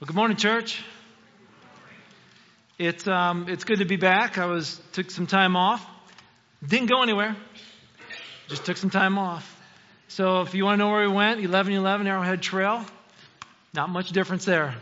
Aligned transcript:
Well, 0.00 0.06
good 0.06 0.16
morning, 0.16 0.36
church. 0.36 0.82
It's 2.80 3.06
um, 3.06 3.46
it's 3.48 3.62
good 3.62 3.78
to 3.78 3.84
be 3.84 3.94
back. 3.94 4.38
I 4.38 4.46
was 4.46 4.80
took 4.90 5.08
some 5.08 5.28
time 5.28 5.54
off. 5.54 5.86
Didn't 6.66 6.90
go 6.90 7.00
anywhere. 7.04 7.36
Just 8.48 8.64
took 8.64 8.76
some 8.76 8.90
time 8.90 9.18
off. 9.18 9.48
So 10.08 10.40
if 10.40 10.52
you 10.52 10.64
want 10.64 10.80
to 10.80 10.84
know 10.84 10.90
where 10.90 11.08
we 11.08 11.14
went, 11.14 11.38
1111 11.38 12.08
Arrowhead 12.08 12.42
Trail. 12.42 12.84
Not 13.72 13.88
much 13.88 14.10
difference 14.10 14.44
there. 14.44 14.74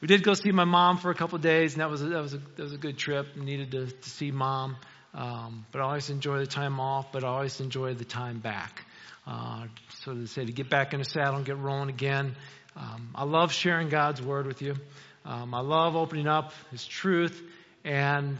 We 0.00 0.08
did 0.08 0.24
go 0.24 0.34
see 0.34 0.50
my 0.50 0.64
mom 0.64 0.98
for 0.98 1.12
a 1.12 1.14
couple 1.14 1.36
of 1.36 1.42
days, 1.42 1.74
and 1.74 1.80
that 1.80 1.88
was 1.88 2.02
a, 2.02 2.08
that 2.08 2.20
was 2.20 2.34
a, 2.34 2.38
that 2.38 2.62
was 2.64 2.72
a 2.72 2.78
good 2.78 2.98
trip. 2.98 3.36
Needed 3.36 3.70
to, 3.70 3.86
to 3.86 4.10
see 4.10 4.32
mom, 4.32 4.78
um, 5.14 5.64
but 5.70 5.80
I 5.80 5.84
always 5.84 6.10
enjoy 6.10 6.38
the 6.38 6.48
time 6.48 6.80
off. 6.80 7.12
But 7.12 7.22
I 7.22 7.28
always 7.28 7.60
enjoy 7.60 7.94
the 7.94 8.04
time 8.04 8.40
back. 8.40 8.84
Uh, 9.28 9.66
so 10.02 10.12
to 10.12 10.26
say 10.26 10.44
to 10.44 10.50
get 10.50 10.68
back 10.68 10.92
in 10.92 10.98
the 10.98 11.04
saddle 11.04 11.36
and 11.36 11.46
get 11.46 11.56
rolling 11.56 11.88
again. 11.88 12.34
Um, 12.76 13.10
I 13.14 13.24
love 13.24 13.52
sharing 13.52 13.88
God's 13.88 14.22
word 14.22 14.46
with 14.46 14.62
you. 14.62 14.76
Um, 15.24 15.54
I 15.54 15.60
love 15.60 15.96
opening 15.96 16.26
up 16.26 16.52
His 16.70 16.86
truth 16.86 17.40
and 17.84 18.38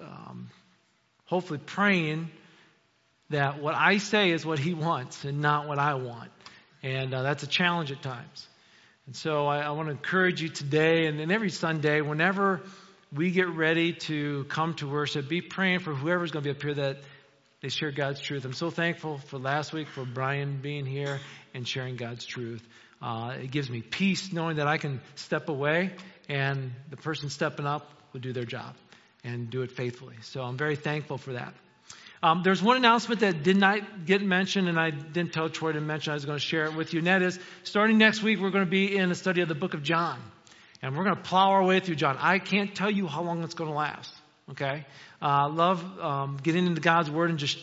um, 0.00 0.48
hopefully 1.26 1.60
praying 1.64 2.30
that 3.30 3.60
what 3.60 3.74
I 3.74 3.98
say 3.98 4.30
is 4.30 4.44
what 4.44 4.58
He 4.58 4.74
wants 4.74 5.24
and 5.24 5.40
not 5.40 5.68
what 5.68 5.78
I 5.78 5.94
want. 5.94 6.30
And 6.82 7.12
uh, 7.12 7.22
that's 7.22 7.42
a 7.42 7.46
challenge 7.48 7.92
at 7.92 8.02
times. 8.02 8.46
And 9.06 9.14
so 9.16 9.46
I, 9.46 9.60
I 9.60 9.70
want 9.70 9.88
to 9.88 9.92
encourage 9.92 10.42
you 10.42 10.48
today 10.48 11.06
and, 11.06 11.20
and 11.20 11.32
every 11.32 11.50
Sunday, 11.50 12.00
whenever 12.00 12.62
we 13.12 13.30
get 13.30 13.48
ready 13.48 13.94
to 13.94 14.44
come 14.44 14.74
to 14.74 14.88
worship, 14.88 15.28
be 15.28 15.40
praying 15.40 15.80
for 15.80 15.94
whoever's 15.94 16.30
going 16.30 16.44
to 16.44 16.52
be 16.52 16.56
up 16.56 16.62
here 16.62 16.74
that 16.74 16.98
they 17.60 17.68
share 17.68 17.90
God's 17.90 18.20
truth. 18.20 18.44
I'm 18.44 18.52
so 18.52 18.70
thankful 18.70 19.18
for 19.18 19.38
last 19.38 19.72
week 19.72 19.88
for 19.88 20.04
Brian 20.04 20.58
being 20.60 20.86
here 20.86 21.18
and 21.54 21.66
sharing 21.66 21.96
God's 21.96 22.24
truth. 22.24 22.62
Uh, 23.00 23.34
it 23.42 23.50
gives 23.50 23.70
me 23.70 23.80
peace 23.80 24.32
knowing 24.32 24.56
that 24.56 24.66
I 24.66 24.76
can 24.78 25.00
step 25.14 25.48
away 25.48 25.92
and 26.28 26.72
the 26.90 26.96
person 26.96 27.30
stepping 27.30 27.66
up 27.66 27.90
will 28.12 28.20
do 28.20 28.32
their 28.32 28.44
job 28.44 28.74
and 29.24 29.50
do 29.50 29.62
it 29.62 29.72
faithfully. 29.72 30.16
So 30.22 30.42
I'm 30.42 30.56
very 30.56 30.76
thankful 30.76 31.18
for 31.18 31.32
that. 31.34 31.54
Um, 32.22 32.42
there's 32.42 32.60
one 32.60 32.76
announcement 32.76 33.20
that 33.20 33.44
did 33.44 33.56
not 33.56 34.04
get 34.04 34.22
mentioned, 34.22 34.68
and 34.68 34.78
I 34.78 34.90
didn't 34.90 35.32
tell 35.32 35.48
Troy 35.48 35.72
to 35.72 35.80
mention. 35.80 36.10
I 36.10 36.14
was 36.14 36.24
going 36.24 36.38
to 36.38 36.44
share 36.44 36.64
it 36.64 36.74
with 36.74 36.92
you, 36.92 36.98
and 36.98 37.06
that 37.06 37.22
is 37.22 37.38
starting 37.62 37.96
next 37.96 38.22
week, 38.24 38.40
we're 38.40 38.50
going 38.50 38.64
to 38.64 38.70
be 38.70 38.96
in 38.96 39.10
a 39.10 39.14
study 39.14 39.40
of 39.40 39.48
the 39.48 39.54
book 39.54 39.74
of 39.74 39.84
John. 39.84 40.18
And 40.82 40.96
we're 40.96 41.04
going 41.04 41.16
to 41.16 41.22
plow 41.22 41.50
our 41.50 41.62
way 41.62 41.80
through 41.80 41.96
John. 41.96 42.16
I 42.20 42.38
can't 42.38 42.74
tell 42.74 42.90
you 42.90 43.06
how 43.06 43.22
long 43.22 43.42
it's 43.44 43.54
going 43.54 43.70
to 43.70 43.76
last. 43.76 44.12
Okay? 44.50 44.84
Uh, 45.22 45.48
love 45.48 45.84
um, 46.00 46.38
getting 46.42 46.66
into 46.66 46.80
God's 46.80 47.10
Word 47.10 47.30
and 47.30 47.38
just 47.38 47.58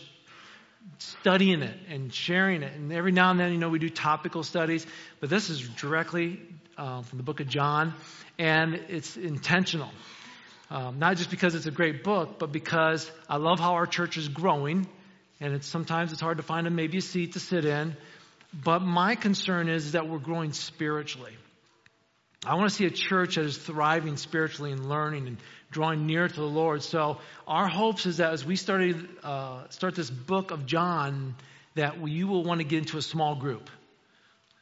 studying 0.98 1.62
it 1.62 1.76
and 1.88 2.12
sharing 2.12 2.62
it. 2.62 2.72
And 2.74 2.92
every 2.92 3.12
now 3.12 3.30
and 3.30 3.40
then, 3.40 3.52
you 3.52 3.58
know, 3.58 3.68
we 3.68 3.78
do 3.78 3.90
topical 3.90 4.42
studies, 4.42 4.86
but 5.20 5.30
this 5.30 5.50
is 5.50 5.60
directly 5.60 6.40
uh, 6.78 7.02
from 7.02 7.18
the 7.18 7.22
book 7.22 7.40
of 7.40 7.48
John, 7.48 7.94
and 8.38 8.74
it's 8.88 9.16
intentional. 9.16 9.90
Um, 10.70 10.98
not 10.98 11.16
just 11.16 11.30
because 11.30 11.54
it's 11.54 11.66
a 11.66 11.70
great 11.70 12.02
book, 12.02 12.38
but 12.38 12.50
because 12.50 13.10
I 13.28 13.36
love 13.36 13.60
how 13.60 13.74
our 13.74 13.86
church 13.86 14.16
is 14.16 14.28
growing, 14.28 14.88
and 15.40 15.54
it's 15.54 15.66
sometimes 15.66 16.12
it's 16.12 16.20
hard 16.20 16.38
to 16.38 16.42
find 16.42 16.66
a 16.66 16.70
maybe 16.70 16.98
a 16.98 17.02
seat 17.02 17.34
to 17.34 17.40
sit 17.40 17.64
in. 17.64 17.96
But 18.52 18.80
my 18.80 19.14
concern 19.14 19.68
is, 19.68 19.86
is 19.86 19.92
that 19.92 20.08
we're 20.08 20.18
growing 20.18 20.52
spiritually. 20.52 21.36
I 22.46 22.54
want 22.54 22.70
to 22.70 22.76
see 22.76 22.86
a 22.86 22.90
church 22.90 23.34
that 23.34 23.44
is 23.44 23.58
thriving 23.58 24.16
spiritually 24.16 24.70
and 24.70 24.88
learning 24.88 25.26
and 25.26 25.36
drawing 25.72 26.06
near 26.06 26.28
to 26.28 26.34
the 26.34 26.42
Lord. 26.42 26.84
So 26.84 27.18
our 27.44 27.66
hopes 27.66 28.06
is 28.06 28.18
that 28.18 28.32
as 28.32 28.44
we 28.44 28.54
started 28.54 29.08
uh, 29.24 29.68
start 29.70 29.96
this 29.96 30.08
book 30.08 30.52
of 30.52 30.64
John, 30.64 31.34
that 31.74 32.06
you 32.06 32.28
will 32.28 32.44
want 32.44 32.60
to 32.60 32.64
get 32.64 32.78
into 32.78 32.98
a 32.98 33.02
small 33.02 33.34
group. 33.34 33.68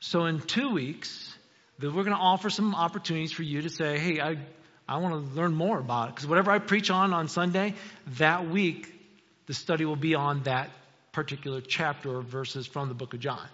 So 0.01 0.25
in 0.25 0.41
two 0.41 0.71
weeks, 0.71 1.37
that 1.79 1.89
we're 1.89 2.05
going 2.05 2.17
to 2.17 2.23
offer 2.23 2.49
some 2.49 2.75
opportunities 2.75 3.33
for 3.33 3.43
you 3.43 3.61
to 3.61 3.69
say, 3.69 3.99
"Hey, 3.99 4.19
I 4.19 4.39
I 4.89 4.97
want 4.97 5.13
to 5.13 5.35
learn 5.35 5.55
more 5.55 5.79
about 5.79 6.09
it." 6.09 6.15
Because 6.15 6.27
whatever 6.27 6.53
I 6.53 6.61
preach 6.61 6.91
on 6.91 7.13
on 7.13 7.29
Sunday, 7.29 7.75
that 8.19 8.49
week 8.49 8.91
the 9.45 9.53
study 9.53 9.85
will 9.85 9.95
be 9.95 10.15
on 10.15 10.45
that 10.45 10.71
particular 11.13 11.61
chapter 11.61 12.17
or 12.17 12.23
verses 12.23 12.67
from 12.67 12.89
the 12.89 12.95
book 12.95 13.13
of 13.13 13.21
John. 13.21 13.47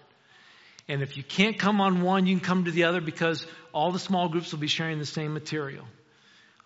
And 0.91 1.03
if 1.03 1.17
you 1.17 1.23
can't 1.23 1.57
come 1.57 1.81
on 1.81 2.03
one, 2.03 2.27
you 2.27 2.35
can 2.37 2.45
come 2.45 2.65
to 2.65 2.73
the 2.73 2.85
other 2.85 3.01
because 3.01 3.47
all 3.73 3.93
the 3.93 4.01
small 4.01 4.29
groups 4.29 4.51
will 4.51 4.59
be 4.59 4.67
sharing 4.67 4.99
the 4.99 5.07
same 5.07 5.33
material. 5.33 5.85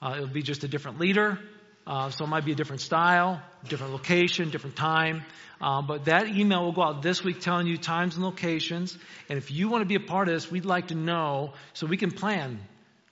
Uh, 0.00 0.14
it'll 0.16 0.28
be 0.28 0.42
just 0.42 0.64
a 0.64 0.68
different 0.68 0.98
leader. 0.98 1.38
Uh, 1.86 2.08
so 2.08 2.24
it 2.24 2.28
might 2.28 2.46
be 2.46 2.52
a 2.52 2.54
different 2.54 2.80
style, 2.80 3.42
different 3.68 3.92
location, 3.92 4.48
different 4.48 4.76
time. 4.76 5.22
Uh, 5.60 5.82
but 5.82 6.06
that 6.06 6.26
email 6.26 6.64
will 6.64 6.72
go 6.72 6.82
out 6.82 7.02
this 7.02 7.22
week 7.22 7.42
telling 7.42 7.66
you 7.66 7.76
times 7.76 8.14
and 8.14 8.24
locations. 8.24 8.96
And 9.28 9.36
if 9.36 9.50
you 9.50 9.68
want 9.68 9.82
to 9.82 9.86
be 9.86 9.94
a 9.94 10.00
part 10.00 10.28
of 10.28 10.32
this, 10.32 10.50
we'd 10.50 10.64
like 10.64 10.88
to 10.88 10.94
know 10.94 11.52
so 11.74 11.86
we 11.86 11.98
can 11.98 12.10
plan 12.10 12.58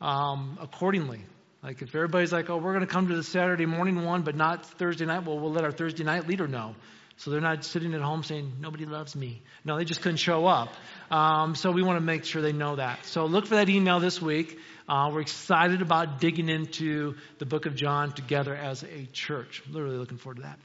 um, 0.00 0.56
accordingly. 0.62 1.20
Like 1.62 1.82
if 1.82 1.94
everybody's 1.94 2.32
like, 2.32 2.48
oh, 2.48 2.56
we're 2.56 2.72
going 2.72 2.86
to 2.86 2.92
come 2.92 3.08
to 3.08 3.14
the 3.14 3.22
Saturday 3.22 3.66
morning 3.66 4.02
one, 4.02 4.22
but 4.22 4.34
not 4.34 4.64
Thursday 4.64 5.04
night, 5.04 5.26
well, 5.26 5.38
we'll 5.38 5.52
let 5.52 5.64
our 5.64 5.72
Thursday 5.72 6.04
night 6.04 6.26
leader 6.26 6.48
know. 6.48 6.74
So 7.22 7.30
they're 7.30 7.40
not 7.40 7.64
sitting 7.64 7.94
at 7.94 8.00
home 8.00 8.24
saying, 8.24 8.54
nobody 8.58 8.84
loves 8.84 9.14
me. 9.14 9.42
No, 9.64 9.78
they 9.78 9.84
just 9.84 10.02
couldn't 10.02 10.16
show 10.16 10.44
up. 10.44 10.70
Um, 11.08 11.54
so 11.54 11.70
we 11.70 11.84
want 11.84 11.96
to 11.98 12.04
make 12.04 12.24
sure 12.24 12.42
they 12.42 12.52
know 12.52 12.74
that. 12.74 13.04
So 13.04 13.26
look 13.26 13.46
for 13.46 13.54
that 13.54 13.68
email 13.68 14.00
this 14.00 14.20
week. 14.20 14.58
Uh, 14.88 15.08
we're 15.12 15.20
excited 15.20 15.82
about 15.82 16.18
digging 16.18 16.48
into 16.48 17.14
the 17.38 17.46
book 17.46 17.66
of 17.66 17.76
John 17.76 18.10
together 18.10 18.56
as 18.56 18.82
a 18.82 19.06
church. 19.12 19.62
Literally 19.70 19.98
looking 19.98 20.18
forward 20.18 20.38
to 20.38 20.42
that. 20.42 20.58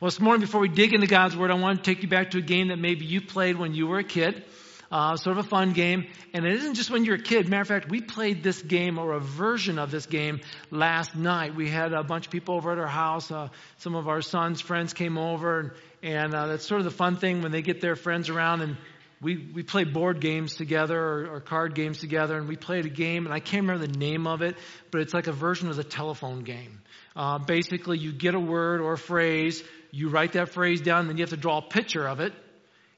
Well, 0.00 0.10
this 0.10 0.18
morning, 0.18 0.40
before 0.40 0.62
we 0.62 0.68
dig 0.68 0.94
into 0.94 1.06
God's 1.06 1.36
Word, 1.36 1.52
I 1.52 1.54
want 1.54 1.78
to 1.78 1.94
take 1.94 2.02
you 2.02 2.08
back 2.08 2.32
to 2.32 2.38
a 2.38 2.42
game 2.42 2.68
that 2.68 2.80
maybe 2.80 3.04
you 3.04 3.20
played 3.20 3.56
when 3.56 3.72
you 3.72 3.86
were 3.86 4.00
a 4.00 4.04
kid. 4.04 4.42
Uh, 4.90 5.16
sort 5.16 5.38
of 5.38 5.46
a 5.46 5.48
fun 5.48 5.72
game. 5.72 6.06
And 6.34 6.44
it 6.44 6.52
isn't 6.54 6.74
just 6.74 6.90
when 6.90 7.04
you're 7.04 7.14
a 7.16 7.22
kid. 7.22 7.48
Matter 7.48 7.62
of 7.62 7.68
fact, 7.68 7.90
we 7.90 8.00
played 8.00 8.42
this 8.42 8.60
game 8.60 8.98
or 8.98 9.12
a 9.12 9.20
version 9.20 9.78
of 9.78 9.92
this 9.92 10.06
game 10.06 10.40
last 10.70 11.14
night. 11.14 11.54
We 11.54 11.68
had 11.68 11.92
a 11.92 12.02
bunch 12.02 12.26
of 12.26 12.32
people 12.32 12.56
over 12.56 12.72
at 12.72 12.78
our 12.78 12.88
house. 12.88 13.30
Uh, 13.30 13.50
some 13.78 13.94
of 13.94 14.08
our 14.08 14.20
son's 14.20 14.60
friends 14.60 14.92
came 14.92 15.16
over, 15.16 15.60
and, 15.60 15.70
and 16.02 16.34
uh, 16.34 16.48
that's 16.48 16.66
sort 16.66 16.80
of 16.80 16.86
the 16.86 16.90
fun 16.90 17.16
thing 17.16 17.42
when 17.42 17.52
they 17.52 17.62
get 17.62 17.80
their 17.80 17.94
friends 17.94 18.28
around 18.28 18.62
and 18.62 18.76
we, 19.20 19.36
we 19.54 19.62
play 19.62 19.84
board 19.84 20.20
games 20.20 20.54
together 20.54 20.98
or, 20.98 21.34
or, 21.34 21.40
card 21.40 21.74
games 21.74 21.98
together, 21.98 22.38
and 22.38 22.48
we 22.48 22.56
played 22.56 22.86
a 22.86 22.90
game, 22.90 23.26
and 23.26 23.34
I 23.34 23.38
can't 23.38 23.66
remember 23.66 23.86
the 23.86 23.98
name 23.98 24.26
of 24.26 24.40
it, 24.40 24.56
but 24.90 25.02
it's 25.02 25.12
like 25.12 25.26
a 25.26 25.32
version 25.32 25.68
of 25.68 25.76
the 25.76 25.84
telephone 25.84 26.42
game. 26.42 26.80
Uh, 27.14 27.38
basically, 27.38 27.98
you 27.98 28.12
get 28.12 28.34
a 28.34 28.40
word 28.40 28.80
or 28.80 28.94
a 28.94 28.98
phrase, 28.98 29.62
you 29.90 30.08
write 30.08 30.32
that 30.32 30.48
phrase 30.48 30.80
down, 30.80 31.06
then 31.06 31.18
you 31.18 31.22
have 31.22 31.30
to 31.30 31.36
draw 31.36 31.58
a 31.58 31.62
picture 31.62 32.08
of 32.08 32.20
it 32.20 32.32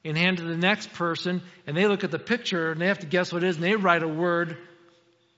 and 0.05 0.17
hand 0.17 0.37
to 0.37 0.43
the 0.43 0.57
next 0.57 0.93
person, 0.93 1.41
and 1.65 1.77
they 1.77 1.87
look 1.87 2.03
at 2.03 2.11
the 2.11 2.19
picture 2.19 2.71
and 2.71 2.81
they 2.81 2.87
have 2.87 2.99
to 2.99 3.07
guess 3.07 3.31
what 3.31 3.43
it 3.43 3.47
is, 3.47 3.55
and 3.55 3.63
they 3.63 3.75
write 3.75 4.03
a 4.03 4.07
word. 4.07 4.57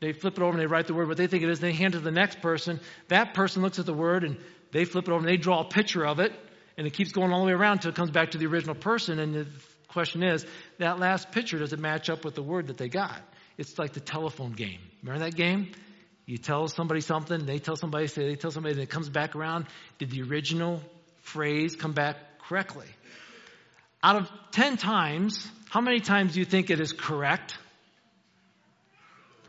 They 0.02 0.12
flip 0.12 0.38
it 0.38 0.42
over 0.42 0.52
and 0.52 0.60
they 0.60 0.66
write 0.66 0.88
the 0.88 0.94
word 0.94 1.08
what 1.08 1.18
they 1.18 1.28
think 1.28 1.44
it 1.44 1.50
is, 1.50 1.60
and 1.60 1.70
they 1.70 1.78
hand 1.78 1.96
it 1.96 2.00
to 2.00 2.04
the 2.04 2.12
next 2.12 2.42
person. 2.42 2.80
That 3.08 3.34
person 3.34 3.62
looks 3.62 3.80
at 3.80 3.86
the 3.86 3.94
word 3.94 4.24
and 4.24 4.38
they 4.72 4.86
flip 4.86 5.08
it 5.08 5.12
over 5.12 5.20
and 5.20 5.28
they 5.28 5.38
draw 5.38 5.62
a 5.62 5.66
picture 5.66 6.06
of 6.06 6.20
it, 6.20 6.34
and 6.78 6.86
it 6.86 6.94
keeps 6.94 7.12
going 7.12 7.32
all 7.32 7.42
the 7.42 7.48
way 7.48 7.54
around 7.54 7.78
until 7.78 7.92
it 7.92 7.96
comes 7.96 8.12
back 8.12 8.32
to 8.32 8.38
the 8.38 8.48
original 8.48 8.76
person, 8.76 9.20
and 9.20 9.34
the 9.34 9.48
question 9.88 10.24
is, 10.24 10.46
that 10.80 11.00
last 11.00 11.32
picture, 11.32 11.58
does 11.58 11.72
it 11.72 11.80
match 11.80 12.10
up 12.10 12.26
with 12.26 12.36
the 12.36 12.44
word 12.44 12.68
that 12.68 12.78
they 12.78 12.90
got? 12.90 13.22
It's 13.58 13.80
like 13.80 13.94
the 13.94 14.02
telephone 14.02 14.52
game. 14.52 14.80
Remember 15.02 15.24
that 15.24 15.36
game? 15.36 15.72
You 16.26 16.38
tell 16.38 16.68
somebody 16.68 17.02
something, 17.02 17.46
they 17.46 17.60
tell 17.60 17.76
somebody, 17.76 18.08
say 18.08 18.28
they 18.28 18.36
tell 18.36 18.52
somebody, 18.52 18.74
and 18.74 18.82
it 18.82 18.90
comes 18.90 19.10
back 19.10 19.36
around. 19.36 19.68
Did 20.00 20.10
the 20.10 20.24
original 20.24 20.82
phrase 21.22 21.76
come 21.76 21.94
back 21.94 22.18
correctly? 22.40 22.88
Out 24.06 24.18
of 24.18 24.32
10 24.52 24.78
times, 24.78 25.50
how 25.72 25.82
many 25.82 26.00
times 26.00 26.34
do 26.34 26.40
you 26.40 26.46
think 26.46 26.70
it 26.70 26.80
is 26.80 26.94
correct? 26.94 27.58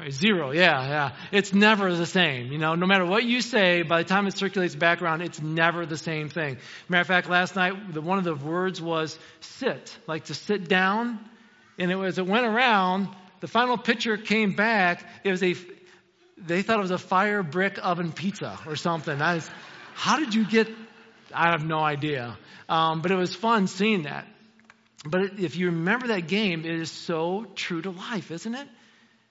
Right, 0.00 0.10
zero, 0.10 0.50
yeah, 0.50 0.88
yeah. 0.88 1.12
It's 1.30 1.52
never 1.52 1.94
the 1.94 2.06
same. 2.06 2.50
You 2.50 2.56
know, 2.56 2.74
no 2.74 2.86
matter 2.86 3.04
what 3.04 3.24
you 3.24 3.42
say, 3.42 3.82
by 3.82 4.02
the 4.02 4.08
time 4.08 4.26
it 4.26 4.34
circulates 4.34 4.74
back 4.74 5.02
around, 5.02 5.20
it's 5.20 5.42
never 5.42 5.84
the 5.84 5.98
same 5.98 6.30
thing. 6.30 6.56
Matter 6.88 7.02
of 7.02 7.06
fact, 7.06 7.28
last 7.28 7.54
night, 7.54 7.92
the, 7.92 8.00
one 8.00 8.16
of 8.16 8.24
the 8.24 8.34
words 8.34 8.80
was 8.80 9.18
sit, 9.40 9.94
like 10.06 10.24
to 10.24 10.34
sit 10.34 10.70
down. 10.70 11.20
And 11.78 11.90
it 11.90 11.96
was, 11.96 12.16
it 12.16 12.26
went 12.26 12.46
around, 12.46 13.08
the 13.40 13.48
final 13.48 13.76
picture 13.76 14.16
came 14.16 14.56
back, 14.56 15.04
it 15.22 15.32
was 15.32 15.42
a, 15.42 15.54
they 16.38 16.62
thought 16.62 16.78
it 16.78 16.82
was 16.82 16.92
a 16.92 16.96
fire 16.96 17.42
brick 17.42 17.78
oven 17.82 18.10
pizza 18.10 18.58
or 18.66 18.76
something. 18.76 19.20
I 19.20 19.34
was, 19.34 19.50
how 19.92 20.18
did 20.18 20.34
you 20.34 20.46
get, 20.46 20.66
I 21.30 21.50
have 21.50 21.66
no 21.66 21.80
idea. 21.80 22.38
Um, 22.70 23.02
but 23.02 23.10
it 23.10 23.16
was 23.16 23.34
fun 23.34 23.66
seeing 23.66 24.04
that. 24.04 24.26
But 25.08 25.38
if 25.38 25.56
you 25.56 25.66
remember 25.66 26.08
that 26.08 26.26
game, 26.26 26.64
it 26.64 26.74
is 26.80 26.90
so 26.90 27.46
true 27.54 27.82
to 27.82 27.90
life, 27.90 28.30
isn't 28.30 28.54
it? 28.54 28.68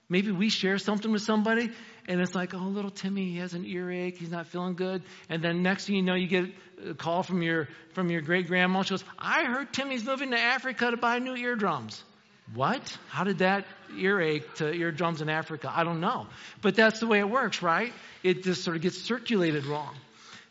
Maybe 0.08 0.32
we 0.32 0.50
share 0.50 0.78
something 0.78 1.12
with 1.12 1.24
somebody 1.24 1.72
and 2.08 2.22
it's 2.22 2.36
like, 2.36 2.54
oh, 2.54 2.60
little 2.60 2.92
Timmy, 2.92 3.32
he 3.32 3.38
has 3.38 3.56
an 3.56 3.66
earache, 3.66 4.18
he's 4.18 4.30
not 4.30 4.48
feeling 4.48 4.76
good. 4.76 5.02
And 5.30 5.44
then 5.44 5.64
next 5.64 5.88
thing 5.88 5.96
you 5.96 6.04
know, 6.04 6.14
you 6.14 6.28
get 6.28 6.46
a 6.88 6.94
call 6.94 7.24
from 7.24 7.42
your 7.42 7.68
from 7.94 8.12
your 8.12 8.22
great 8.22 8.48
grandma. 8.48 8.84
She 8.84 8.92
goes, 8.92 9.04
I 9.18 9.46
heard 9.46 9.74
Timmy's 9.74 10.04
moving 10.04 10.32
to 10.32 10.40
Africa 10.40 10.92
to 10.92 10.98
buy 10.98 11.18
new 11.18 11.36
eardrums. 11.36 12.04
What? 12.54 12.96
How 13.10 13.24
did 13.24 13.40
that 13.40 13.66
earache 13.98 14.56
to 14.56 14.72
eardrums 14.72 15.22
in 15.22 15.30
Africa? 15.30 15.72
I 15.74 15.84
don't 15.84 16.00
know. 16.00 16.28
But 16.62 16.76
that's 16.76 17.00
the 17.00 17.08
way 17.08 17.18
it 17.18 17.30
works, 17.30 17.64
right? 17.64 17.92
It 18.22 18.44
just 18.44 18.64
sort 18.64 18.76
of 18.76 18.84
gets 18.84 19.00
circulated 19.00 19.66
wrong. 19.66 19.96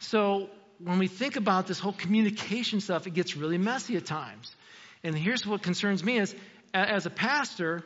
So 0.01 0.51
when 0.81 0.99
we 0.99 1.07
think 1.07 1.37
about 1.37 1.69
this 1.69 1.79
whole 1.79 1.93
communication 1.93 2.81
stuff, 2.81 3.07
it 3.07 3.15
gets 3.15 3.37
really 3.37 3.59
messy 3.59 3.97
at 3.97 4.07
times. 4.07 4.55
And 5.05 5.17
here's 5.17 5.47
what 5.47 5.63
concerns 5.63 6.03
me 6.03 6.19
is 6.19 6.35
as 6.73 7.07
a 7.07 7.11
pastor, 7.11 7.85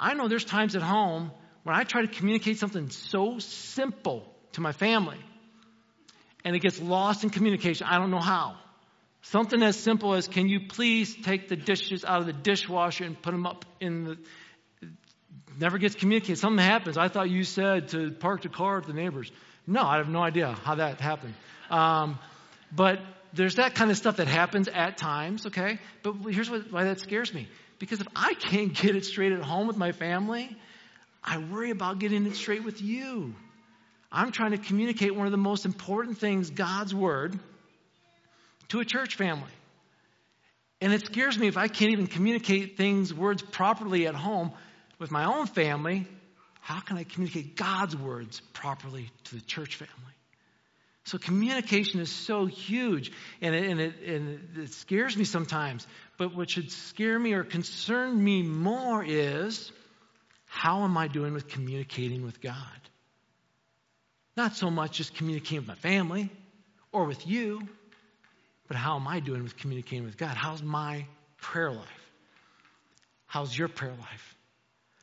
I 0.00 0.14
know 0.14 0.26
there's 0.26 0.44
times 0.44 0.74
at 0.74 0.82
home 0.82 1.30
when 1.62 1.76
I 1.76 1.84
try 1.84 2.02
to 2.02 2.08
communicate 2.08 2.58
something 2.58 2.90
so 2.90 3.38
simple 3.38 4.24
to 4.52 4.60
my 4.60 4.72
family 4.72 5.18
and 6.44 6.56
it 6.56 6.60
gets 6.60 6.80
lost 6.80 7.24
in 7.24 7.30
communication, 7.30 7.86
I 7.86 7.98
don't 7.98 8.10
know 8.10 8.18
how. 8.18 8.56
Something 9.22 9.62
as 9.62 9.76
simple 9.76 10.14
as, 10.14 10.28
can 10.28 10.48
you 10.48 10.60
please 10.68 11.16
take 11.22 11.48
the 11.48 11.56
dishes 11.56 12.04
out 12.04 12.20
of 12.20 12.26
the 12.26 12.34
dishwasher 12.34 13.04
and 13.04 13.20
put 13.20 13.30
them 13.30 13.46
up 13.46 13.64
in 13.80 14.04
the. 14.04 14.18
Never 15.58 15.78
gets 15.78 15.94
communicated. 15.94 16.38
Something 16.38 16.64
happens. 16.64 16.98
I 16.98 17.08
thought 17.08 17.30
you 17.30 17.44
said 17.44 17.88
to 17.90 18.10
park 18.10 18.42
the 18.42 18.48
car 18.48 18.78
at 18.78 18.86
the 18.86 18.92
neighbors. 18.92 19.30
No, 19.66 19.82
I 19.82 19.98
have 19.98 20.08
no 20.08 20.20
idea 20.20 20.52
how 20.52 20.74
that 20.74 21.00
happened. 21.00 21.34
Um, 21.70 22.18
but 22.72 23.00
there's 23.34 23.56
that 23.56 23.74
kind 23.74 23.90
of 23.90 23.96
stuff 23.96 24.16
that 24.16 24.28
happens 24.28 24.68
at 24.68 24.96
times, 24.96 25.46
okay? 25.46 25.78
But 26.02 26.14
here's 26.30 26.50
what, 26.50 26.72
why 26.72 26.84
that 26.84 27.00
scares 27.00 27.32
me. 27.34 27.48
Because 27.78 28.00
if 28.00 28.06
I 28.14 28.34
can't 28.34 28.72
get 28.74 28.94
it 28.96 29.04
straight 29.04 29.32
at 29.32 29.42
home 29.42 29.66
with 29.66 29.76
my 29.76 29.92
family, 29.92 30.56
I 31.22 31.38
worry 31.38 31.70
about 31.70 31.98
getting 31.98 32.26
it 32.26 32.36
straight 32.36 32.64
with 32.64 32.80
you. 32.80 33.34
I'm 34.12 34.30
trying 34.30 34.52
to 34.52 34.58
communicate 34.58 35.14
one 35.14 35.26
of 35.26 35.32
the 35.32 35.38
most 35.38 35.64
important 35.64 36.18
things, 36.18 36.50
God's 36.50 36.94
Word, 36.94 37.38
to 38.68 38.80
a 38.80 38.84
church 38.84 39.16
family. 39.16 39.50
And 40.80 40.92
it 40.92 41.04
scares 41.06 41.36
me 41.36 41.48
if 41.48 41.56
I 41.56 41.66
can't 41.66 41.92
even 41.92 42.06
communicate 42.06 42.76
things, 42.76 43.12
words 43.12 43.42
properly 43.42 44.06
at 44.06 44.14
home 44.14 44.52
with 44.98 45.10
my 45.10 45.24
own 45.24 45.46
family. 45.46 46.06
How 46.60 46.80
can 46.80 46.96
I 46.96 47.04
communicate 47.04 47.56
God's 47.56 47.96
words 47.96 48.40
properly 48.52 49.10
to 49.24 49.34
the 49.34 49.40
church 49.40 49.76
family? 49.76 50.14
So 51.04 51.18
communication 51.18 52.00
is 52.00 52.10
so 52.10 52.46
huge, 52.46 53.12
and 53.42 53.54
it, 53.54 53.70
and, 53.70 53.80
it, 53.80 53.94
and 54.06 54.56
it 54.56 54.72
scares 54.72 55.16
me 55.16 55.24
sometimes. 55.24 55.86
But 56.16 56.34
what 56.34 56.48
should 56.48 56.70
scare 56.70 57.18
me 57.18 57.34
or 57.34 57.44
concern 57.44 58.22
me 58.22 58.42
more 58.42 59.04
is 59.04 59.70
how 60.46 60.84
am 60.84 60.96
I 60.96 61.08
doing 61.08 61.34
with 61.34 61.48
communicating 61.48 62.24
with 62.24 62.40
God? 62.40 62.56
Not 64.36 64.56
so 64.56 64.70
much 64.70 64.92
just 64.92 65.14
communicating 65.14 65.58
with 65.58 65.68
my 65.68 65.74
family 65.74 66.30
or 66.90 67.04
with 67.04 67.26
you, 67.26 67.60
but 68.66 68.76
how 68.76 68.96
am 68.96 69.06
I 69.06 69.20
doing 69.20 69.42
with 69.42 69.58
communicating 69.58 70.04
with 70.04 70.16
God? 70.16 70.36
How's 70.36 70.62
my 70.62 71.04
prayer 71.36 71.70
life? 71.70 72.10
How's 73.26 73.56
your 73.56 73.68
prayer 73.68 73.94
life? 74.00 74.36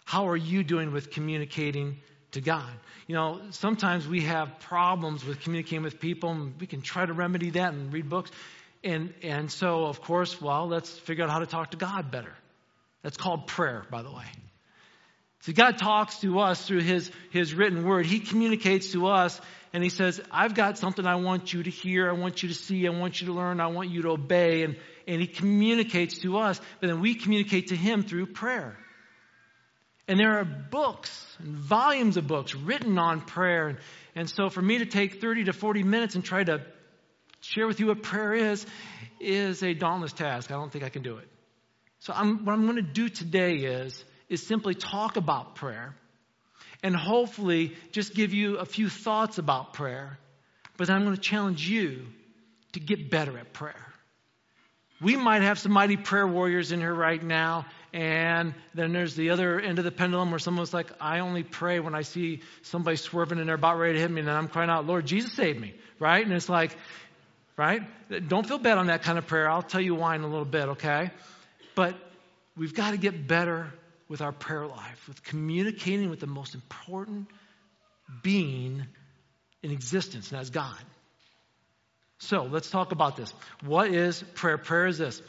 How 0.05 0.29
are 0.29 0.37
you 0.37 0.63
doing 0.63 0.91
with 0.91 1.11
communicating 1.11 1.99
to 2.31 2.41
God? 2.41 2.71
You 3.07 3.15
know, 3.15 3.41
sometimes 3.51 4.07
we 4.07 4.21
have 4.21 4.59
problems 4.59 5.25
with 5.25 5.41
communicating 5.41 5.83
with 5.83 5.99
people, 5.99 6.31
and 6.31 6.53
we 6.59 6.67
can 6.67 6.81
try 6.81 7.05
to 7.05 7.13
remedy 7.13 7.51
that 7.51 7.73
and 7.73 7.91
read 7.91 8.09
books. 8.09 8.31
And, 8.83 9.13
and 9.21 9.51
so, 9.51 9.85
of 9.85 10.01
course, 10.01 10.41
well, 10.41 10.67
let's 10.67 10.89
figure 10.89 11.23
out 11.23 11.29
how 11.29 11.39
to 11.39 11.45
talk 11.45 11.71
to 11.71 11.77
God 11.77 12.11
better. 12.11 12.33
That's 13.03 13.17
called 13.17 13.47
prayer, 13.47 13.83
by 13.89 14.01
the 14.01 14.11
way. 14.11 14.25
See, 15.41 15.53
God 15.53 15.77
talks 15.79 16.19
to 16.19 16.39
us 16.39 16.65
through 16.67 16.81
His, 16.81 17.11
His 17.31 17.53
written 17.53 17.83
word. 17.83 18.05
He 18.05 18.19
communicates 18.19 18.91
to 18.91 19.07
us 19.07 19.39
and 19.73 19.83
He 19.83 19.89
says, 19.89 20.21
I've 20.31 20.53
got 20.53 20.77
something 20.77 21.05
I 21.05 21.15
want 21.15 21.51
you 21.51 21.63
to 21.63 21.69
hear, 21.69 22.09
I 22.09 22.13
want 22.13 22.43
you 22.43 22.49
to 22.49 22.55
see, 22.55 22.87
I 22.87 22.91
want 22.91 23.21
you 23.21 23.27
to 23.27 23.33
learn, 23.33 23.59
I 23.59 23.67
want 23.67 23.89
you 23.89 24.03
to 24.03 24.09
obey. 24.09 24.63
And, 24.63 24.75
and 25.07 25.19
He 25.19 25.27
communicates 25.27 26.19
to 26.19 26.37
us, 26.37 26.61
but 26.79 26.87
then 26.87 27.01
we 27.01 27.15
communicate 27.15 27.67
to 27.67 27.75
Him 27.75 28.03
through 28.03 28.27
prayer. 28.27 28.77
And 30.07 30.19
there 30.19 30.39
are 30.39 30.45
books 30.45 31.25
and 31.39 31.55
volumes 31.55 32.17
of 32.17 32.27
books 32.27 32.55
written 32.55 32.97
on 32.97 33.21
prayer. 33.21 33.67
And, 33.67 33.77
and 34.15 34.29
so 34.29 34.49
for 34.49 34.61
me 34.61 34.79
to 34.79 34.85
take 34.85 35.21
30 35.21 35.45
to 35.45 35.53
40 35.53 35.83
minutes 35.83 36.15
and 36.15 36.23
try 36.23 36.43
to 36.43 36.61
share 37.41 37.67
with 37.67 37.79
you 37.79 37.87
what 37.87 38.03
prayer 38.03 38.33
is, 38.33 38.65
is 39.19 39.63
a 39.63 39.73
dauntless 39.73 40.13
task. 40.13 40.51
I 40.51 40.55
don't 40.55 40.71
think 40.71 40.83
I 40.83 40.89
can 40.89 41.03
do 41.03 41.17
it. 41.17 41.27
So 41.99 42.13
I'm, 42.15 42.45
what 42.45 42.53
I'm 42.53 42.63
going 42.63 42.77
to 42.77 42.81
do 42.81 43.09
today 43.09 43.57
is 43.57 44.03
is 44.27 44.41
simply 44.47 44.73
talk 44.73 45.17
about 45.17 45.55
prayer 45.55 45.93
and 46.81 46.95
hopefully 46.95 47.75
just 47.91 48.15
give 48.15 48.33
you 48.33 48.57
a 48.57 48.65
few 48.65 48.87
thoughts 48.87 49.37
about 49.37 49.73
prayer. 49.73 50.17
But 50.77 50.89
I'm 50.89 51.03
going 51.03 51.15
to 51.15 51.21
challenge 51.21 51.67
you 51.67 52.07
to 52.71 52.79
get 52.79 53.11
better 53.11 53.37
at 53.37 53.51
prayer. 53.51 53.85
We 55.01 55.17
might 55.17 55.41
have 55.41 55.59
some 55.59 55.73
mighty 55.73 55.97
prayer 55.97 56.25
warriors 56.25 56.71
in 56.71 56.79
here 56.79 56.93
right 56.93 57.21
now, 57.21 57.65
and 57.93 58.53
then 58.73 58.93
there's 58.93 59.15
the 59.15 59.31
other 59.31 59.59
end 59.59 59.79
of 59.79 59.85
the 59.85 59.91
pendulum 59.91 60.31
where 60.31 60.39
someone's 60.39 60.73
like, 60.73 60.91
I 61.01 61.19
only 61.19 61.43
pray 61.43 61.79
when 61.79 61.93
I 61.93 62.03
see 62.03 62.41
somebody 62.61 62.97
swerving 62.97 63.39
and 63.39 63.47
they're 63.47 63.55
about 63.55 63.77
ready 63.77 63.93
to 63.93 63.99
hit 63.99 64.09
me, 64.09 64.19
and 64.19 64.27
then 64.27 64.35
I'm 64.35 64.47
crying 64.47 64.69
out, 64.69 64.87
Lord, 64.87 65.05
Jesus, 65.05 65.33
save 65.33 65.59
me, 65.59 65.73
right? 65.99 66.23
And 66.25 66.33
it's 66.33 66.49
like, 66.49 66.75
right? 67.57 67.81
Don't 68.27 68.47
feel 68.47 68.57
bad 68.57 68.77
on 68.77 68.87
that 68.87 69.03
kind 69.03 69.17
of 69.17 69.27
prayer. 69.27 69.49
I'll 69.49 69.61
tell 69.61 69.81
you 69.81 69.95
why 69.95 70.15
in 70.15 70.21
a 70.21 70.27
little 70.27 70.45
bit, 70.45 70.69
okay? 70.69 71.11
But 71.75 71.95
we've 72.55 72.73
got 72.73 72.91
to 72.91 72.97
get 72.97 73.27
better 73.27 73.73
with 74.07 74.21
our 74.21 74.31
prayer 74.31 74.67
life, 74.67 75.07
with 75.07 75.23
communicating 75.23 76.09
with 76.09 76.19
the 76.19 76.27
most 76.27 76.55
important 76.55 77.27
being 78.23 78.85
in 79.63 79.71
existence, 79.71 80.31
and 80.31 80.39
that's 80.39 80.49
God. 80.49 80.77
So 82.19 82.43
let's 82.43 82.69
talk 82.69 82.91
about 82.91 83.17
this. 83.17 83.33
What 83.63 83.91
is 83.91 84.21
prayer? 84.35 84.57
Prayer 84.57 84.87
is 84.87 84.97
this. 84.97 85.21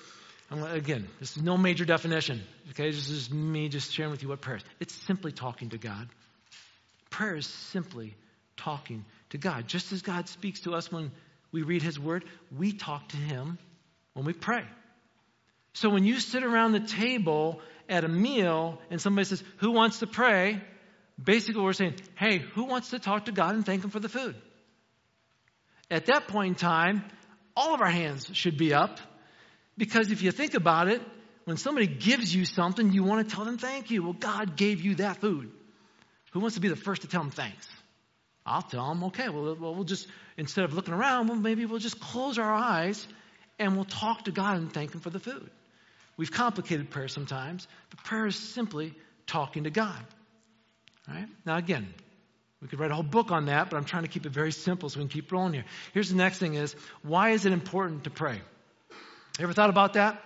Again, 0.52 1.08
this 1.20 1.36
is 1.36 1.42
no 1.42 1.56
major 1.56 1.84
definition. 1.84 2.42
Okay, 2.70 2.90
this 2.90 3.08
is 3.08 3.30
me 3.30 3.68
just 3.68 3.92
sharing 3.92 4.10
with 4.10 4.22
you 4.22 4.28
what 4.28 4.40
prayer 4.40 4.56
is. 4.56 4.64
It's 4.80 4.94
simply 4.94 5.32
talking 5.32 5.70
to 5.70 5.78
God. 5.78 6.08
Prayer 7.10 7.36
is 7.36 7.46
simply 7.46 8.16
talking 8.56 9.04
to 9.30 9.38
God. 9.38 9.66
Just 9.66 9.92
as 9.92 10.02
God 10.02 10.28
speaks 10.28 10.60
to 10.60 10.74
us 10.74 10.90
when 10.90 11.10
we 11.52 11.62
read 11.62 11.82
His 11.82 11.98
Word, 11.98 12.24
we 12.56 12.72
talk 12.72 13.08
to 13.08 13.16
Him 13.16 13.58
when 14.14 14.24
we 14.24 14.32
pray. 14.32 14.64
So 15.74 15.88
when 15.88 16.04
you 16.04 16.20
sit 16.20 16.44
around 16.44 16.72
the 16.72 16.80
table 16.80 17.60
at 17.88 18.04
a 18.04 18.08
meal 18.08 18.80
and 18.90 19.00
somebody 19.00 19.24
says, 19.24 19.42
Who 19.58 19.72
wants 19.72 20.00
to 20.00 20.06
pray? 20.06 20.62
Basically, 21.22 21.62
we're 21.62 21.72
saying, 21.72 21.94
Hey, 22.14 22.38
who 22.38 22.64
wants 22.64 22.90
to 22.90 22.98
talk 22.98 23.26
to 23.26 23.32
God 23.32 23.54
and 23.54 23.64
thank 23.64 23.84
Him 23.84 23.90
for 23.90 24.00
the 24.00 24.08
food? 24.08 24.34
At 25.90 26.06
that 26.06 26.28
point 26.28 26.48
in 26.48 26.54
time, 26.54 27.04
all 27.56 27.74
of 27.74 27.80
our 27.80 27.90
hands 27.90 28.30
should 28.32 28.56
be 28.56 28.72
up 28.72 28.98
because 29.76 30.10
if 30.10 30.22
you 30.22 30.30
think 30.30 30.54
about 30.54 30.88
it, 30.88 31.00
when 31.44 31.56
somebody 31.56 31.86
gives 31.86 32.34
you 32.34 32.44
something, 32.44 32.92
you 32.92 33.02
want 33.02 33.28
to 33.28 33.34
tell 33.34 33.44
them 33.44 33.58
thank 33.58 33.90
you. 33.90 34.02
Well, 34.02 34.12
God 34.12 34.56
gave 34.56 34.80
you 34.80 34.96
that 34.96 35.16
food. 35.18 35.50
Who 36.32 36.40
wants 36.40 36.54
to 36.54 36.60
be 36.60 36.68
the 36.68 36.76
first 36.76 37.02
to 37.02 37.08
tell 37.08 37.22
them 37.22 37.30
thanks? 37.30 37.68
I'll 38.44 38.62
tell 38.62 38.88
them, 38.88 39.04
okay, 39.04 39.28
well, 39.28 39.54
we'll 39.54 39.84
just, 39.84 40.06
instead 40.36 40.64
of 40.64 40.74
looking 40.74 40.94
around, 40.94 41.28
well, 41.28 41.36
maybe 41.36 41.64
we'll 41.66 41.78
just 41.78 42.00
close 42.00 42.38
our 42.38 42.52
eyes 42.52 43.06
and 43.58 43.76
we'll 43.76 43.84
talk 43.84 44.24
to 44.24 44.32
God 44.32 44.56
and 44.56 44.72
thank 44.72 44.94
Him 44.94 45.00
for 45.00 45.10
the 45.10 45.20
food. 45.20 45.50
We've 46.16 46.30
complicated 46.30 46.90
prayer 46.90 47.08
sometimes, 47.08 47.66
but 47.90 48.02
prayer 48.04 48.26
is 48.26 48.36
simply 48.36 48.94
talking 49.26 49.64
to 49.64 49.70
God. 49.70 49.98
All 51.08 51.14
right? 51.14 51.28
Now, 51.44 51.56
again, 51.56 51.92
we 52.60 52.68
could 52.68 52.80
write 52.80 52.90
a 52.90 52.94
whole 52.94 53.02
book 53.02 53.30
on 53.30 53.46
that, 53.46 53.70
but 53.70 53.76
I'm 53.76 53.84
trying 53.84 54.04
to 54.04 54.08
keep 54.08 54.26
it 54.26 54.32
very 54.32 54.52
simple 54.52 54.88
so 54.88 54.98
we 54.98 55.04
can 55.04 55.08
keep 55.08 55.32
rolling 55.32 55.52
here. 55.52 55.64
Here's 55.94 56.10
the 56.10 56.16
next 56.16 56.38
thing 56.38 56.54
is, 56.54 56.74
why 57.02 57.30
is 57.30 57.46
it 57.46 57.52
important 57.52 58.04
to 58.04 58.10
pray? 58.10 58.40
Ever 59.38 59.52
thought 59.52 59.70
about 59.70 59.94
that? 59.94 60.22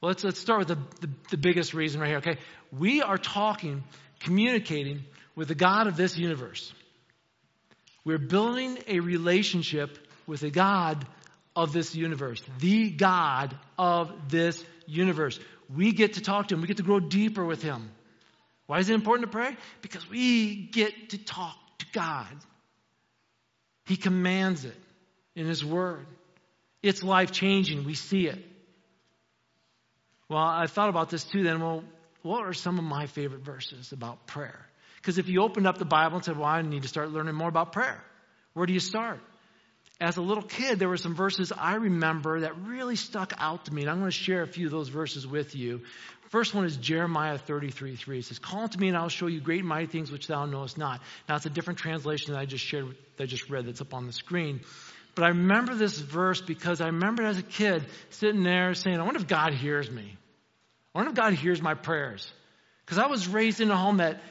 Well, 0.00 0.08
let's, 0.08 0.24
let's 0.24 0.40
start 0.40 0.60
with 0.60 0.68
the, 0.68 1.06
the, 1.06 1.12
the 1.32 1.36
biggest 1.36 1.74
reason 1.74 2.00
right 2.00 2.08
here, 2.08 2.18
okay? 2.18 2.38
We 2.72 3.02
are 3.02 3.18
talking, 3.18 3.84
communicating 4.20 5.04
with 5.34 5.48
the 5.48 5.54
God 5.54 5.86
of 5.86 5.96
this 5.96 6.16
universe. 6.16 6.72
We're 8.04 8.18
building 8.18 8.78
a 8.86 9.00
relationship 9.00 9.98
with 10.26 10.40
the 10.40 10.50
God 10.50 11.06
of 11.54 11.72
this 11.72 11.94
universe, 11.94 12.42
the 12.60 12.90
God 12.90 13.56
of 13.78 14.30
this 14.30 14.64
universe. 14.86 15.38
We 15.74 15.92
get 15.92 16.14
to 16.14 16.20
talk 16.20 16.48
to 16.48 16.54
Him, 16.54 16.62
we 16.62 16.68
get 16.68 16.78
to 16.78 16.82
grow 16.82 17.00
deeper 17.00 17.44
with 17.44 17.62
Him. 17.62 17.90
Why 18.66 18.78
is 18.78 18.88
it 18.88 18.94
important 18.94 19.30
to 19.30 19.36
pray? 19.36 19.56
Because 19.82 20.08
we 20.08 20.54
get 20.54 21.10
to 21.10 21.18
talk 21.18 21.56
to 21.78 21.86
God. 21.92 22.28
He 23.86 23.96
commands 23.96 24.64
it 24.64 24.76
in 25.34 25.46
His 25.46 25.64
Word. 25.64 26.06
It's 26.82 27.02
life 27.02 27.32
changing. 27.32 27.84
We 27.84 27.94
see 27.94 28.26
it. 28.26 28.38
Well, 30.28 30.40
I 30.40 30.66
thought 30.66 30.88
about 30.88 31.10
this 31.10 31.24
too 31.24 31.42
then. 31.42 31.60
Well, 31.60 31.84
what 32.22 32.46
are 32.46 32.52
some 32.52 32.78
of 32.78 32.84
my 32.84 33.06
favorite 33.06 33.42
verses 33.42 33.92
about 33.92 34.26
prayer? 34.26 34.66
Because 34.96 35.18
if 35.18 35.28
you 35.28 35.42
opened 35.42 35.66
up 35.66 35.78
the 35.78 35.84
Bible 35.84 36.16
and 36.16 36.24
said, 36.24 36.36
Well, 36.36 36.46
I 36.46 36.62
need 36.62 36.82
to 36.82 36.88
start 36.88 37.10
learning 37.10 37.34
more 37.34 37.48
about 37.48 37.72
prayer, 37.72 38.02
where 38.54 38.66
do 38.66 38.72
you 38.72 38.80
start? 38.80 39.20
as 40.00 40.16
a 40.16 40.22
little 40.22 40.42
kid, 40.42 40.78
there 40.78 40.88
were 40.88 40.96
some 40.96 41.14
verses 41.14 41.52
I 41.52 41.74
remember 41.74 42.40
that 42.40 42.56
really 42.62 42.96
stuck 42.96 43.34
out 43.36 43.66
to 43.66 43.74
me, 43.74 43.82
and 43.82 43.90
I'm 43.90 43.98
going 43.98 44.10
to 44.10 44.16
share 44.16 44.42
a 44.42 44.46
few 44.46 44.66
of 44.66 44.72
those 44.72 44.88
verses 44.88 45.26
with 45.26 45.54
you. 45.54 45.82
First 46.30 46.54
one 46.54 46.64
is 46.64 46.76
Jeremiah 46.76 47.36
33 47.36 47.96
3. 47.96 48.18
It 48.18 48.24
says, 48.24 48.38
Call 48.38 48.66
to 48.66 48.80
me, 48.80 48.88
and 48.88 48.96
I'll 48.96 49.08
show 49.10 49.26
you 49.26 49.40
great 49.40 49.60
and 49.60 49.68
mighty 49.68 49.88
things 49.88 50.10
which 50.10 50.26
thou 50.26 50.46
knowest 50.46 50.78
not. 50.78 51.02
Now, 51.28 51.36
it's 51.36 51.44
a 51.44 51.50
different 51.50 51.80
translation 51.80 52.32
that 52.32 52.38
I 52.38 52.46
just 52.46 52.64
shared, 52.64 52.96
that 53.16 53.24
I 53.24 53.26
just 53.26 53.50
read 53.50 53.66
that's 53.66 53.82
up 53.82 53.92
on 53.92 54.06
the 54.06 54.12
screen. 54.12 54.60
But 55.20 55.26
I 55.26 55.28
remember 55.28 55.74
this 55.74 55.98
verse 55.98 56.40
because 56.40 56.80
I 56.80 56.86
remember 56.86 57.22
as 57.24 57.36
a 57.36 57.42
kid 57.42 57.84
sitting 58.08 58.42
there 58.42 58.72
saying, 58.72 58.98
I 58.98 59.02
wonder 59.02 59.20
if 59.20 59.26
God 59.26 59.52
hears 59.52 59.90
me. 59.90 60.16
I 60.94 60.98
wonder 60.98 61.10
if 61.10 61.14
God 61.14 61.34
hears 61.34 61.60
my 61.60 61.74
prayers. 61.74 62.32
Because 62.86 62.96
I 62.96 63.06
was 63.06 63.28
raised 63.28 63.60
in 63.60 63.70
a 63.70 63.76
home 63.76 63.98
that 63.98 64.22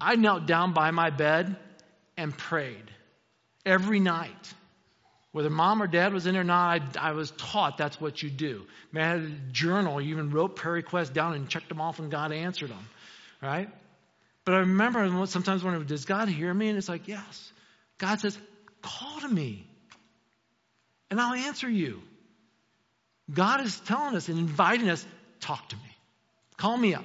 I 0.00 0.16
knelt 0.16 0.46
down 0.46 0.72
by 0.72 0.90
my 0.90 1.10
bed 1.10 1.54
and 2.16 2.34
prayed 2.34 2.90
every 3.66 4.00
night. 4.00 4.54
Whether 5.32 5.50
mom 5.50 5.82
or 5.82 5.86
dad 5.86 6.14
was 6.14 6.26
in 6.26 6.34
or 6.34 6.44
not, 6.44 6.96
I, 6.96 7.10
I 7.10 7.12
was 7.12 7.30
taught 7.32 7.76
that's 7.76 8.00
what 8.00 8.22
you 8.22 8.30
do. 8.30 8.64
Man, 8.90 9.04
I 9.04 9.06
had 9.06 9.20
a 9.20 9.52
journal, 9.52 10.00
you 10.00 10.14
even 10.14 10.30
wrote 10.30 10.56
prayer 10.56 10.72
requests 10.72 11.10
down 11.10 11.34
and 11.34 11.46
checked 11.50 11.68
them 11.68 11.82
off 11.82 11.98
and 11.98 12.10
God 12.10 12.32
answered 12.32 12.70
them. 12.70 12.88
Right? 13.42 13.68
But 14.46 14.54
I 14.54 14.58
remember 14.60 15.26
sometimes 15.26 15.62
wondering, 15.62 15.84
does 15.84 16.06
God 16.06 16.30
hear 16.30 16.54
me? 16.54 16.70
And 16.70 16.78
it's 16.78 16.88
like, 16.88 17.06
yes. 17.06 17.52
God 17.98 18.18
says, 18.18 18.38
call 18.80 19.20
to 19.20 19.28
me, 19.28 19.66
and 21.10 21.20
I'll 21.20 21.34
answer 21.34 21.68
you. 21.68 22.02
God 23.32 23.60
is 23.60 23.78
telling 23.80 24.16
us 24.16 24.28
and 24.28 24.38
inviting 24.38 24.88
us, 24.88 25.04
talk 25.40 25.68
to 25.68 25.76
me. 25.76 25.96
Call 26.56 26.76
me 26.76 26.94
up. 26.94 27.04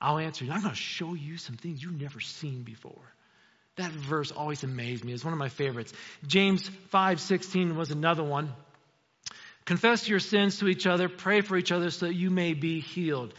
I'll 0.00 0.18
answer 0.18 0.44
you. 0.44 0.52
I'm 0.52 0.60
going 0.62 0.74
to 0.74 0.80
show 0.80 1.14
you 1.14 1.36
some 1.36 1.56
things 1.56 1.82
you've 1.82 2.00
never 2.00 2.20
seen 2.20 2.62
before. 2.62 2.92
That 3.76 3.92
verse 3.92 4.32
always 4.32 4.64
amazed 4.64 5.04
me. 5.04 5.12
It's 5.12 5.24
one 5.24 5.32
of 5.32 5.38
my 5.38 5.48
favorites. 5.48 5.92
James 6.26 6.68
5:16 6.92 7.76
was 7.76 7.90
another 7.90 8.22
one. 8.22 8.52
Confess 9.64 10.08
your 10.08 10.18
sins 10.18 10.58
to 10.58 10.68
each 10.68 10.86
other, 10.86 11.08
pray 11.08 11.40
for 11.40 11.56
each 11.56 11.72
other 11.72 11.90
so 11.90 12.06
that 12.06 12.14
you 12.14 12.30
may 12.30 12.52
be 12.52 12.80
healed. 12.80 13.32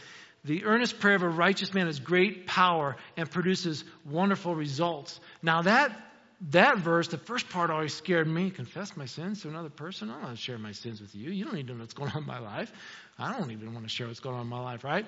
The 0.44 0.64
earnest 0.64 0.98
prayer 0.98 1.16
of 1.16 1.22
a 1.22 1.28
righteous 1.28 1.72
man 1.72 1.86
has 1.86 2.00
great 2.00 2.46
power 2.46 2.96
and 3.16 3.30
produces 3.30 3.84
wonderful 4.04 4.54
results. 4.54 5.20
Now 5.42 5.62
that 5.62 5.92
that 6.50 6.78
verse, 6.78 7.08
the 7.08 7.18
first 7.18 7.48
part 7.48 7.70
always 7.70 7.94
scared 7.94 8.26
me. 8.26 8.50
Confess 8.50 8.96
my 8.96 9.06
sins 9.06 9.42
to 9.42 9.48
another 9.48 9.70
person. 9.70 10.10
I 10.10 10.14
don't 10.14 10.22
want 10.24 10.36
to 10.36 10.42
share 10.42 10.58
my 10.58 10.72
sins 10.72 11.00
with 11.00 11.14
you. 11.14 11.30
You 11.30 11.44
don't 11.44 11.54
need 11.54 11.68
to 11.68 11.74
know 11.74 11.80
what's 11.80 11.94
going 11.94 12.10
on 12.10 12.18
in 12.18 12.26
my 12.26 12.38
life. 12.38 12.70
I 13.18 13.36
don't 13.36 13.50
even 13.50 13.72
want 13.72 13.86
to 13.86 13.90
share 13.90 14.06
what's 14.06 14.20
going 14.20 14.36
on 14.36 14.42
in 14.42 14.48
my 14.48 14.60
life, 14.60 14.84
right? 14.84 15.06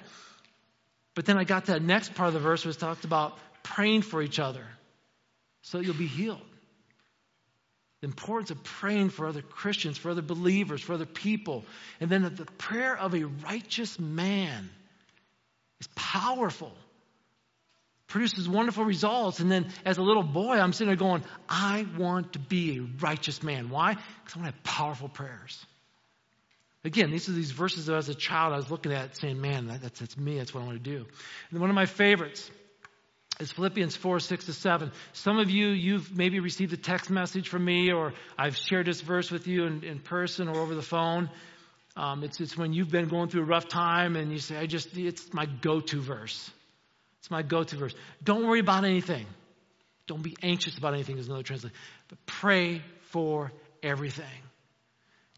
But 1.15 1.27
then 1.27 1.37
I 1.37 1.45
got 1.45 1.67
that 1.67 1.83
next 1.83 2.15
part 2.15 2.29
of 2.29 2.35
the 2.35 2.41
verse 2.41 2.65
was 2.65 2.77
talked 2.77 3.05
about 3.05 3.37
praying 3.63 4.03
for 4.03 4.23
each 4.23 4.39
other 4.39 4.65
so 5.63 5.81
you'll 5.81 5.95
be 5.95 6.07
healed. 6.07 6.41
The 8.03 8.07
importance 8.07 8.51
of 8.51 8.63
praying 8.63 9.11
for 9.11 9.27
other 9.27 9.43
Christians, 9.43 9.99
for 9.99 10.11
other 10.11 10.23
believers, 10.23 10.81
for 10.81 10.93
other 10.93 11.07
people. 11.07 11.65
And 12.01 12.09
then 12.09 12.23
that 12.23 12.37
the 12.37 12.45
prayer 12.45 12.97
of 12.97 13.15
a 13.15 13.25
righteous 13.25 13.99
man 13.99 14.71
is 15.81 15.89
powerful 15.97 16.73
produces 18.09 18.49
wonderful 18.49 18.85
results. 18.85 19.41
And 19.41 19.51
then 19.51 19.69
as 19.85 19.99
a 19.99 20.03
little 20.03 20.23
boy, 20.23 20.59
I'm 20.59 20.73
sitting 20.73 20.89
there 20.89 20.97
going, 20.97 21.25
I 21.49 21.87
want 21.99 22.35
to 22.35 22.39
be 22.39 22.79
a 22.79 22.83
righteous 23.01 23.43
man. 23.43 23.71
Why? 23.71 23.95
Because 23.95 24.37
I 24.37 24.39
want 24.41 24.53
to 24.53 24.57
have 24.57 24.63
powerful 24.63 25.09
prayers. 25.09 25.65
Again, 26.85 27.11
these 27.11 27.29
are 27.29 27.33
these 27.33 27.51
verses 27.51 27.87
that 27.87 27.97
as 27.97 28.09
a 28.09 28.15
child 28.15 28.53
I 28.53 28.57
was 28.57 28.71
looking 28.71 28.93
at 28.93 29.17
saying, 29.17 29.41
man, 29.41 29.67
that's, 29.83 29.99
that's 29.99 30.17
me. 30.17 30.39
That's 30.39 30.55
what 30.55 30.63
I 30.63 30.67
want 30.67 30.83
to 30.83 30.91
do. 30.91 31.05
And 31.51 31.61
one 31.61 31.69
of 31.69 31.75
my 31.75 31.87
favorites 31.87 32.49
is 33.41 33.51
Philippians 33.51 33.97
4, 33.97 34.21
6 34.21 34.47
to 34.47 34.53
7. 34.53 34.93
Some 35.13 35.39
of 35.39 35.51
you, 35.51 35.69
you've 35.69 36.17
maybe 36.17 36.39
received 36.39 36.73
a 36.73 36.77
text 36.77 37.11
message 37.11 37.49
from 37.49 37.65
me 37.65 37.93
or 37.93 38.15
I've 38.39 38.57
shared 38.57 38.87
this 38.87 39.01
verse 39.01 39.33
with 39.33 39.49
you 39.49 39.65
in, 39.65 39.83
in 39.83 39.99
person 39.99 40.49
or 40.49 40.59
over 40.59 40.77
the 40.77 40.83
phone. 40.83 41.29
Um, 41.97 42.23
it's, 42.23 42.41
it's 42.41 42.57
when 42.57 42.73
you've 42.73 42.91
been 42.91 43.09
going 43.09 43.31
through 43.31 43.43
a 43.43 43.47
rough 43.47 43.69
time 43.69 44.17
and 44.17 44.31
you 44.31 44.39
say, 44.39 44.57
I 44.57 44.67
just, 44.67 44.97
it's 44.97 45.33
my 45.33 45.47
go-to 45.47 46.01
verse. 46.01 46.51
It's 47.27 47.31
my 47.33 47.43
go 47.43 47.65
to 47.65 47.77
verse. 47.77 47.93
Don't 48.23 48.47
worry 48.47 48.61
about 48.61 48.85
anything. 48.85 49.27
Don't 50.07 50.23
be 50.23 50.37
anxious 50.45 50.79
about 50.79 50.95
anything, 50.95 51.17
There's 51.17 51.27
another 51.27 51.43
translation. 51.43 51.77
But 52.07 52.25
pray 52.25 52.83
for 53.11 53.51
everything. 53.83 54.25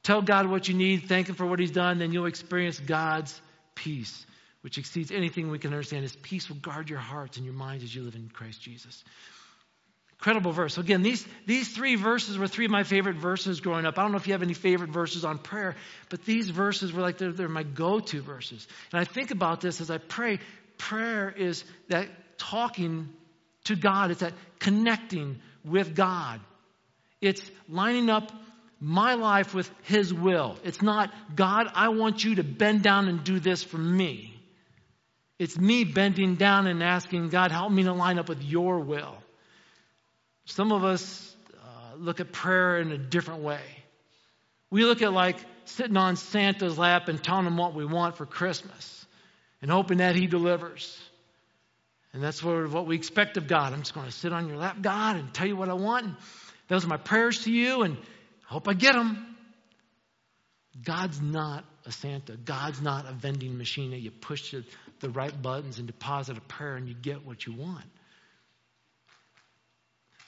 Tell 0.03 0.21
God 0.21 0.51
what 0.51 0.69
you 0.69 0.75
need, 0.75 1.05
thank 1.09 1.31
Him 1.31 1.35
for 1.35 1.47
what 1.47 1.59
He's 1.59 1.71
done, 1.71 1.99
then 1.99 2.13
you'll 2.13 2.27
experience 2.27 2.79
God's 2.79 3.41
peace, 3.75 4.27
which 4.61 4.77
exceeds 4.77 5.11
anything 5.11 5.51
we 5.51 5.59
can 5.59 5.73
understand. 5.73 6.03
His 6.03 6.15
peace 6.15 6.51
will 6.51 6.59
guard 6.59 6.91
your 6.91 6.99
hearts 6.99 7.39
and 7.39 7.47
your 7.47 7.55
minds 7.55 7.83
as 7.83 7.95
you 7.95 8.03
live 8.03 8.17
in 8.17 8.29
Christ 8.29 8.61
Jesus. 8.61 9.03
Incredible 10.13 10.53
verse. 10.53 10.75
So 10.75 10.83
again, 10.83 11.01
these, 11.01 11.27
these 11.47 11.71
three 11.71 11.95
verses 11.95 12.37
were 12.37 12.49
three 12.49 12.67
of 12.67 12.71
my 12.71 12.83
favorite 12.83 13.17
verses 13.17 13.61
growing 13.61 13.87
up. 13.87 13.99
I 13.99 14.03
don't 14.03 14.11
know 14.11 14.19
if 14.19 14.27
you 14.27 14.35
have 14.35 14.43
any 14.43 14.53
favorite 14.53 14.91
verses 14.91 15.25
on 15.25 15.39
prayer, 15.39 15.75
but 16.11 16.27
these 16.27 16.51
verses 16.51 16.93
were 16.93 17.01
like 17.01 17.17
they're, 17.17 17.33
they're 17.33 17.49
my 17.49 17.63
go 17.63 18.01
to 18.01 18.21
verses. 18.21 18.69
And 18.93 19.01
I 19.01 19.05
think 19.05 19.31
about 19.31 19.63
this 19.63 19.81
as 19.81 19.91
I 19.91 19.97
pray 19.97 20.41
prayer 20.79 21.35
is 21.37 21.65
that 21.89 22.09
talking 22.39 23.09
to 23.65 23.77
God, 23.77 24.11
it's 24.11 24.21
that 24.21 24.33
connecting 24.59 25.41
with 25.65 25.95
God. 25.95 26.41
It's 27.21 27.51
lining 27.69 28.09
up 28.09 28.33
my 28.81 29.15
life 29.15 29.55
with 29.55 29.71
His 29.83 30.15
will. 30.15 30.57
It's 30.65 30.81
not, 30.81 31.13
God, 31.35 31.71
I 31.75 31.89
want 31.89 32.25
you 32.25 32.37
to 32.37 32.45
bend 32.45 32.83
down 32.83 33.09
and 33.09 33.25
do 33.25 33.41
this 33.41 33.63
for 33.63 33.79
me. 33.79 34.35
It's 35.39 35.59
me 35.59 35.85
bending 35.85 36.37
down 36.37 36.67
and 36.67 36.83
asking, 36.83 37.29
God, 37.29 37.51
help 37.51 37.71
me 37.71 37.85
to 37.85 37.93
line 37.93 38.19
up 38.19 38.29
with 38.29 38.43
your 38.43 38.81
will. 38.81 39.17
Some 40.47 40.73
of 40.73 40.85
us 40.85 41.37
uh, 41.55 41.97
look 41.97 42.21
at 42.21 42.33
prayer 42.33 42.81
in 42.81 42.91
a 42.93 42.99
different 42.99 43.43
way. 43.43 43.61
We 44.71 44.85
look 44.85 45.03
at 45.03 45.13
like 45.13 45.37
sitting 45.65 45.97
on 45.97 46.17
Santa's 46.17 46.79
lap 46.79 47.09
and 47.09 47.23
telling 47.23 47.47
him 47.47 47.57
what 47.57 47.75
we 47.75 47.85
want 47.85 48.17
for 48.17 48.27
Christmas 48.27 48.98
and 49.63 49.71
hoping 49.71 49.99
that 49.99 50.17
He 50.17 50.27
delivers. 50.27 50.99
And 52.13 52.23
that's 52.23 52.43
what, 52.43 52.71
what 52.71 52.87
we 52.87 52.97
expect 52.97 53.37
of 53.37 53.47
God. 53.47 53.73
I'm 53.73 53.81
just 53.81 53.95
going 53.95 54.07
to 54.07 54.13
sit 54.13 54.33
on 54.33 54.49
your 54.49 54.57
lap, 54.57 54.79
God, 54.81 55.17
and 55.17 55.33
tell 55.33 55.47
you 55.47 55.57
what 55.57 55.69
I 55.69 55.75
want. 55.75 56.07
And 56.07 56.17
those 56.69 56.85
are 56.85 56.89
my 56.89 56.97
prayers 56.97 57.45
to 57.45 57.51
you, 57.51 57.83
and 57.83 57.97
I 57.97 58.53
hope 58.53 58.69
I 58.69 58.75
get 58.75 58.95
them. 58.95 59.37
God's 60.85 61.21
not 61.21 61.65
a 61.87 61.93
Santa. 61.93 62.37
God's 62.37 62.81
not 62.81 63.09
a 63.09 63.13
vending 63.13 63.59
machine 63.59 63.91
that 63.91 64.01
you 64.01 64.11
push 64.11 64.53
the, 64.53 64.65
the 65.01 65.11
right 65.11 65.43
buttons 65.43 65.79
and 65.79 65.87
deposit 65.87 66.39
a 66.39 66.41
prayer 66.41 66.77
and 66.77 66.89
you 66.89 66.95
get 66.95 67.27
what 67.27 67.47
you 67.47 67.53
want. 67.53 67.85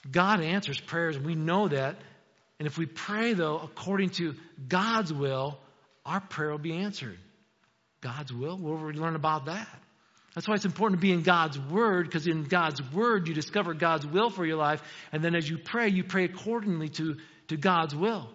God 0.09 0.41
answers 0.41 0.79
prayers, 0.79 1.15
and 1.15 1.25
we 1.25 1.35
know 1.35 1.67
that. 1.67 1.95
And 2.59 2.67
if 2.67 2.77
we 2.77 2.85
pray, 2.85 3.33
though, 3.33 3.59
according 3.59 4.09
to 4.11 4.35
God's 4.67 5.13
will, 5.13 5.59
our 6.05 6.19
prayer 6.19 6.51
will 6.51 6.57
be 6.57 6.73
answered. 6.73 7.17
God's 8.01 8.33
will. 8.33 8.57
Where 8.57 8.75
will 8.75 8.87
we 8.87 8.93
learn 8.93 9.15
about 9.15 9.45
that? 9.45 9.67
That's 10.33 10.47
why 10.47 10.55
it's 10.55 10.65
important 10.65 10.99
to 10.99 11.05
be 11.05 11.11
in 11.11 11.23
God's 11.23 11.59
Word, 11.59 12.05
because 12.05 12.25
in 12.25 12.43
God's 12.43 12.81
Word 12.93 13.27
you 13.27 13.33
discover 13.33 13.73
God's 13.73 14.05
will 14.05 14.29
for 14.29 14.45
your 14.45 14.57
life, 14.57 14.81
and 15.11 15.23
then 15.23 15.35
as 15.35 15.49
you 15.49 15.57
pray, 15.57 15.89
you 15.89 16.03
pray 16.03 16.25
accordingly 16.25 16.89
to, 16.89 17.17
to 17.49 17.57
God's 17.57 17.95
will. 17.95 18.29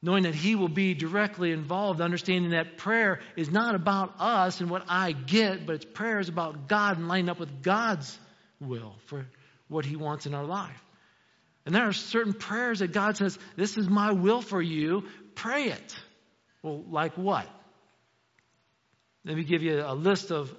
Knowing 0.00 0.24
that 0.24 0.34
He 0.34 0.54
will 0.54 0.68
be 0.68 0.94
directly 0.94 1.52
involved, 1.52 2.00
understanding 2.00 2.52
that 2.52 2.76
prayer 2.76 3.20
is 3.36 3.50
not 3.50 3.74
about 3.74 4.14
us 4.18 4.60
and 4.60 4.70
what 4.70 4.84
I 4.88 5.12
get, 5.12 5.66
but 5.66 5.76
it's 5.76 5.84
prayer 5.84 6.20
is 6.20 6.28
about 6.28 6.68
God 6.68 6.98
and 6.98 7.08
lining 7.08 7.28
up 7.28 7.38
with 7.38 7.62
God's 7.62 8.16
will 8.60 8.94
for 9.06 9.26
what 9.68 9.84
He 9.84 9.96
wants 9.96 10.26
in 10.26 10.34
our 10.34 10.44
life. 10.44 10.82
And 11.66 11.74
there 11.74 11.86
are 11.86 11.92
certain 11.92 12.32
prayers 12.32 12.80
that 12.80 12.92
God 12.92 13.16
says, 13.16 13.38
This 13.56 13.76
is 13.76 13.88
my 13.88 14.12
will 14.12 14.40
for 14.40 14.62
you, 14.62 15.04
pray 15.34 15.66
it. 15.66 15.96
Well, 16.62 16.84
like 16.88 17.14
what? 17.16 17.46
Let 19.24 19.36
me 19.36 19.44
give 19.44 19.62
you 19.62 19.82
a 19.84 19.94
list 19.94 20.30
of 20.32 20.52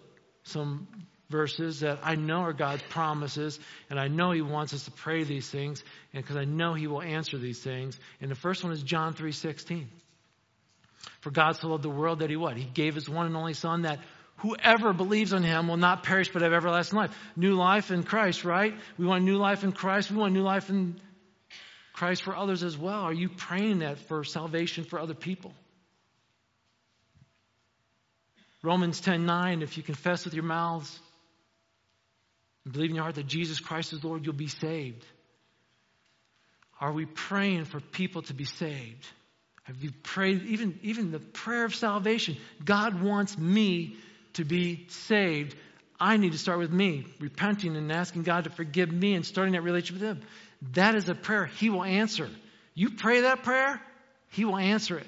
some 0.43 0.87
verses 1.29 1.79
that 1.79 1.99
I 2.03 2.15
know 2.15 2.41
are 2.41 2.53
God's 2.53 2.83
promises, 2.89 3.59
and 3.89 3.99
I 3.99 4.07
know 4.07 4.31
He 4.31 4.41
wants 4.41 4.73
us 4.73 4.85
to 4.85 4.91
pray 4.91 5.23
these 5.23 5.49
things, 5.49 5.83
and 6.13 6.23
because 6.23 6.37
I 6.37 6.45
know 6.45 6.73
He 6.73 6.87
will 6.87 7.01
answer 7.01 7.37
these 7.37 7.59
things. 7.59 7.99
And 8.21 8.29
the 8.29 8.35
first 8.35 8.63
one 8.63 8.71
is 8.71 8.83
John 8.83 9.13
three 9.13 9.31
sixteen. 9.31 9.89
For 11.21 11.31
God 11.31 11.57
so 11.57 11.69
loved 11.69 11.83
the 11.83 11.89
world 11.89 12.19
that 12.19 12.29
He 12.29 12.35
what? 12.35 12.55
He 12.55 12.65
gave 12.65 12.95
His 12.95 13.09
one 13.09 13.25
and 13.25 13.35
only 13.35 13.53
Son 13.53 13.81
that 13.81 13.99
whoever 14.37 14.93
believes 14.93 15.33
on 15.33 15.43
Him 15.43 15.67
will 15.67 15.77
not 15.77 16.03
perish 16.03 16.29
but 16.31 16.41
have 16.41 16.53
everlasting 16.53 16.97
life. 16.97 17.17
New 17.35 17.55
life 17.55 17.91
in 17.91 18.03
Christ, 18.03 18.45
right? 18.45 18.73
We 18.97 19.05
want 19.05 19.23
new 19.23 19.37
life 19.37 19.63
in 19.63 19.71
Christ. 19.71 20.11
We 20.11 20.17
want 20.17 20.33
new 20.33 20.43
life 20.43 20.69
in 20.69 20.99
Christ 21.93 22.23
for 22.23 22.35
others 22.35 22.63
as 22.63 22.77
well. 22.77 23.01
Are 23.01 23.13
you 23.13 23.29
praying 23.29 23.79
that 23.79 23.99
for 23.99 24.23
salvation 24.23 24.83
for 24.83 24.99
other 24.99 25.13
people? 25.13 25.53
Romans 28.63 29.01
10 29.01 29.25
9, 29.25 29.61
if 29.61 29.77
you 29.77 29.83
confess 29.83 30.25
with 30.25 30.33
your 30.33 30.45
mouths 30.45 30.99
and 32.63 32.73
believe 32.73 32.89
in 32.89 32.95
your 32.95 33.03
heart 33.03 33.15
that 33.15 33.27
Jesus 33.27 33.59
Christ 33.59 33.91
is 33.93 34.03
Lord, 34.03 34.25
you'll 34.25 34.33
be 34.33 34.47
saved. 34.47 35.05
Are 36.79 36.91
we 36.91 37.05
praying 37.05 37.65
for 37.65 37.79
people 37.79 38.21
to 38.23 38.33
be 38.33 38.45
saved? 38.45 39.05
Have 39.63 39.81
you 39.81 39.91
prayed, 40.03 40.43
even, 40.45 40.79
even 40.81 41.11
the 41.11 41.19
prayer 41.19 41.65
of 41.65 41.75
salvation? 41.75 42.37
God 42.63 43.01
wants 43.01 43.37
me 43.37 43.97
to 44.33 44.43
be 44.43 44.87
saved. 44.89 45.55
I 45.99 46.17
need 46.17 46.33
to 46.33 46.37
start 46.37 46.59
with 46.59 46.71
me, 46.71 47.05
repenting 47.19 47.77
and 47.77 47.91
asking 47.91 48.23
God 48.23 48.45
to 48.45 48.49
forgive 48.49 48.91
me 48.91 49.13
and 49.13 49.25
starting 49.25 49.53
that 49.53 49.61
relationship 49.61 50.01
with 50.01 50.17
Him. 50.17 50.27
That 50.73 50.95
is 50.95 51.07
a 51.07 51.15
prayer 51.15 51.45
He 51.45 51.69
will 51.69 51.83
answer. 51.83 52.29
You 52.73 52.89
pray 52.91 53.21
that 53.21 53.43
prayer, 53.43 53.81
He 54.29 54.43
will 54.43 54.57
answer 54.57 54.97
it. 54.97 55.07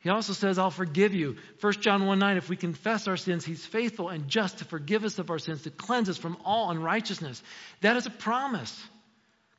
He 0.00 0.10
also 0.10 0.32
says, 0.34 0.58
I'll 0.58 0.70
forgive 0.70 1.14
you. 1.14 1.36
1 1.60 1.72
John 1.80 2.06
1 2.06 2.18
9, 2.18 2.36
if 2.36 2.48
we 2.48 2.56
confess 2.56 3.08
our 3.08 3.16
sins, 3.16 3.44
He's 3.44 3.64
faithful 3.64 4.08
and 4.08 4.28
just 4.28 4.58
to 4.58 4.64
forgive 4.64 5.04
us 5.04 5.18
of 5.18 5.30
our 5.30 5.38
sins, 5.38 5.62
to 5.62 5.70
cleanse 5.70 6.08
us 6.08 6.16
from 6.16 6.36
all 6.44 6.70
unrighteousness. 6.70 7.42
That 7.80 7.96
is 7.96 8.06
a 8.06 8.10
promise. 8.10 8.80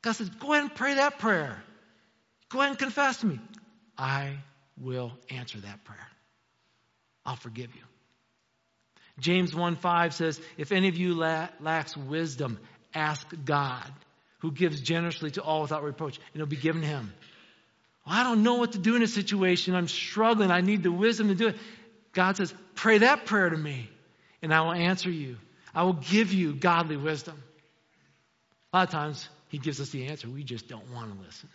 God 0.02 0.12
says, 0.12 0.28
go 0.28 0.52
ahead 0.52 0.64
and 0.64 0.74
pray 0.74 0.94
that 0.94 1.18
prayer. 1.18 1.62
Go 2.50 2.60
ahead 2.60 2.70
and 2.70 2.78
confess 2.78 3.18
to 3.18 3.26
me. 3.26 3.40
I 3.96 4.36
will 4.80 5.12
answer 5.28 5.58
that 5.58 5.84
prayer. 5.84 6.08
I'll 7.26 7.36
forgive 7.36 7.74
you. 7.74 7.82
James 9.18 9.54
1 9.54 9.76
5 9.76 10.14
says, 10.14 10.40
If 10.56 10.72
any 10.72 10.88
of 10.88 10.96
you 10.96 11.14
la- 11.14 11.48
lacks 11.60 11.96
wisdom, 11.96 12.58
ask 12.94 13.26
God, 13.44 13.92
who 14.38 14.52
gives 14.52 14.80
generously 14.80 15.32
to 15.32 15.42
all 15.42 15.62
without 15.62 15.82
reproach, 15.82 16.16
and 16.16 16.36
it'll 16.36 16.46
be 16.46 16.56
given 16.56 16.82
him. 16.82 17.12
I 18.08 18.22
don't 18.22 18.42
know 18.42 18.54
what 18.54 18.72
to 18.72 18.78
do 18.78 18.96
in 18.96 19.02
a 19.02 19.06
situation. 19.06 19.74
I'm 19.74 19.88
struggling. 19.88 20.50
I 20.50 20.60
need 20.60 20.82
the 20.82 20.92
wisdom 20.92 21.28
to 21.28 21.34
do 21.34 21.48
it. 21.48 21.56
God 22.12 22.36
says, 22.36 22.52
Pray 22.74 22.98
that 22.98 23.26
prayer 23.26 23.50
to 23.50 23.56
me, 23.56 23.88
and 24.42 24.52
I 24.52 24.60
will 24.62 24.72
answer 24.72 25.10
you. 25.10 25.36
I 25.74 25.82
will 25.82 25.94
give 25.94 26.32
you 26.32 26.54
godly 26.54 26.96
wisdom. 26.96 27.42
A 28.72 28.78
lot 28.78 28.88
of 28.88 28.92
times, 28.92 29.28
He 29.48 29.58
gives 29.58 29.80
us 29.80 29.90
the 29.90 30.06
answer. 30.06 30.28
We 30.28 30.44
just 30.44 30.68
don't 30.68 30.90
want 30.92 31.12
to 31.12 31.24
listen. 31.24 31.48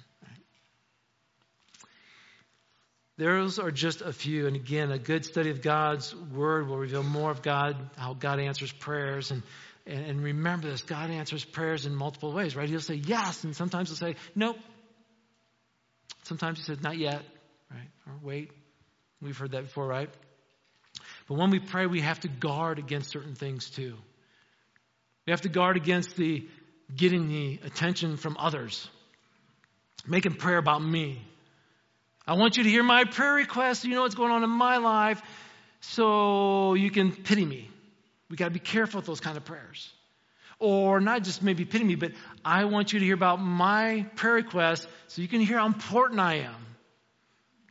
Those 3.18 3.60
are 3.60 3.70
just 3.70 4.02
a 4.02 4.12
few. 4.12 4.48
And 4.48 4.56
again, 4.56 4.92
a 4.92 4.98
good 4.98 5.24
study 5.26 5.52
of 5.52 5.62
God's 5.62 6.16
Word 6.16 6.68
will 6.68 6.78
reveal 6.78 7.04
more 7.04 7.30
of 7.30 7.42
God, 7.42 7.76
how 7.96 8.16
God 8.16 8.40
answers 8.40 8.72
prayers. 8.72 9.30
And, 9.30 9.44
and, 9.86 10.06
and 10.06 10.24
remember 10.24 10.70
this 10.70 10.82
God 10.82 11.12
answers 11.12 11.46
prayers 11.46 11.86
in 11.86 11.96
multiple 11.96 12.34
ways, 12.34 12.56
right? 12.56 12.68
He'll 12.68 12.80
say 12.80 12.96
yes, 12.96 13.44
and 13.44 13.56
sometimes 13.56 13.90
he'll 13.90 13.98
say 13.98 14.16
nope. 14.36 14.58
Sometimes 16.24 16.60
he 16.60 16.64
says 16.64 16.82
not 16.82 16.98
yet, 16.98 17.22
right? 17.72 17.90
Or 18.08 18.14
wait. 18.22 18.52
We've 19.22 19.38
heard 19.38 19.52
that 19.52 19.64
before, 19.64 19.88
right? 19.88 20.10
But 21.28 21.38
when 21.38 21.50
we 21.50 21.60
pray, 21.60 21.86
we 21.86 22.02
have 22.02 22.20
to 22.22 22.28
guard 22.28 22.80
against 22.80 23.10
certain 23.10 23.36
things 23.36 23.70
too. 23.70 23.96
We 25.26 25.32
have 25.32 25.42
to 25.42 25.50
guard 25.50 25.78
against 25.78 26.16
the 26.16 26.48
getting 26.94 27.30
the 27.30 27.60
attention 27.66 28.18
from 28.18 28.36
others, 28.38 28.90
making 30.06 30.36
prayer 30.36 30.58
about 30.58 30.84
me. 30.84 31.22
I 32.28 32.34
want 32.34 32.58
you 32.58 32.64
to 32.64 32.70
hear 32.70 32.84
my 32.84 33.06
prayer 33.06 33.34
request. 33.34 33.82
So 33.82 33.88
you 33.88 33.96
know 33.96 34.02
what's 34.02 34.16
going 34.16 34.32
on 34.32 34.44
in 34.44 34.50
my 34.50 34.78
life, 34.78 35.22
so 35.80 36.74
you 36.74 36.92
can 36.92 37.12
pity 37.12 37.46
me. 37.46 37.70
We 38.30 38.38
got 38.38 38.46
to 38.46 38.52
be 38.52 38.60
careful 38.60 39.00
with 39.00 39.06
those 39.06 39.20
kind 39.20 39.38
of 39.38 39.46
prayers. 39.46 39.92
Or 40.60 41.00
not 41.02 41.24
just 41.24 41.42
maybe 41.42 41.66
pity 41.66 41.84
me, 41.84 41.96
but 41.96 42.12
I 42.44 42.66
want 42.66 42.94
you 42.94 43.00
to 43.00 43.06
hear 43.06 43.16
about 43.16 43.42
my 43.42 44.06
prayer 44.16 44.36
request 44.36 44.88
so 45.08 45.22
you 45.22 45.28
can 45.28 45.42
hear 45.42 45.58
how 45.58 45.66
important 45.66 46.20
I 46.20 46.36
am, 46.36 46.56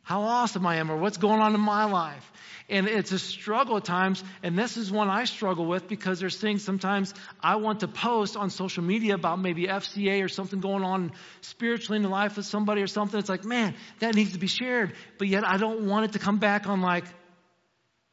how 0.03 0.21
awesome 0.21 0.65
I 0.65 0.75
am, 0.77 0.91
or 0.91 0.97
what's 0.97 1.17
going 1.17 1.39
on 1.39 1.55
in 1.55 1.61
my 1.61 1.85
life. 1.85 2.29
And 2.69 2.87
it's 2.87 3.11
a 3.11 3.19
struggle 3.19 3.77
at 3.77 3.83
times, 3.83 4.23
and 4.41 4.57
this 4.57 4.77
is 4.77 4.91
one 4.91 5.09
I 5.09 5.25
struggle 5.25 5.65
with 5.65 5.87
because 5.87 6.19
there's 6.19 6.37
things 6.37 6.63
sometimes 6.63 7.13
I 7.41 7.57
want 7.57 7.81
to 7.81 7.87
post 7.87 8.37
on 8.37 8.49
social 8.49 8.83
media 8.83 9.15
about 9.15 9.39
maybe 9.39 9.67
FCA 9.67 10.23
or 10.23 10.29
something 10.29 10.61
going 10.61 10.83
on 10.83 11.11
spiritually 11.41 11.97
in 11.97 12.03
the 12.03 12.09
life 12.09 12.37
of 12.37 12.45
somebody 12.45 12.81
or 12.81 12.87
something. 12.87 13.19
It's 13.19 13.29
like, 13.29 13.43
man, 13.43 13.75
that 13.99 14.15
needs 14.15 14.33
to 14.33 14.39
be 14.39 14.47
shared. 14.47 14.93
But 15.17 15.27
yet 15.27 15.45
I 15.45 15.57
don't 15.57 15.87
want 15.87 16.05
it 16.05 16.13
to 16.13 16.19
come 16.19 16.37
back 16.37 16.67
on 16.67 16.81
like, 16.81 17.05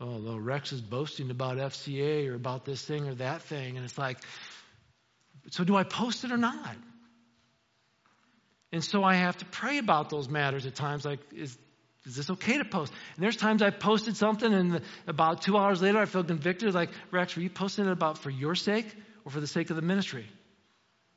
oh, 0.00 0.18
well, 0.18 0.40
Rex 0.40 0.72
is 0.72 0.80
boasting 0.80 1.30
about 1.30 1.58
FCA 1.58 2.28
or 2.28 2.34
about 2.34 2.64
this 2.64 2.84
thing 2.84 3.06
or 3.06 3.14
that 3.16 3.42
thing. 3.42 3.76
And 3.76 3.84
it's 3.84 3.98
like, 3.98 4.18
so 5.50 5.64
do 5.64 5.76
I 5.76 5.82
post 5.82 6.24
it 6.24 6.32
or 6.32 6.36
not? 6.36 6.76
And 8.72 8.84
so 8.84 9.02
I 9.02 9.14
have 9.14 9.36
to 9.38 9.44
pray 9.44 9.78
about 9.78 10.10
those 10.10 10.28
matters 10.28 10.66
at 10.66 10.74
times. 10.74 11.04
Like, 11.04 11.20
is 11.34 11.56
is 12.06 12.16
this 12.16 12.30
okay 12.30 12.56
to 12.56 12.64
post? 12.64 12.92
And 13.16 13.22
there's 13.22 13.36
times 13.36 13.60
I 13.60 13.70
posted 13.70 14.16
something, 14.16 14.52
and 14.52 14.80
about 15.06 15.42
two 15.42 15.58
hours 15.58 15.82
later, 15.82 15.98
I 15.98 16.06
feel 16.06 16.24
convicted. 16.24 16.74
Like, 16.74 16.90
Rex, 17.10 17.36
were 17.36 17.42
you 17.42 17.50
posting 17.50 17.86
it 17.86 17.92
about 17.92 18.18
for 18.18 18.30
your 18.30 18.54
sake 18.54 18.86
or 19.24 19.30
for 19.30 19.40
the 19.40 19.46
sake 19.46 19.68
of 19.68 19.76
the 19.76 19.82
ministry? 19.82 20.26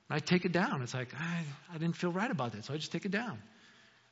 And 0.10 0.18
I 0.18 0.20
take 0.20 0.44
it 0.44 0.52
down. 0.52 0.82
It's 0.82 0.94
like, 0.94 1.14
I, 1.18 1.44
I 1.74 1.78
didn't 1.78 1.96
feel 1.96 2.12
right 2.12 2.30
about 2.30 2.52
that, 2.52 2.66
so 2.66 2.74
I 2.74 2.78
just 2.78 2.92
take 2.92 3.06
it 3.06 3.12
down. 3.12 3.40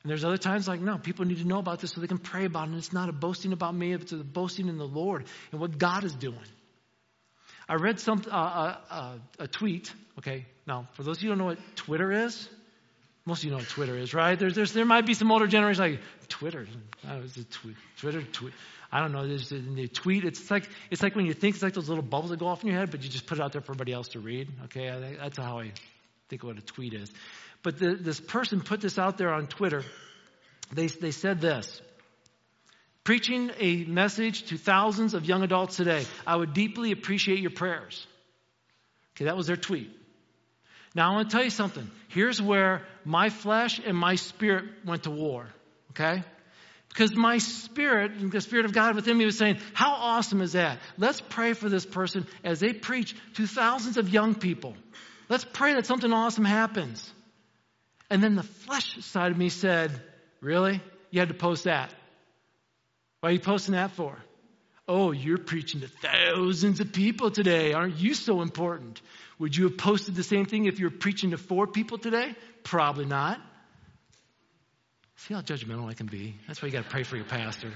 And 0.02 0.10
there's 0.10 0.24
other 0.24 0.38
times 0.38 0.66
like, 0.66 0.80
no, 0.80 0.98
people 0.98 1.26
need 1.26 1.38
to 1.38 1.46
know 1.46 1.58
about 1.58 1.80
this 1.80 1.90
so 1.90 2.00
they 2.00 2.06
can 2.06 2.18
pray 2.18 2.46
about 2.46 2.64
it. 2.64 2.70
And 2.70 2.78
it's 2.78 2.92
not 2.92 3.08
a 3.08 3.12
boasting 3.12 3.52
about 3.52 3.74
me, 3.74 3.92
it's 3.92 4.12
a 4.12 4.16
boasting 4.16 4.68
in 4.68 4.78
the 4.78 4.86
Lord 4.86 5.26
and 5.52 5.60
what 5.60 5.76
God 5.78 6.04
is 6.04 6.14
doing. 6.14 6.38
I 7.72 7.76
read 7.76 8.00
some 8.00 8.22
uh, 8.30 8.34
uh, 8.34 8.76
uh, 8.90 9.12
a 9.38 9.48
tweet. 9.48 9.90
Okay, 10.18 10.44
now 10.66 10.88
for 10.92 11.04
those 11.04 11.16
of 11.16 11.22
you 11.22 11.30
who 11.30 11.36
don't 11.36 11.38
know 11.38 11.44
what 11.46 11.58
Twitter 11.74 12.12
is, 12.12 12.46
most 13.24 13.38
of 13.38 13.44
you 13.44 13.50
know 13.50 13.56
what 13.56 13.68
Twitter 13.68 13.96
is, 13.96 14.12
right? 14.12 14.38
There's, 14.38 14.54
there's, 14.54 14.74
there 14.74 14.84
might 14.84 15.06
be 15.06 15.14
some 15.14 15.32
older 15.32 15.46
generation 15.46 15.82
like 15.82 16.00
Twitter. 16.28 16.66
I 17.08 17.16
was 17.16 17.34
a 17.38 17.44
tweet, 17.44 17.76
Twitter, 17.96 18.20
tweet. 18.24 18.52
I 18.92 19.00
don't 19.00 19.12
know. 19.12 19.26
There's 19.26 19.48
the 19.48 19.88
tweet. 19.88 20.26
It's 20.26 20.50
like 20.50 20.68
it's 20.90 21.02
like 21.02 21.16
when 21.16 21.24
you 21.24 21.32
think 21.32 21.54
it's 21.54 21.62
like 21.62 21.72
those 21.72 21.88
little 21.88 22.04
bubbles 22.04 22.28
that 22.28 22.40
go 22.40 22.46
off 22.48 22.62
in 22.62 22.68
your 22.68 22.78
head, 22.78 22.90
but 22.90 23.02
you 23.02 23.08
just 23.08 23.24
put 23.24 23.38
it 23.38 23.40
out 23.42 23.52
there 23.52 23.62
for 23.62 23.72
everybody 23.72 23.94
else 23.94 24.08
to 24.08 24.20
read. 24.20 24.48
Okay, 24.64 25.16
that's 25.18 25.38
how 25.38 25.60
I 25.60 25.72
think 26.28 26.44
what 26.44 26.58
a 26.58 26.60
tweet 26.60 26.92
is. 26.92 27.10
But 27.62 27.78
the, 27.78 27.94
this 27.94 28.20
person 28.20 28.60
put 28.60 28.82
this 28.82 28.98
out 28.98 29.16
there 29.16 29.32
on 29.32 29.46
Twitter. 29.46 29.82
They 30.74 30.88
they 30.88 31.10
said 31.10 31.40
this. 31.40 31.80
Preaching 33.04 33.50
a 33.58 33.84
message 33.84 34.44
to 34.44 34.56
thousands 34.56 35.14
of 35.14 35.24
young 35.24 35.42
adults 35.42 35.76
today. 35.76 36.04
I 36.26 36.36
would 36.36 36.52
deeply 36.52 36.92
appreciate 36.92 37.40
your 37.40 37.50
prayers. 37.50 38.06
Okay, 39.16 39.24
that 39.24 39.36
was 39.36 39.48
their 39.48 39.56
tweet. 39.56 39.90
Now, 40.94 41.10
I 41.10 41.14
want 41.14 41.30
to 41.30 41.36
tell 41.36 41.44
you 41.44 41.50
something. 41.50 41.90
Here's 42.08 42.40
where 42.40 42.82
my 43.04 43.30
flesh 43.30 43.80
and 43.84 43.96
my 43.96 44.14
spirit 44.14 44.66
went 44.84 45.04
to 45.04 45.10
war, 45.10 45.48
okay? 45.90 46.22
Because 46.90 47.14
my 47.16 47.38
spirit, 47.38 48.30
the 48.30 48.40
spirit 48.40 48.66
of 48.66 48.74
God 48.74 48.94
within 48.94 49.16
me 49.16 49.24
was 49.24 49.38
saying, 49.38 49.58
How 49.72 49.92
awesome 49.92 50.42
is 50.42 50.52
that? 50.52 50.78
Let's 50.98 51.22
pray 51.22 51.54
for 51.54 51.70
this 51.70 51.86
person 51.86 52.26
as 52.44 52.60
they 52.60 52.74
preach 52.74 53.16
to 53.34 53.46
thousands 53.46 53.96
of 53.96 54.10
young 54.10 54.34
people. 54.34 54.76
Let's 55.28 55.46
pray 55.46 55.74
that 55.74 55.86
something 55.86 56.12
awesome 56.12 56.44
happens. 56.44 57.10
And 58.10 58.22
then 58.22 58.34
the 58.34 58.42
flesh 58.42 58.98
side 59.00 59.32
of 59.32 59.38
me 59.38 59.48
said, 59.48 59.90
Really? 60.42 60.82
You 61.10 61.20
had 61.20 61.28
to 61.28 61.34
post 61.34 61.64
that. 61.64 61.92
Why 63.22 63.28
are 63.28 63.32
you 63.34 63.38
posting 63.38 63.74
that 63.74 63.92
for? 63.92 64.18
Oh, 64.88 65.12
you're 65.12 65.38
preaching 65.38 65.80
to 65.82 65.86
thousands 65.86 66.80
of 66.80 66.92
people 66.92 67.30
today. 67.30 67.72
Aren't 67.72 67.98
you 67.98 68.14
so 68.14 68.42
important? 68.42 69.00
Would 69.38 69.56
you 69.56 69.68
have 69.68 69.78
posted 69.78 70.16
the 70.16 70.24
same 70.24 70.44
thing 70.44 70.64
if 70.64 70.80
you 70.80 70.86
were 70.86 70.96
preaching 70.96 71.30
to 71.30 71.38
four 71.38 71.68
people 71.68 71.98
today? 71.98 72.34
Probably 72.64 73.04
not. 73.04 73.40
See 75.18 75.34
how 75.34 75.40
judgmental 75.40 75.88
I 75.88 75.94
can 75.94 76.06
be? 76.06 76.34
That's 76.48 76.60
why 76.60 76.66
you 76.66 76.72
got 76.72 76.82
to 76.82 76.90
pray 76.90 77.04
for 77.04 77.14
your 77.14 77.24
pastor. 77.24 77.70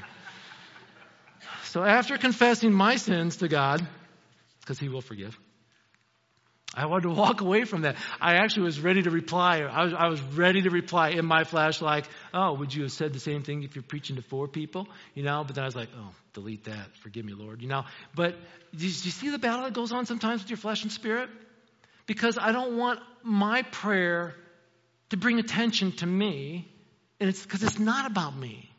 So 1.62 1.84
after 1.84 2.18
confessing 2.18 2.72
my 2.72 2.96
sins 2.96 3.36
to 3.36 3.46
God, 3.46 3.86
because 4.62 4.80
he 4.80 4.88
will 4.88 5.00
forgive, 5.00 5.38
I 6.76 6.86
wanted 6.86 7.08
to 7.08 7.14
walk 7.14 7.40
away 7.40 7.64
from 7.64 7.82
that. 7.82 7.96
I 8.20 8.34
actually 8.34 8.64
was 8.64 8.78
ready 8.78 9.02
to 9.02 9.10
reply. 9.10 9.60
I 9.60 9.84
was, 9.84 9.94
I 9.94 10.08
was 10.08 10.20
ready 10.20 10.62
to 10.62 10.70
reply 10.70 11.10
in 11.10 11.24
my 11.24 11.44
flash, 11.44 11.80
like, 11.80 12.04
oh, 12.34 12.52
would 12.54 12.74
you 12.74 12.82
have 12.82 12.92
said 12.92 13.12
the 13.12 13.20
same 13.20 13.42
thing 13.42 13.62
if 13.62 13.74
you're 13.74 13.82
preaching 13.82 14.16
to 14.16 14.22
four 14.22 14.46
people? 14.46 14.86
You 15.14 15.22
know, 15.22 15.42
but 15.44 15.54
then 15.54 15.64
I 15.64 15.66
was 15.66 15.76
like, 15.76 15.88
oh, 15.98 16.10
delete 16.34 16.64
that. 16.64 16.94
Forgive 17.02 17.24
me, 17.24 17.32
Lord. 17.32 17.62
You 17.62 17.68
know, 17.68 17.84
but 18.14 18.36
do 18.76 18.84
you 18.84 18.90
see 18.90 19.30
the 19.30 19.38
battle 19.38 19.64
that 19.64 19.72
goes 19.72 19.92
on 19.92 20.06
sometimes 20.06 20.42
with 20.42 20.50
your 20.50 20.58
flesh 20.58 20.82
and 20.82 20.92
spirit? 20.92 21.30
because 22.06 22.38
I 22.38 22.52
don't 22.52 22.76
want 22.76 23.00
my 23.22 23.62
prayer 23.62 24.34
to 25.10 25.16
bring 25.16 25.38
attention 25.38 25.92
to 25.92 26.06
me, 26.06 26.68
and 27.20 27.28
it's 27.28 27.42
because 27.42 27.62
it's 27.62 27.78
not 27.78 28.10
about 28.10 28.36
me. 28.36 28.70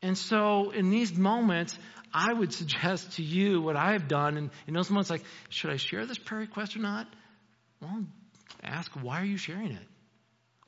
And 0.00 0.16
so, 0.16 0.70
in 0.70 0.90
these 0.90 1.12
moments, 1.12 1.78
I 2.12 2.32
would 2.32 2.52
suggest 2.52 3.12
to 3.16 3.22
you 3.22 3.60
what 3.62 3.76
I 3.76 3.92
have 3.92 4.08
done. 4.08 4.36
And 4.36 4.50
in 4.66 4.74
those 4.74 4.90
moments, 4.90 5.10
like, 5.10 5.24
should 5.48 5.70
I 5.70 5.76
share 5.76 6.06
this 6.06 6.18
prayer 6.18 6.40
request 6.40 6.76
or 6.76 6.80
not? 6.80 7.06
Well, 7.80 8.04
ask, 8.62 8.90
why 8.92 9.20
are 9.20 9.24
you 9.24 9.36
sharing 9.36 9.72
it? 9.72 9.86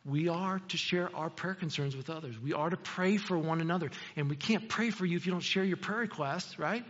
We 0.07 0.29
are 0.29 0.59
to 0.59 0.77
share 0.77 1.15
our 1.17 1.31
prayer 1.31 1.55
concerns 1.55 1.97
with 1.97 2.11
others. 2.11 2.39
We 2.39 2.53
are 2.53 2.69
to 2.69 2.77
pray 2.77 3.17
for 3.17 3.39
one 3.39 3.61
another. 3.61 3.91
And 4.17 4.29
we 4.29 4.37
can't 4.37 4.69
pray 4.69 4.91
for 4.91 5.07
you 5.07 5.17
if 5.17 5.27
you 5.27 5.33
don't 5.33 5.41
share 5.41 5.65
your 5.65 5.79
prayer 5.79 6.01
requests, 6.01 6.59
right? 6.59 6.85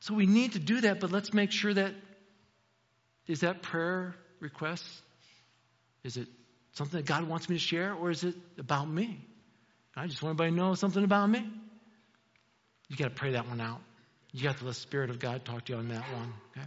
So 0.00 0.14
we 0.14 0.26
need 0.26 0.52
to 0.52 0.58
do 0.58 0.82
that, 0.82 1.00
but 1.00 1.10
let's 1.10 1.32
make 1.32 1.50
sure 1.50 1.74
that 1.74 1.94
is 3.26 3.40
that 3.40 3.62
prayer 3.62 4.14
request? 4.40 4.84
Is 6.02 6.16
it 6.16 6.28
something 6.72 6.98
that 6.98 7.06
God 7.06 7.24
wants 7.24 7.48
me 7.48 7.56
to 7.56 7.60
share, 7.60 7.94
or 7.94 8.10
is 8.10 8.22
it 8.22 8.34
about 8.58 8.88
me? 8.88 9.26
I 9.96 10.06
just 10.06 10.22
want 10.22 10.34
everybody 10.34 10.50
to 10.50 10.56
know 10.56 10.74
something 10.74 11.02
about 11.02 11.28
me. 11.28 11.48
You 12.88 12.96
got 12.96 13.04
to 13.04 13.14
pray 13.14 13.32
that 13.32 13.48
one 13.48 13.60
out. 13.60 13.80
You 14.32 14.42
got 14.42 14.58
to 14.58 14.64
let 14.64 14.74
the 14.74 14.80
Spirit 14.80 15.10
of 15.10 15.18
God 15.18 15.44
talk 15.44 15.64
to 15.66 15.72
you 15.72 15.78
on 15.78 15.88
that 15.88 16.04
one. 16.12 16.32
Okay? 16.56 16.66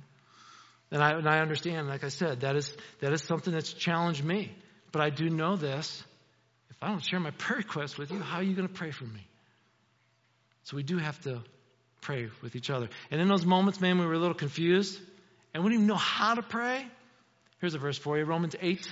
And 0.92 1.04
I, 1.04 1.12
and 1.12 1.28
I 1.28 1.40
understand, 1.40 1.88
like 1.88 2.04
I 2.04 2.10
said, 2.10 2.42
that 2.42 2.56
is, 2.56 2.76
that 3.02 3.12
is 3.12 3.22
something 3.24 3.54
that's 3.54 3.74
challenged 3.74 4.24
me. 4.24 4.56
But 4.92 5.02
I 5.02 5.10
do 5.10 5.30
know 5.30 5.58
this. 5.58 6.04
If 6.70 6.78
I 6.82 6.88
don't 6.88 7.04
share 7.04 7.20
my 7.20 7.32
prayer 7.32 7.58
request 7.58 7.98
with 7.98 8.12
you, 8.12 8.20
how 8.20 8.38
are 8.38 8.44
you 8.44 8.56
going 8.56 8.68
to 8.68 8.74
pray 8.74 8.92
for 8.92 9.04
me? 9.04 9.26
So 10.64 10.78
we 10.78 10.84
do 10.84 10.98
have 10.98 11.20
to 11.22 11.42
pray 12.02 12.30
with 12.42 12.56
each 12.56 12.70
other. 12.70 12.90
And 13.12 13.20
in 13.20 13.28
those 13.28 13.46
moments, 13.46 13.82
man, 13.82 14.00
we 14.00 14.06
were 14.06 14.14
a 14.14 14.20
little 14.20 14.34
confused 14.34 15.00
and 15.54 15.64
we 15.64 15.70
didn't 15.70 15.84
even 15.84 15.88
know 15.88 15.96
how 15.96 16.36
to 16.36 16.42
pray. 16.42 16.86
Here's 17.60 17.74
a 17.74 17.80
verse 17.80 17.98
for 17.98 18.18
you 18.18 18.26
Romans 18.26 18.56
8 18.60 18.90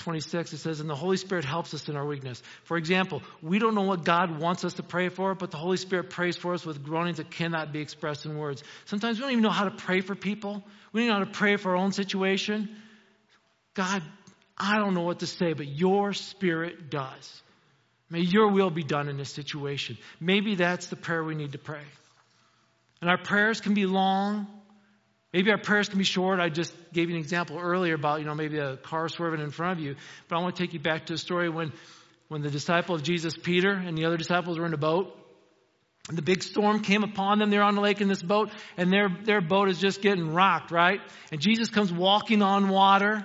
26. 0.00 0.52
It 0.52 0.58
says, 0.58 0.80
And 0.80 0.90
the 0.90 0.96
Holy 0.96 1.16
Spirit 1.16 1.44
helps 1.44 1.72
us 1.72 1.88
in 1.88 1.96
our 1.96 2.04
weakness. 2.04 2.42
For 2.64 2.76
example, 2.76 3.22
we 3.42 3.58
don't 3.58 3.74
know 3.74 3.82
what 3.82 4.04
God 4.04 4.40
wants 4.40 4.64
us 4.64 4.74
to 4.74 4.82
pray 4.82 5.08
for, 5.08 5.34
but 5.34 5.50
the 5.50 5.56
Holy 5.56 5.76
Spirit 5.76 6.10
prays 6.10 6.36
for 6.36 6.54
us 6.54 6.66
with 6.66 6.82
groanings 6.82 7.18
that 7.18 7.30
cannot 7.30 7.72
be 7.72 7.80
expressed 7.80 8.26
in 8.26 8.36
words. 8.36 8.62
Sometimes 8.86 9.18
we 9.18 9.22
don't 9.22 9.32
even 9.32 9.42
know 9.42 9.50
how 9.50 9.64
to 9.64 9.70
pray 9.70 10.00
for 10.00 10.14
people, 10.14 10.64
we 10.92 11.02
don't 11.02 11.08
know 11.08 11.24
how 11.24 11.24
to 11.24 11.38
pray 11.38 11.56
for 11.56 11.70
our 11.70 11.76
own 11.76 11.92
situation. 11.92 12.68
God, 13.74 14.02
I 14.58 14.78
don't 14.78 14.94
know 14.94 15.02
what 15.02 15.20
to 15.20 15.26
say, 15.26 15.52
but 15.52 15.68
your 15.68 16.12
Spirit 16.12 16.90
does. 16.90 17.42
May 18.10 18.20
your 18.20 18.50
will 18.50 18.70
be 18.70 18.82
done 18.82 19.08
in 19.08 19.16
this 19.16 19.30
situation. 19.30 19.96
Maybe 20.18 20.56
that's 20.56 20.88
the 20.88 20.96
prayer 20.96 21.22
we 21.22 21.36
need 21.36 21.52
to 21.52 21.58
pray. 21.58 21.82
And 23.00 23.08
our 23.08 23.18
prayers 23.18 23.60
can 23.60 23.74
be 23.74 23.86
long, 23.86 24.48
Maybe 25.32 25.50
our 25.50 25.58
prayers 25.58 25.88
can 25.88 25.98
be 25.98 26.04
short. 26.04 26.40
I 26.40 26.48
just 26.48 26.74
gave 26.92 27.08
you 27.08 27.14
an 27.14 27.20
example 27.20 27.58
earlier 27.58 27.94
about, 27.94 28.18
you 28.18 28.26
know, 28.26 28.34
maybe 28.34 28.58
a 28.58 28.76
car 28.76 29.08
swerving 29.08 29.40
in 29.40 29.52
front 29.52 29.78
of 29.78 29.84
you. 29.84 29.94
But 30.28 30.36
I 30.36 30.42
want 30.42 30.56
to 30.56 30.62
take 30.62 30.74
you 30.74 30.80
back 30.80 31.06
to 31.06 31.14
a 31.14 31.18
story 31.18 31.48
when, 31.48 31.72
when 32.28 32.42
the 32.42 32.50
disciple 32.50 32.96
of 32.96 33.02
Jesus, 33.04 33.36
Peter, 33.36 33.70
and 33.70 33.96
the 33.96 34.06
other 34.06 34.16
disciples 34.16 34.58
were 34.58 34.66
in 34.66 34.74
a 34.74 34.78
boat. 34.78 35.16
And 36.08 36.18
the 36.18 36.22
big 36.22 36.42
storm 36.42 36.80
came 36.80 37.04
upon 37.04 37.38
them. 37.38 37.50
They're 37.50 37.62
on 37.62 37.76
the 37.76 37.80
lake 37.80 38.00
in 38.00 38.08
this 38.08 38.22
boat, 38.22 38.50
and 38.76 38.92
their, 38.92 39.08
their 39.24 39.40
boat 39.40 39.68
is 39.68 39.78
just 39.78 40.02
getting 40.02 40.32
rocked, 40.32 40.72
right? 40.72 41.00
And 41.30 41.40
Jesus 41.40 41.68
comes 41.68 41.92
walking 41.92 42.42
on 42.42 42.68
water. 42.68 43.24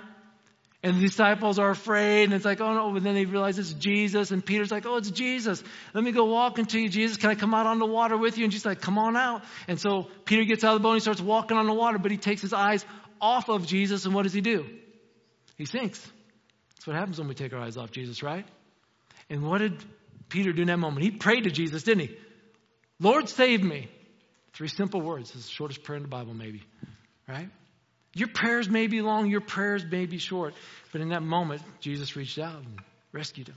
And 0.86 0.98
the 0.98 1.00
disciples 1.00 1.58
are 1.58 1.70
afraid, 1.70 2.26
and 2.26 2.32
it's 2.32 2.44
like, 2.44 2.60
oh 2.60 2.72
no, 2.72 2.92
but 2.92 3.02
then 3.02 3.14
they 3.14 3.24
realize 3.24 3.58
it's 3.58 3.72
Jesus, 3.72 4.30
and 4.30 4.46
Peter's 4.46 4.70
like, 4.70 4.86
oh, 4.86 4.98
it's 4.98 5.10
Jesus. 5.10 5.60
Let 5.92 6.04
me 6.04 6.12
go 6.12 6.26
walk 6.26 6.60
into 6.60 6.78
you, 6.78 6.88
Jesus. 6.88 7.16
Can 7.16 7.28
I 7.28 7.34
come 7.34 7.54
out 7.54 7.66
on 7.66 7.80
the 7.80 7.86
water 7.86 8.16
with 8.16 8.38
you? 8.38 8.44
And 8.44 8.52
Jesus 8.52 8.64
like, 8.64 8.80
come 8.80 8.96
on 8.96 9.16
out. 9.16 9.42
And 9.66 9.80
so 9.80 10.06
Peter 10.26 10.44
gets 10.44 10.62
out 10.62 10.76
of 10.76 10.80
the 10.80 10.84
boat 10.84 10.90
and 10.90 10.98
he 10.98 11.00
starts 11.00 11.20
walking 11.20 11.56
on 11.56 11.66
the 11.66 11.74
water, 11.74 11.98
but 11.98 12.12
he 12.12 12.16
takes 12.16 12.40
his 12.40 12.52
eyes 12.52 12.86
off 13.20 13.48
of 13.48 13.66
Jesus, 13.66 14.04
and 14.04 14.14
what 14.14 14.22
does 14.22 14.32
he 14.32 14.40
do? 14.40 14.64
He 15.56 15.64
sinks. 15.64 15.98
That's 16.76 16.86
what 16.86 16.94
happens 16.94 17.18
when 17.18 17.26
we 17.26 17.34
take 17.34 17.52
our 17.52 17.60
eyes 17.60 17.76
off 17.76 17.90
Jesus, 17.90 18.22
right? 18.22 18.46
And 19.28 19.42
what 19.42 19.58
did 19.58 19.84
Peter 20.28 20.52
do 20.52 20.62
in 20.62 20.68
that 20.68 20.78
moment? 20.78 21.02
He 21.02 21.10
prayed 21.10 21.42
to 21.44 21.50
Jesus, 21.50 21.82
didn't 21.82 22.06
he? 22.06 22.16
Lord, 23.00 23.28
save 23.28 23.60
me. 23.64 23.88
Three 24.52 24.68
simple 24.68 25.00
words. 25.00 25.34
It's 25.34 25.46
the 25.46 25.52
shortest 25.52 25.82
prayer 25.82 25.96
in 25.96 26.04
the 26.04 26.08
Bible, 26.08 26.32
maybe. 26.32 26.62
Right? 27.26 27.48
Your 28.16 28.28
prayers 28.28 28.66
may 28.66 28.86
be 28.86 29.02
long, 29.02 29.28
your 29.28 29.42
prayers 29.42 29.84
may 29.84 30.06
be 30.06 30.16
short. 30.16 30.54
But 30.90 31.02
in 31.02 31.10
that 31.10 31.22
moment, 31.22 31.60
Jesus 31.80 32.16
reached 32.16 32.38
out 32.38 32.56
and 32.56 32.80
rescued 33.12 33.48
him. 33.48 33.56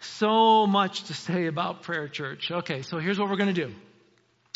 So 0.00 0.66
much 0.66 1.04
to 1.04 1.14
say 1.14 1.46
about 1.46 1.84
prayer, 1.84 2.06
church. 2.06 2.50
Okay, 2.50 2.82
so 2.82 2.98
here's 2.98 3.18
what 3.18 3.30
we're 3.30 3.38
going 3.38 3.54
to 3.54 3.66
do. 3.66 3.74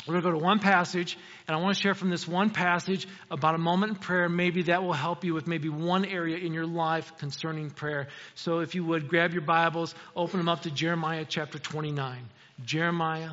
We're 0.07 0.21
going 0.21 0.23
to 0.23 0.31
go 0.33 0.39
to 0.39 0.45
one 0.45 0.59
passage, 0.59 1.17
and 1.47 1.57
I 1.57 1.61
want 1.61 1.77
to 1.77 1.83
share 1.83 1.95
from 1.95 2.11
this 2.11 2.29
one 2.29 2.51
passage 2.51 3.09
about 3.31 3.55
a 3.55 3.59
moment 3.59 3.93
in 3.93 3.99
prayer. 3.99 4.29
Maybe 4.29 4.65
that 4.65 4.83
will 4.83 4.93
help 4.93 5.25
you 5.25 5.33
with 5.33 5.47
maybe 5.47 5.71
one 5.71 6.05
area 6.05 6.37
in 6.37 6.53
your 6.53 6.67
life 6.67 7.17
concerning 7.17 7.71
prayer. 7.71 8.09
So 8.35 8.59
if 8.59 8.75
you 8.75 8.85
would, 8.85 9.09
grab 9.09 9.33
your 9.33 9.43
Bibles, 9.43 9.95
open 10.15 10.41
them 10.41 10.49
up 10.51 10.63
to 10.63 10.71
Jeremiah 10.71 11.25
chapter 11.27 11.59
29. 11.59 12.19
Jeremiah 12.67 13.31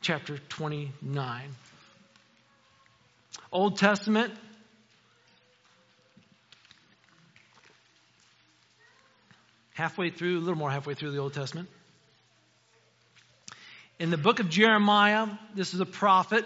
chapter 0.00 0.38
29. 0.48 1.42
Old 3.52 3.78
Testament. 3.78 4.32
Halfway 9.74 10.10
through, 10.10 10.38
a 10.38 10.40
little 10.40 10.56
more 10.56 10.70
halfway 10.70 10.94
through 10.94 11.12
the 11.12 11.18
Old 11.18 11.34
Testament. 11.34 11.68
In 13.98 14.10
the 14.10 14.16
book 14.16 14.40
of 14.40 14.48
Jeremiah, 14.48 15.26
this 15.54 15.74
is 15.74 15.80
a 15.80 15.86
prophet, 15.86 16.44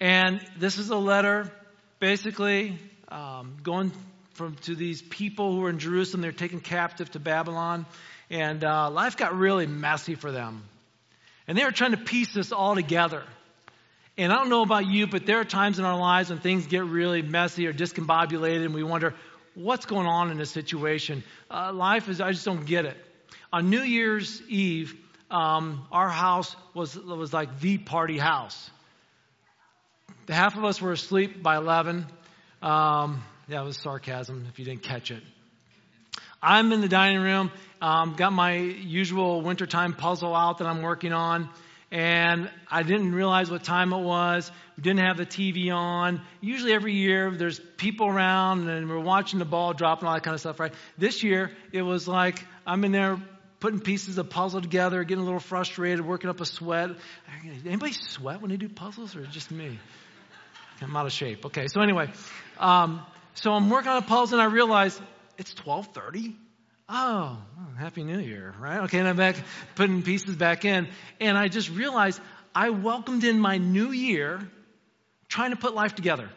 and 0.00 0.40
this 0.58 0.78
is 0.78 0.90
a 0.90 0.96
letter 0.96 1.52
basically 2.00 2.78
um, 3.08 3.56
going 3.62 3.92
from, 4.34 4.54
to 4.62 4.74
these 4.74 5.02
people 5.02 5.52
who 5.52 5.64
are 5.64 5.70
in 5.70 5.78
Jerusalem. 5.78 6.20
They're 6.22 6.32
taken 6.32 6.60
captive 6.60 7.10
to 7.12 7.20
Babylon, 7.20 7.86
and 8.30 8.64
uh, 8.64 8.90
life 8.90 9.16
got 9.16 9.36
really 9.36 9.66
messy 9.66 10.14
for 10.14 10.32
them. 10.32 10.62
And 11.46 11.56
they 11.56 11.64
were 11.64 11.72
trying 11.72 11.92
to 11.92 11.96
piece 11.96 12.34
this 12.34 12.52
all 12.52 12.74
together. 12.74 13.24
And 14.18 14.32
I 14.32 14.36
don't 14.36 14.48
know 14.48 14.62
about 14.62 14.86
you, 14.86 15.06
but 15.06 15.26
there 15.26 15.38
are 15.38 15.44
times 15.44 15.78
in 15.78 15.84
our 15.84 15.96
lives 15.96 16.30
when 16.30 16.40
things 16.40 16.66
get 16.66 16.84
really 16.84 17.22
messy 17.22 17.68
or 17.68 17.72
discombobulated 17.72 18.64
and 18.64 18.74
we 18.74 18.82
wonder, 18.82 19.14
what's 19.54 19.86
going 19.86 20.08
on 20.08 20.32
in 20.32 20.38
this 20.38 20.50
situation? 20.50 21.22
Uh, 21.48 21.72
life 21.72 22.08
is, 22.08 22.20
I 22.20 22.32
just 22.32 22.44
don't 22.44 22.66
get 22.66 22.84
it. 22.84 22.96
On 23.52 23.70
New 23.70 23.80
Year's 23.80 24.42
Eve, 24.48 24.96
um, 25.30 25.86
our 25.92 26.08
house 26.08 26.56
was, 26.74 26.96
was 26.96 27.32
like 27.32 27.60
the 27.60 27.78
party 27.78 28.18
house. 28.18 28.70
The 30.26 30.34
half 30.34 30.56
of 30.56 30.64
us 30.64 30.82
were 30.82 30.92
asleep 30.92 31.40
by 31.40 31.56
11. 31.56 32.04
Um, 32.60 33.22
that 33.48 33.64
was 33.64 33.80
sarcasm 33.80 34.46
if 34.48 34.58
you 34.58 34.64
didn't 34.64 34.82
catch 34.82 35.12
it. 35.12 35.22
I'm 36.42 36.72
in 36.72 36.80
the 36.80 36.88
dining 36.88 37.20
room, 37.20 37.52
um, 37.80 38.14
got 38.16 38.32
my 38.32 38.56
usual 38.56 39.42
wintertime 39.42 39.92
puzzle 39.92 40.34
out 40.34 40.58
that 40.58 40.66
I'm 40.66 40.82
working 40.82 41.12
on, 41.12 41.48
and 41.90 42.50
I 42.70 42.82
didn't 42.82 43.14
realize 43.14 43.50
what 43.50 43.64
time 43.64 43.92
it 43.92 44.00
was. 44.00 44.50
We 44.76 44.82
didn't 44.82 45.00
have 45.00 45.16
the 45.16 45.26
TV 45.26 45.72
on. 45.72 46.20
Usually 46.40 46.72
every 46.72 46.94
year 46.94 47.30
there's 47.30 47.58
people 47.78 48.08
around 48.08 48.68
and 48.68 48.88
we're 48.88 49.00
watching 49.00 49.38
the 49.38 49.44
ball 49.46 49.72
drop 49.72 50.00
and 50.00 50.08
all 50.08 50.14
that 50.14 50.22
kind 50.22 50.34
of 50.34 50.40
stuff, 50.40 50.60
right? 50.60 50.74
This 50.98 51.22
year 51.22 51.50
it 51.72 51.82
was 51.82 52.06
like 52.06 52.44
I'm 52.66 52.84
in 52.84 52.92
there 52.92 53.18
putting 53.60 53.80
pieces 53.80 54.18
of 54.18 54.30
puzzle 54.30 54.60
together, 54.60 55.02
getting 55.02 55.22
a 55.22 55.24
little 55.24 55.40
frustrated, 55.40 56.04
working 56.04 56.30
up 56.30 56.40
a 56.40 56.46
sweat. 56.46 56.90
Anybody 57.66 57.92
sweat 57.92 58.40
when 58.40 58.50
they 58.50 58.56
do 58.56 58.68
puzzles 58.68 59.16
or 59.16 59.24
just 59.24 59.50
me? 59.50 59.78
I'm 60.80 60.94
out 60.94 61.06
of 61.06 61.12
shape. 61.12 61.44
Okay, 61.46 61.66
so 61.66 61.80
anyway, 61.80 62.08
um, 62.58 63.04
so 63.34 63.52
I'm 63.52 63.68
working 63.68 63.90
on 63.90 63.96
a 63.96 64.06
puzzle 64.06 64.38
and 64.38 64.48
I 64.48 64.52
realize 64.52 65.00
it's 65.38 65.54
1230. 65.64 66.36
Oh, 66.88 67.36
happy 67.78 68.02
new 68.02 68.18
year, 68.18 68.54
right? 68.58 68.80
Okay, 68.84 68.98
and 68.98 69.06
I'm 69.06 69.16
back 69.16 69.36
putting 69.74 70.02
pieces 70.02 70.36
back 70.36 70.64
in. 70.64 70.88
And 71.20 71.36
I 71.36 71.48
just 71.48 71.68
realized 71.68 72.20
I 72.54 72.70
welcomed 72.70 73.24
in 73.24 73.38
my 73.38 73.58
new 73.58 73.90
year 73.90 74.40
trying 75.28 75.50
to 75.50 75.56
put 75.56 75.74
life 75.74 75.94
together. 75.94 76.30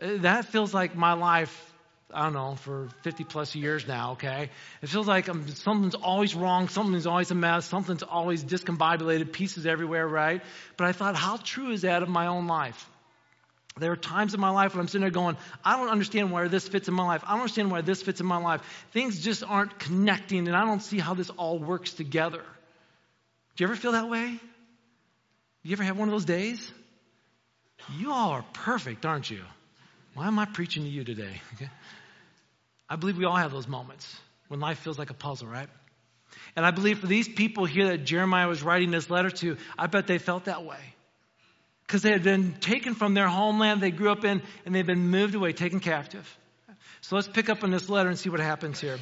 Uh, 0.00 0.16
that 0.18 0.46
feels 0.46 0.72
like 0.72 0.96
my 0.96 1.12
life, 1.12 1.72
I 2.12 2.24
don't 2.24 2.32
know, 2.32 2.54
for 2.54 2.88
50 3.02 3.24
plus 3.24 3.54
years 3.54 3.86
now, 3.86 4.12
okay? 4.12 4.48
It 4.80 4.88
feels 4.88 5.06
like 5.06 5.28
I'm, 5.28 5.46
something's 5.48 5.94
always 5.94 6.34
wrong, 6.34 6.68
something's 6.68 7.06
always 7.06 7.30
a 7.30 7.34
mess, 7.34 7.66
something's 7.66 8.02
always 8.02 8.42
discombobulated, 8.42 9.32
pieces 9.32 9.66
everywhere, 9.66 10.08
right? 10.08 10.42
But 10.78 10.86
I 10.86 10.92
thought, 10.92 11.14
how 11.14 11.36
true 11.36 11.72
is 11.72 11.82
that 11.82 12.02
of 12.02 12.08
my 12.08 12.28
own 12.28 12.46
life? 12.46 12.88
There 13.80 13.90
are 13.90 13.96
times 13.96 14.34
in 14.34 14.40
my 14.40 14.50
life 14.50 14.74
when 14.74 14.80
I'm 14.80 14.86
sitting 14.86 15.00
there 15.00 15.10
going, 15.10 15.36
I 15.64 15.76
don't 15.76 15.88
understand 15.88 16.30
where 16.30 16.48
this 16.48 16.68
fits 16.68 16.86
in 16.86 16.94
my 16.94 17.04
life. 17.04 17.24
I 17.26 17.32
don't 17.32 17.40
understand 17.40 17.72
why 17.72 17.80
this 17.80 18.02
fits 18.02 18.20
in 18.20 18.26
my 18.26 18.36
life. 18.36 18.60
Things 18.92 19.20
just 19.20 19.42
aren't 19.42 19.80
connecting, 19.80 20.46
and 20.46 20.56
I 20.56 20.64
don't 20.64 20.80
see 20.80 20.98
how 20.98 21.14
this 21.14 21.28
all 21.30 21.58
works 21.58 21.92
together. 21.92 22.42
Do 23.56 23.64
you 23.64 23.66
ever 23.66 23.74
feel 23.76 23.92
that 23.92 24.08
way? 24.08 24.38
You 25.64 25.72
ever 25.72 25.82
have 25.82 25.98
one 25.98 26.08
of 26.08 26.12
those 26.12 26.24
days? 26.24 26.72
You 27.98 28.12
all 28.12 28.30
are 28.30 28.44
perfect, 28.52 29.04
aren't 29.04 29.28
you? 29.28 29.42
Why 30.14 30.28
am 30.28 30.38
I 30.38 30.44
preaching 30.44 30.84
to 30.84 30.88
you 30.88 31.04
today? 31.04 31.40
Okay. 31.54 31.70
I 32.86 32.96
believe 32.96 33.16
we 33.16 33.24
all 33.24 33.34
have 33.34 33.50
those 33.50 33.66
moments 33.66 34.14
when 34.48 34.60
life 34.60 34.78
feels 34.78 34.98
like 34.98 35.08
a 35.08 35.14
puzzle, 35.14 35.48
right? 35.48 35.68
And 36.54 36.66
I 36.66 36.70
believe 36.70 36.98
for 36.98 37.06
these 37.06 37.26
people 37.26 37.64
here 37.64 37.88
that 37.88 38.04
Jeremiah 38.04 38.46
was 38.46 38.62
writing 38.62 38.90
this 38.90 39.08
letter 39.08 39.30
to, 39.30 39.56
I 39.78 39.86
bet 39.86 40.06
they 40.06 40.18
felt 40.18 40.44
that 40.44 40.64
way 40.64 40.93
because 41.86 42.02
they 42.02 42.10
had 42.10 42.22
been 42.22 42.54
taken 42.60 42.94
from 42.94 43.14
their 43.14 43.28
homeland 43.28 43.80
they 43.80 43.90
grew 43.90 44.10
up 44.10 44.24
in 44.24 44.42
and 44.64 44.74
they've 44.74 44.86
been 44.86 45.08
moved 45.08 45.34
away, 45.34 45.52
taken 45.52 45.80
captive. 45.80 46.38
So 47.02 47.16
let's 47.16 47.28
pick 47.28 47.50
up 47.50 47.62
on 47.62 47.70
this 47.70 47.88
letter 47.88 48.08
and 48.08 48.18
see 48.18 48.30
what 48.30 48.40
happens 48.40 48.80
here. 48.80 48.98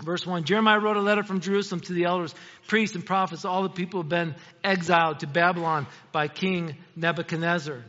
Verse 0.00 0.26
1 0.26 0.44
Jeremiah 0.44 0.80
wrote 0.80 0.96
a 0.96 1.02
letter 1.02 1.22
from 1.22 1.40
Jerusalem 1.40 1.80
to 1.82 1.92
the 1.92 2.04
elders, 2.04 2.34
priests, 2.66 2.96
and 2.96 3.04
prophets, 3.04 3.44
all 3.44 3.62
the 3.62 3.68
people 3.68 3.98
who 4.00 4.04
have 4.04 4.08
been 4.08 4.34
exiled 4.64 5.20
to 5.20 5.26
Babylon 5.26 5.86
by 6.10 6.28
King 6.28 6.76
Nebuchadnezzar. 6.96 7.84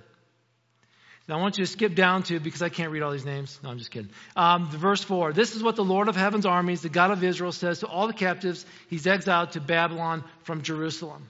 Now 1.28 1.38
I 1.38 1.42
want 1.42 1.58
you 1.58 1.66
to 1.66 1.72
skip 1.72 1.96
down 1.96 2.24
to, 2.24 2.40
because 2.42 2.62
I 2.62 2.68
can't 2.68 2.92
read 2.92 3.02
all 3.02 3.12
these 3.12 3.26
names. 3.26 3.58
No, 3.64 3.70
I'm 3.70 3.78
just 3.78 3.92
kidding. 3.92 4.12
Um, 4.36 4.70
verse 4.70 5.02
4 5.02 5.32
This 5.32 5.56
is 5.56 5.64
what 5.64 5.78
the 5.78 5.84
Lord 5.84 6.10
of 6.10 6.16
heaven's 6.16 6.46
armies, 6.46 6.82
the 6.82 6.90
God 6.90 7.12
of 7.12 7.24
Israel, 7.24 7.54
says 7.54 7.80
to 7.80 7.88
all 7.88 8.08
the 8.08 8.14
captives 8.14 8.66
he's 8.90 9.08
exiled 9.08 9.54
to 9.54 9.62
Babylon 9.62 10.24
from 10.44 10.62
Jerusalem. 10.62 11.30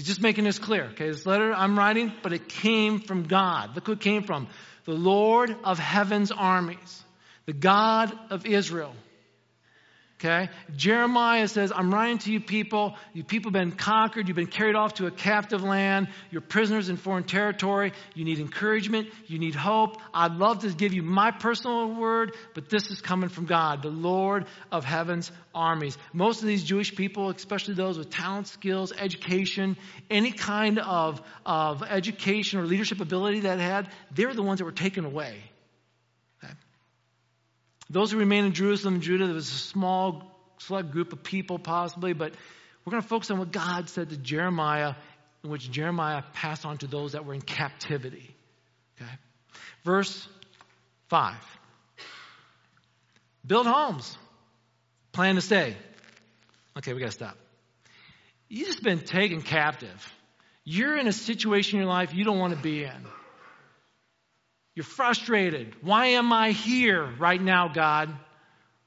He's 0.00 0.06
just 0.06 0.22
making 0.22 0.44
this 0.44 0.58
clear. 0.58 0.84
Okay, 0.92 1.10
this 1.10 1.26
letter 1.26 1.52
I'm 1.52 1.78
writing, 1.78 2.10
but 2.22 2.32
it 2.32 2.48
came 2.48 3.00
from 3.00 3.24
God. 3.24 3.74
Look 3.74 3.86
who 3.86 3.92
it 3.92 4.00
came 4.00 4.22
from. 4.22 4.48
The 4.86 4.94
Lord 4.94 5.54
of 5.62 5.78
heaven's 5.78 6.32
armies, 6.32 7.04
the 7.44 7.52
God 7.52 8.10
of 8.30 8.46
Israel. 8.46 8.94
Okay? 10.20 10.50
Jeremiah 10.76 11.48
says, 11.48 11.72
I'm 11.74 11.92
writing 11.92 12.18
to 12.18 12.32
you 12.32 12.40
people. 12.40 12.94
You 13.14 13.24
people 13.24 13.50
have 13.50 13.58
been 13.58 13.72
conquered. 13.72 14.28
You've 14.28 14.36
been 14.36 14.48
carried 14.48 14.76
off 14.76 14.94
to 14.94 15.06
a 15.06 15.10
captive 15.10 15.62
land. 15.62 16.08
You're 16.30 16.42
prisoners 16.42 16.90
in 16.90 16.98
foreign 16.98 17.24
territory. 17.24 17.94
You 18.14 18.26
need 18.26 18.38
encouragement. 18.38 19.08
You 19.28 19.38
need 19.38 19.54
hope. 19.54 19.96
I'd 20.12 20.32
love 20.32 20.60
to 20.60 20.68
give 20.74 20.92
you 20.92 21.02
my 21.02 21.30
personal 21.30 21.94
word, 21.94 22.36
but 22.54 22.68
this 22.68 22.90
is 22.90 23.00
coming 23.00 23.30
from 23.30 23.46
God, 23.46 23.82
the 23.82 23.88
Lord 23.88 24.44
of 24.70 24.84
heaven's 24.84 25.32
armies. 25.54 25.96
Most 26.12 26.42
of 26.42 26.46
these 26.46 26.64
Jewish 26.64 26.94
people, 26.94 27.30
especially 27.30 27.72
those 27.72 27.96
with 27.96 28.10
talent, 28.10 28.46
skills, 28.46 28.92
education, 28.92 29.78
any 30.10 30.32
kind 30.32 30.78
of, 30.78 31.22
of 31.46 31.82
education 31.82 32.60
or 32.60 32.64
leadership 32.64 33.00
ability 33.00 33.40
that 33.40 33.58
had, 33.58 33.88
they're 34.10 34.34
the 34.34 34.42
ones 34.42 34.58
that 34.58 34.66
were 34.66 34.72
taken 34.72 35.06
away. 35.06 35.49
Those 37.90 38.12
who 38.12 38.18
remain 38.18 38.44
in 38.44 38.52
Jerusalem 38.52 38.94
and 38.94 39.02
Judah, 39.02 39.26
there 39.26 39.34
was 39.34 39.48
a 39.48 39.52
small, 39.52 40.22
select 40.58 40.92
group 40.92 41.12
of 41.12 41.24
people 41.24 41.58
possibly, 41.58 42.12
but 42.12 42.32
we're 42.84 42.92
going 42.92 43.02
to 43.02 43.08
focus 43.08 43.30
on 43.32 43.38
what 43.38 43.50
God 43.50 43.88
said 43.88 44.10
to 44.10 44.16
Jeremiah, 44.16 44.94
in 45.42 45.50
which 45.50 45.68
Jeremiah 45.70 46.22
passed 46.32 46.64
on 46.64 46.78
to 46.78 46.86
those 46.86 47.12
that 47.12 47.26
were 47.26 47.34
in 47.34 47.40
captivity. 47.40 48.34
Okay? 48.96 49.10
Verse 49.84 50.28
5. 51.08 51.34
Build 53.44 53.66
homes. 53.66 54.16
Plan 55.12 55.34
to 55.34 55.40
stay. 55.40 55.76
Okay, 56.78 56.92
we 56.92 57.00
got 57.00 57.06
to 57.06 57.12
stop. 57.12 57.36
You've 58.48 58.68
just 58.68 58.84
been 58.84 59.00
taken 59.00 59.42
captive. 59.42 60.12
You're 60.64 60.96
in 60.96 61.08
a 61.08 61.12
situation 61.12 61.78
in 61.78 61.84
your 61.84 61.92
life 61.92 62.14
you 62.14 62.24
don't 62.24 62.38
want 62.38 62.54
to 62.54 62.60
be 62.60 62.84
in. 62.84 63.06
You're 64.80 64.84
frustrated. 64.86 65.74
Why 65.82 66.06
am 66.06 66.32
I 66.32 66.52
here 66.52 67.06
right 67.18 67.38
now, 67.38 67.68
God? 67.68 68.16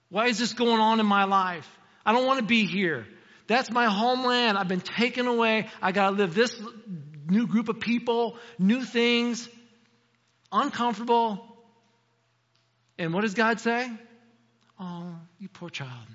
Why 0.10 0.26
is 0.26 0.40
this 0.40 0.54
going 0.54 0.80
on 0.80 1.00
in 1.00 1.06
my 1.06 1.26
life? 1.26 1.70
I 2.04 2.14
don't 2.14 2.26
want 2.26 2.40
to 2.40 2.46
be 2.48 2.66
here. 2.66 3.06
That's 3.46 3.70
my 3.70 3.86
homeland. 3.86 4.58
I've 4.58 4.68
been 4.68 4.82
taken 4.82 5.28
away. 5.28 5.68
I 5.84 5.92
got 5.92 6.10
to 6.10 6.16
live 6.16 6.34
this 6.34 6.60
new 7.30 7.46
group 7.46 7.70
of 7.70 7.80
people, 7.80 8.38
new 8.58 8.84
things, 8.84 9.48
uncomfortable. 10.52 11.46
And 12.98 13.14
what 13.14 13.22
does 13.22 13.36
God 13.36 13.60
say? 13.60 13.88
Oh, 14.80 15.14
you 15.38 15.48
poor 15.48 15.70
child. 15.70 16.08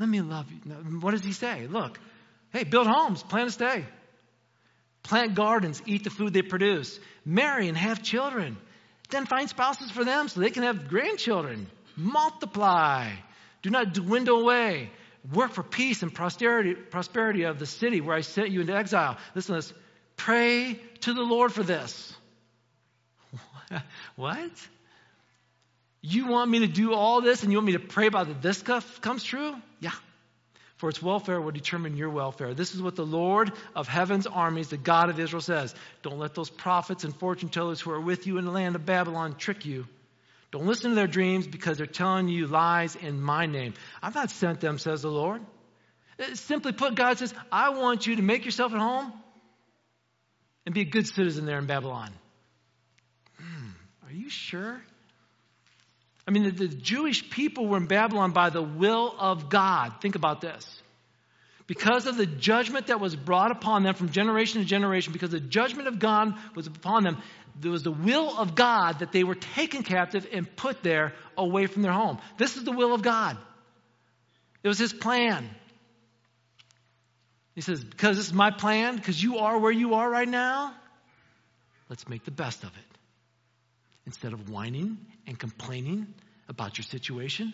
Let 0.00 0.08
me 0.08 0.22
love 0.22 0.46
you. 0.50 0.72
What 0.98 1.12
does 1.12 1.22
he 1.22 1.30
say? 1.30 1.68
Look, 1.68 2.00
hey, 2.52 2.64
build 2.64 2.88
homes, 2.88 3.22
plan 3.22 3.46
to 3.46 3.52
stay. 3.52 3.84
Plant 5.04 5.34
gardens, 5.34 5.82
eat 5.86 6.02
the 6.02 6.10
food 6.10 6.32
they 6.32 6.42
produce. 6.42 6.98
Marry 7.24 7.68
and 7.68 7.76
have 7.76 8.02
children. 8.02 8.56
Then 9.10 9.26
find 9.26 9.48
spouses 9.48 9.90
for 9.90 10.02
them 10.02 10.28
so 10.28 10.40
they 10.40 10.50
can 10.50 10.62
have 10.64 10.88
grandchildren. 10.88 11.66
Multiply. 11.94 13.10
Do 13.62 13.70
not 13.70 13.92
dwindle 13.92 14.40
away. 14.40 14.90
Work 15.32 15.52
for 15.52 15.62
peace 15.62 16.02
and 16.02 16.12
prosperity, 16.12 16.74
prosperity 16.74 17.44
of 17.44 17.58
the 17.58 17.66
city 17.66 18.00
where 18.00 18.16
I 18.16 18.22
sent 18.22 18.50
you 18.50 18.62
into 18.62 18.74
exile. 18.74 19.18
Listen 19.34 19.54
to 19.54 19.58
this. 19.60 19.74
Pray 20.16 20.80
to 21.00 21.12
the 21.12 21.22
Lord 21.22 21.52
for 21.52 21.62
this. 21.62 22.14
what? 24.16 24.50
You 26.00 26.26
want 26.26 26.50
me 26.50 26.60
to 26.60 26.66
do 26.66 26.94
all 26.94 27.20
this 27.20 27.42
and 27.42 27.52
you 27.52 27.58
want 27.58 27.66
me 27.66 27.72
to 27.72 27.78
pray 27.78 28.06
about 28.06 28.28
that 28.28 28.42
this 28.42 28.58
stuff 28.58 29.00
comes 29.00 29.22
true? 29.22 29.54
Yeah. 29.80 29.92
For 30.76 30.88
its 30.88 31.00
welfare 31.00 31.40
will 31.40 31.52
determine 31.52 31.96
your 31.96 32.10
welfare. 32.10 32.52
This 32.52 32.74
is 32.74 32.82
what 32.82 32.96
the 32.96 33.06
Lord 33.06 33.52
of 33.76 33.86
heaven's 33.86 34.26
armies, 34.26 34.68
the 34.68 34.76
God 34.76 35.08
of 35.08 35.20
Israel, 35.20 35.40
says. 35.40 35.74
Don't 36.02 36.18
let 36.18 36.34
those 36.34 36.50
prophets 36.50 37.04
and 37.04 37.14
fortune 37.14 37.48
tellers 37.48 37.80
who 37.80 37.92
are 37.92 38.00
with 38.00 38.26
you 38.26 38.38
in 38.38 38.44
the 38.44 38.50
land 38.50 38.74
of 38.74 38.84
Babylon 38.84 39.36
trick 39.36 39.64
you. 39.64 39.86
Don't 40.50 40.66
listen 40.66 40.90
to 40.90 40.94
their 40.96 41.06
dreams 41.06 41.46
because 41.46 41.78
they're 41.78 41.86
telling 41.86 42.28
you 42.28 42.46
lies 42.46 42.96
in 42.96 43.20
my 43.20 43.46
name. 43.46 43.74
I've 44.02 44.14
not 44.14 44.30
sent 44.30 44.60
them, 44.60 44.78
says 44.78 45.02
the 45.02 45.10
Lord. 45.10 45.42
Uh, 46.18 46.34
simply 46.34 46.72
put, 46.72 46.94
God 46.94 47.18
says, 47.18 47.34
I 47.50 47.70
want 47.70 48.06
you 48.06 48.16
to 48.16 48.22
make 48.22 48.44
yourself 48.44 48.72
at 48.72 48.78
home 48.78 49.12
and 50.66 50.74
be 50.74 50.82
a 50.82 50.84
good 50.84 51.06
citizen 51.06 51.44
there 51.44 51.58
in 51.58 51.66
Babylon. 51.66 52.12
Hmm, 53.38 53.70
are 54.06 54.12
you 54.12 54.30
sure? 54.30 54.80
I 56.26 56.30
mean, 56.30 56.44
the, 56.44 56.50
the 56.50 56.68
Jewish 56.68 57.28
people 57.30 57.66
were 57.66 57.76
in 57.76 57.86
Babylon 57.86 58.32
by 58.32 58.50
the 58.50 58.62
will 58.62 59.14
of 59.18 59.48
God. 59.48 59.94
Think 60.00 60.14
about 60.14 60.40
this. 60.40 60.82
Because 61.66 62.06
of 62.06 62.16
the 62.16 62.26
judgment 62.26 62.88
that 62.88 63.00
was 63.00 63.16
brought 63.16 63.50
upon 63.50 63.82
them 63.82 63.94
from 63.94 64.10
generation 64.10 64.60
to 64.60 64.66
generation, 64.66 65.12
because 65.12 65.30
the 65.30 65.40
judgment 65.40 65.88
of 65.88 65.98
God 65.98 66.34
was 66.54 66.66
upon 66.66 67.04
them, 67.04 67.22
there 67.58 67.70
was 67.70 67.82
the 67.82 67.90
will 67.90 68.36
of 68.38 68.54
God 68.54 68.98
that 68.98 69.12
they 69.12 69.24
were 69.24 69.34
taken 69.34 69.82
captive 69.82 70.26
and 70.32 70.54
put 70.56 70.82
there 70.82 71.14
away 71.38 71.66
from 71.66 71.82
their 71.82 71.92
home. 71.92 72.18
This 72.36 72.56
is 72.56 72.64
the 72.64 72.72
will 72.72 72.92
of 72.92 73.02
God. 73.02 73.38
It 74.62 74.68
was 74.68 74.78
his 74.78 74.92
plan. 74.92 75.48
He 77.54 77.60
says, 77.60 77.82
Because 77.82 78.16
this 78.16 78.26
is 78.26 78.34
my 78.34 78.50
plan, 78.50 78.96
because 78.96 79.22
you 79.22 79.38
are 79.38 79.58
where 79.58 79.72
you 79.72 79.94
are 79.94 80.10
right 80.10 80.28
now, 80.28 80.74
let's 81.88 82.08
make 82.08 82.24
the 82.24 82.30
best 82.30 82.64
of 82.64 82.70
it. 82.70 82.93
Instead 84.06 84.32
of 84.32 84.50
whining 84.50 84.98
and 85.26 85.38
complaining 85.38 86.06
about 86.48 86.76
your 86.76 86.84
situation, 86.84 87.52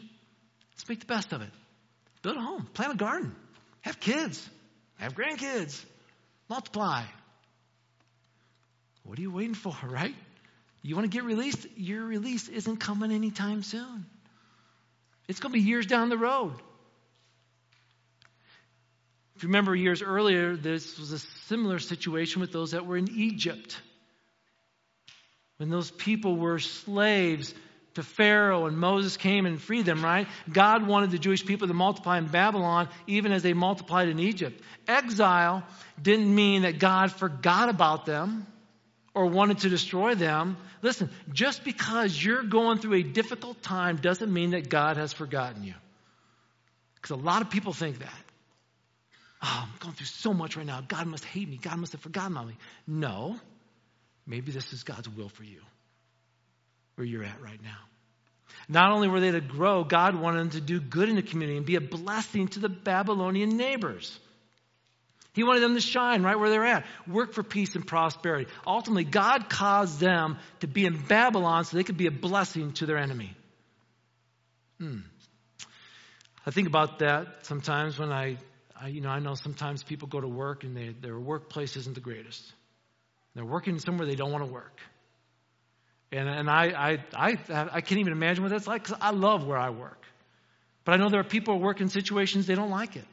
let's 0.73 0.89
make 0.89 1.01
the 1.01 1.07
best 1.07 1.33
of 1.33 1.43
it. 1.43 1.51
Build 2.23 2.37
a 2.37 2.41
home, 2.41 2.69
plant 2.75 2.93
a 2.93 2.97
garden, 2.97 3.35
have 3.83 4.01
kids, 4.01 4.49
have 4.99 5.15
grandkids, 5.15 5.83
multiply. 6.49 7.05
What 9.05 9.19
are 9.19 9.23
you 9.23 9.31
waiting 9.31 9.55
for, 9.55 9.75
right? 9.85 10.15
You 10.83 10.97
want 10.97 11.11
to 11.11 11.15
get 11.15 11.25
released? 11.25 11.67
Your 11.77 12.05
release 12.05 12.49
isn't 12.49 12.79
coming 12.79 13.13
anytime 13.13 13.63
soon. 13.63 14.07
It's 15.29 15.41
going 15.41 15.53
to 15.53 15.59
be 15.59 15.65
years 15.65 15.87
down 15.87 16.09
the 16.09 16.19
road. 16.19 16.55
If 19.37 19.45
you 19.45 19.49
remember 19.49 19.75
years 19.75 20.03
earlier, 20.03 20.57
this 20.57 20.99
was 20.99 21.13
a 21.13 21.19
similar 21.19 21.79
situation 21.79 22.41
with 22.41 22.53
those 22.53 22.73
that 22.73 22.85
were 22.85 22.97
in 22.97 23.09
Egypt. 23.11 23.81
When 25.61 25.69
those 25.69 25.91
people 25.91 26.37
were 26.37 26.59
slaves 26.59 27.55
to 27.93 28.03
Pharaoh 28.03 28.65
and 28.65 28.79
Moses 28.79 29.19
came 29.19 29.45
and 29.45 29.61
freed 29.61 29.85
them, 29.85 30.03
right? 30.03 30.27
God 30.51 30.87
wanted 30.87 31.11
the 31.11 31.19
Jewish 31.19 31.45
people 31.45 31.69
to 31.69 31.75
multiply 31.75 32.17
in 32.17 32.29
Babylon 32.29 32.89
even 33.07 33.31
as 33.31 33.43
they 33.43 33.53
multiplied 33.53 34.09
in 34.09 34.19
Egypt. 34.19 34.59
Exile 34.89 35.63
didn't 36.01 36.35
mean 36.35 36.63
that 36.63 36.79
God 36.79 37.13
forgot 37.13 37.69
about 37.69 38.07
them 38.07 38.47
or 39.13 39.27
wanted 39.27 39.59
to 39.59 39.69
destroy 39.69 40.15
them. 40.15 40.57
Listen, 40.81 41.11
just 41.31 41.63
because 41.63 42.25
you're 42.25 42.43
going 42.43 42.79
through 42.79 42.95
a 42.95 43.03
difficult 43.03 43.61
time 43.61 43.97
doesn't 43.97 44.33
mean 44.33 44.53
that 44.53 44.71
God 44.71 44.97
has 44.97 45.13
forgotten 45.13 45.63
you. 45.63 45.75
Because 46.95 47.11
a 47.11 47.23
lot 47.23 47.43
of 47.43 47.51
people 47.51 47.75
think 47.75 47.99
that. 47.99 48.23
Oh, 49.43 49.69
I'm 49.69 49.79
going 49.79 49.95
through 49.95 50.07
so 50.07 50.33
much 50.33 50.57
right 50.57 50.65
now. 50.65 50.81
God 50.81 51.07
must 51.07 51.27
hate 51.27 51.51
me. 51.51 51.59
God 51.59 51.77
must 51.77 51.93
have 51.93 52.01
forgotten 52.01 52.33
about 52.33 52.47
me. 52.47 52.57
No. 52.87 53.39
Maybe 54.27 54.53
this 54.53 54.73
is 54.73 54.83
God's 54.83 55.09
will 55.09 55.29
for 55.29 55.45
you, 55.45 55.61
where 56.95 57.07
you're 57.07 57.25
at 57.25 57.41
right 57.43 57.63
now. 57.63 57.79
Not 58.69 58.93
only 58.93 59.09
were 59.09 59.21
they 59.21 59.31
to 59.33 59.41
grow, 59.41 59.85
God 59.85 60.15
wanted 60.15 60.41
them 60.41 60.51
to 60.51 60.61
do 60.61 60.81
good 60.81 61.09
in 61.09 61.17
the 61.17 61.23
community 61.23 61.57
and 61.57 61.67
be 61.67 61.77
a 61.77 61.81
blessing 61.81 62.49
to 62.49 62.61
the 62.61 62.69
Babylonian 62.69 63.57
neighbors. 63.57 64.19
He 65.33 65.45
wanted 65.45 65.61
them 65.61 65.75
to 65.75 65.81
shine 65.81 66.23
right 66.23 66.39
where 66.39 66.51
they're 66.51 66.67
at, 66.67 66.87
work 67.07 67.33
for 67.33 67.43
peace 67.43 67.77
and 67.77 67.87
prosperity. 67.87 68.51
Ultimately, 68.67 69.05
God 69.05 69.49
caused 69.49 70.01
them 70.01 70.39
to 70.61 70.67
be 70.67 70.87
in 70.87 70.97
Babylon 70.97 71.65
so 71.65 71.77
they 71.77 71.85
could 71.85 71.97
be 71.97 72.07
a 72.07 72.13
blessing 72.13 72.73
to 72.75 72.87
their 72.87 72.99
enemy. 72.99 73.35
Hmm. 74.79 74.99
I 76.45 76.51
think 76.51 76.67
about 76.67 76.99
that 77.01 77.47
sometimes 77.47 77.99
when 77.99 78.11
I, 78.11 78.39
I, 78.81 78.89
you 78.89 79.01
know, 79.01 79.11
I 79.11 79.21
know 79.21 79.35
sometimes 79.35 79.85
people 79.85 80.09
go 80.09 80.21
to 80.21 80.29
work 80.29 80.65
and 80.65 80.77
they, 80.77 80.89
their 80.89 81.19
workplace 81.19 81.77
isn't 81.77 81.95
the 81.95 82.01
greatest. 82.01 82.43
They're 83.35 83.45
working 83.45 83.79
somewhere 83.79 84.07
they 84.07 84.17
don't 84.17 84.33
want 84.33 84.45
to 84.45 84.51
work. 84.53 84.79
And, 86.13 86.29
and 86.29 86.51
I, 86.51 86.65
I, 86.67 86.99
I, 87.15 87.39
I 87.73 87.81
can't 87.81 88.01
even 88.01 88.13
imagine 88.13 88.43
what 88.43 88.51
that's 88.51 88.67
like 88.67 88.83
because 88.83 88.99
I 89.01 89.11
love 89.11 89.47
where 89.47 89.59
I 89.59 89.71
work. 89.71 90.03
But 90.85 90.93
I 90.93 90.97
know 90.97 91.09
there 91.09 91.21
are 91.21 91.25
people 91.25 91.55
who 91.57 91.61
work 91.61 91.81
in 91.81 91.89
situations 91.89 92.47
they 92.47 92.55
don't 92.55 92.71
like 92.71 92.97
it. 92.97 93.05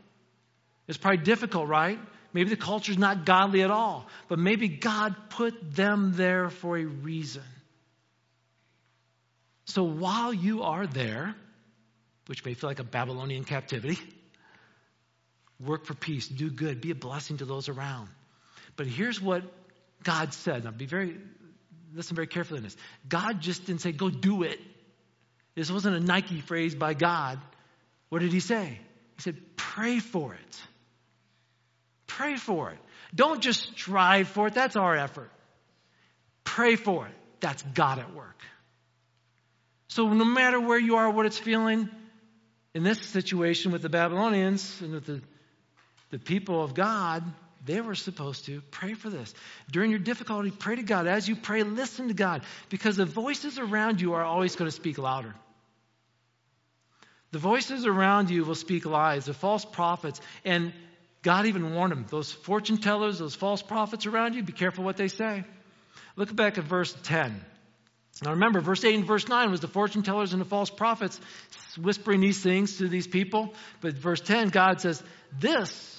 It's 0.87 0.97
probably 0.97 1.23
difficult, 1.23 1.67
right? 1.67 1.99
Maybe 2.33 2.49
the 2.49 2.57
culture's 2.57 2.97
not 2.97 3.25
godly 3.25 3.61
at 3.61 3.71
all, 3.71 4.07
but 4.27 4.39
maybe 4.39 4.67
God 4.67 5.15
put 5.29 5.75
them 5.75 6.13
there 6.15 6.49
for 6.49 6.77
a 6.77 6.85
reason. 6.85 7.43
So 9.65 9.83
while 9.83 10.33
you 10.33 10.63
are 10.63 10.87
there, 10.87 11.35
which 12.27 12.43
may 12.45 12.53
feel 12.53 12.69
like 12.69 12.79
a 12.79 12.83
Babylonian 12.83 13.43
captivity, 13.43 13.99
work 15.59 15.85
for 15.85 15.93
peace, 15.93 16.27
do 16.27 16.49
good, 16.49 16.81
be 16.81 16.91
a 16.91 16.95
blessing 16.95 17.37
to 17.37 17.45
those 17.45 17.69
around. 17.69 18.09
But 18.75 18.87
here's 18.87 19.21
what 19.21 19.43
God 20.07 20.33
said. 20.33 20.63
Now 20.63 20.71
be 20.71 20.85
very 20.85 21.17
listen 21.93 22.15
very 22.15 22.27
carefully 22.27 22.59
to 22.59 22.63
this. 22.63 22.77
God 23.09 23.41
just 23.41 23.65
didn't 23.65 23.81
say, 23.81 23.91
go 23.91 24.09
do 24.09 24.43
it. 24.43 24.57
This 25.53 25.69
wasn't 25.69 25.97
a 25.97 25.99
Nike 25.99 26.39
phrase 26.39 26.75
by 26.75 26.93
God. 26.93 27.39
What 28.07 28.19
did 28.19 28.31
he 28.31 28.39
say? 28.39 28.79
He 29.17 29.21
said, 29.21 29.35
pray 29.57 29.99
for 29.99 30.33
it. 30.33 30.61
Pray 32.05 32.37
for 32.37 32.71
it. 32.71 32.77
Don't 33.13 33.41
just 33.41 33.63
strive 33.63 34.29
for 34.29 34.47
it. 34.47 34.53
That's 34.53 34.77
our 34.77 34.95
effort. 34.95 35.29
Pray 36.45 36.77
for 36.77 37.05
it. 37.07 37.13
That's 37.41 37.61
God 37.61 37.99
at 37.99 38.15
work. 38.15 38.39
So 39.89 40.07
no 40.07 40.23
matter 40.23 40.59
where 40.59 40.79
you 40.79 40.95
are, 40.95 41.09
what 41.09 41.25
it's 41.25 41.37
feeling, 41.37 41.89
in 42.73 42.83
this 42.83 43.01
situation 43.01 43.73
with 43.73 43.81
the 43.81 43.89
Babylonians 43.89 44.79
and 44.81 44.93
with 44.93 45.05
the, 45.05 45.21
the 46.11 46.19
people 46.19 46.63
of 46.63 46.73
God, 46.73 47.23
they 47.67 47.81
were 47.81 47.95
supposed 47.95 48.45
to 48.45 48.61
pray 48.71 48.93
for 48.93 49.09
this. 49.09 49.33
During 49.71 49.91
your 49.91 49.99
difficulty, 49.99 50.51
pray 50.51 50.77
to 50.77 50.83
God. 50.83 51.05
As 51.05 51.27
you 51.27 51.35
pray, 51.35 51.63
listen 51.63 52.07
to 52.07 52.13
God 52.13 52.43
because 52.69 52.95
the 52.95 53.05
voices 53.05 53.59
around 53.59 54.01
you 54.01 54.13
are 54.13 54.23
always 54.23 54.55
going 54.55 54.69
to 54.69 54.75
speak 54.75 54.97
louder. 54.97 55.35
The 57.31 57.39
voices 57.39 57.85
around 57.85 58.29
you 58.29 58.45
will 58.45 58.55
speak 58.55 58.85
lies, 58.85 59.25
the 59.25 59.33
false 59.33 59.65
prophets. 59.65 60.21
And 60.45 60.73
God 61.21 61.45
even 61.45 61.73
warned 61.73 61.91
them 61.91 62.05
those 62.09 62.31
fortune 62.31 62.77
tellers, 62.77 63.19
those 63.19 63.35
false 63.35 63.61
prophets 63.61 64.05
around 64.05 64.33
you, 64.33 64.43
be 64.43 64.53
careful 64.53 64.83
what 64.83 64.97
they 64.97 65.09
say. 65.09 65.43
Look 66.15 66.33
back 66.35 66.57
at 66.57 66.63
verse 66.63 66.95
10. 67.03 67.43
Now 68.23 68.31
remember, 68.31 68.61
verse 68.61 68.83
8 68.83 68.95
and 68.95 69.05
verse 69.05 69.27
9 69.27 69.51
was 69.51 69.59
the 69.59 69.67
fortune 69.67 70.01
tellers 70.01 70.33
and 70.33 70.41
the 70.41 70.45
false 70.45 70.69
prophets 70.69 71.19
whispering 71.79 72.21
these 72.21 72.41
things 72.41 72.77
to 72.77 72.87
these 72.87 73.07
people. 73.07 73.53
But 73.81 73.93
verse 73.93 74.21
10, 74.21 74.49
God 74.49 74.81
says, 74.81 75.03
This 75.39 75.96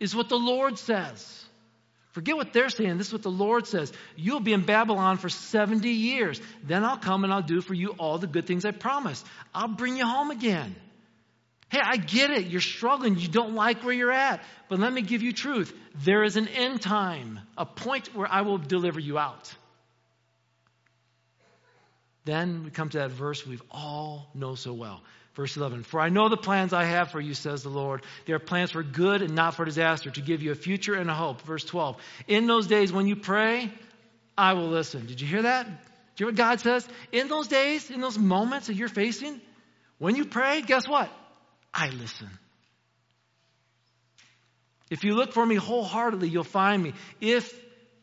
is 0.00 0.16
what 0.16 0.28
the 0.28 0.38
Lord 0.38 0.78
says. 0.78 1.44
Forget 2.12 2.34
what 2.36 2.52
they're 2.52 2.70
saying. 2.70 2.98
This 2.98 3.08
is 3.08 3.12
what 3.12 3.22
the 3.22 3.30
Lord 3.30 3.68
says. 3.68 3.92
You'll 4.16 4.40
be 4.40 4.52
in 4.52 4.62
Babylon 4.62 5.16
for 5.18 5.28
70 5.28 5.88
years. 5.88 6.40
Then 6.64 6.84
I'll 6.84 6.98
come 6.98 7.22
and 7.22 7.32
I'll 7.32 7.42
do 7.42 7.60
for 7.60 7.74
you 7.74 7.90
all 7.98 8.18
the 8.18 8.26
good 8.26 8.46
things 8.46 8.64
I 8.64 8.72
promised. 8.72 9.24
I'll 9.54 9.68
bring 9.68 9.96
you 9.96 10.04
home 10.04 10.32
again. 10.32 10.74
Hey, 11.70 11.78
I 11.80 11.98
get 11.98 12.30
it. 12.30 12.46
You're 12.48 12.60
struggling. 12.60 13.16
You 13.16 13.28
don't 13.28 13.54
like 13.54 13.84
where 13.84 13.94
you're 13.94 14.10
at. 14.10 14.42
But 14.68 14.80
let 14.80 14.92
me 14.92 15.02
give 15.02 15.22
you 15.22 15.32
truth. 15.32 15.72
There 16.04 16.24
is 16.24 16.36
an 16.36 16.48
end 16.48 16.82
time, 16.82 17.38
a 17.56 17.64
point 17.64 18.12
where 18.12 18.26
I 18.28 18.40
will 18.40 18.58
deliver 18.58 18.98
you 18.98 19.16
out. 19.16 19.54
Then 22.24 22.64
we 22.64 22.70
come 22.70 22.88
to 22.88 22.98
that 22.98 23.12
verse 23.12 23.46
we've 23.46 23.62
all 23.70 24.30
know 24.34 24.56
so 24.56 24.72
well. 24.72 25.00
Verse 25.34 25.56
11, 25.56 25.84
For 25.84 26.00
I 26.00 26.08
know 26.08 26.28
the 26.28 26.36
plans 26.36 26.72
I 26.72 26.84
have 26.84 27.10
for 27.10 27.20
you, 27.20 27.34
says 27.34 27.62
the 27.62 27.68
Lord. 27.68 28.02
They 28.26 28.32
are 28.32 28.40
plans 28.40 28.72
for 28.72 28.82
good 28.82 29.22
and 29.22 29.34
not 29.34 29.54
for 29.54 29.64
disaster, 29.64 30.10
to 30.10 30.20
give 30.20 30.42
you 30.42 30.50
a 30.50 30.56
future 30.56 30.94
and 30.94 31.08
a 31.08 31.14
hope. 31.14 31.42
Verse 31.42 31.64
12, 31.64 31.96
In 32.26 32.46
those 32.46 32.66
days 32.66 32.92
when 32.92 33.06
you 33.06 33.16
pray, 33.16 33.70
I 34.36 34.54
will 34.54 34.68
listen. 34.68 35.06
Did 35.06 35.20
you 35.20 35.28
hear 35.28 35.42
that? 35.42 35.66
Do 35.66 35.72
you 35.72 35.76
hear 36.16 36.26
what 36.28 36.34
God 36.34 36.60
says? 36.60 36.88
In 37.12 37.28
those 37.28 37.46
days, 37.46 37.90
in 37.90 38.00
those 38.00 38.18
moments 38.18 38.66
that 38.66 38.74
you're 38.74 38.88
facing, 38.88 39.40
when 39.98 40.16
you 40.16 40.24
pray, 40.24 40.62
guess 40.62 40.88
what? 40.88 41.10
I 41.72 41.90
listen. 41.90 42.28
If 44.90 45.04
you 45.04 45.14
look 45.14 45.32
for 45.32 45.46
me 45.46 45.54
wholeheartedly, 45.54 46.28
you'll 46.28 46.42
find 46.42 46.82
me. 46.82 46.94
If, 47.20 47.54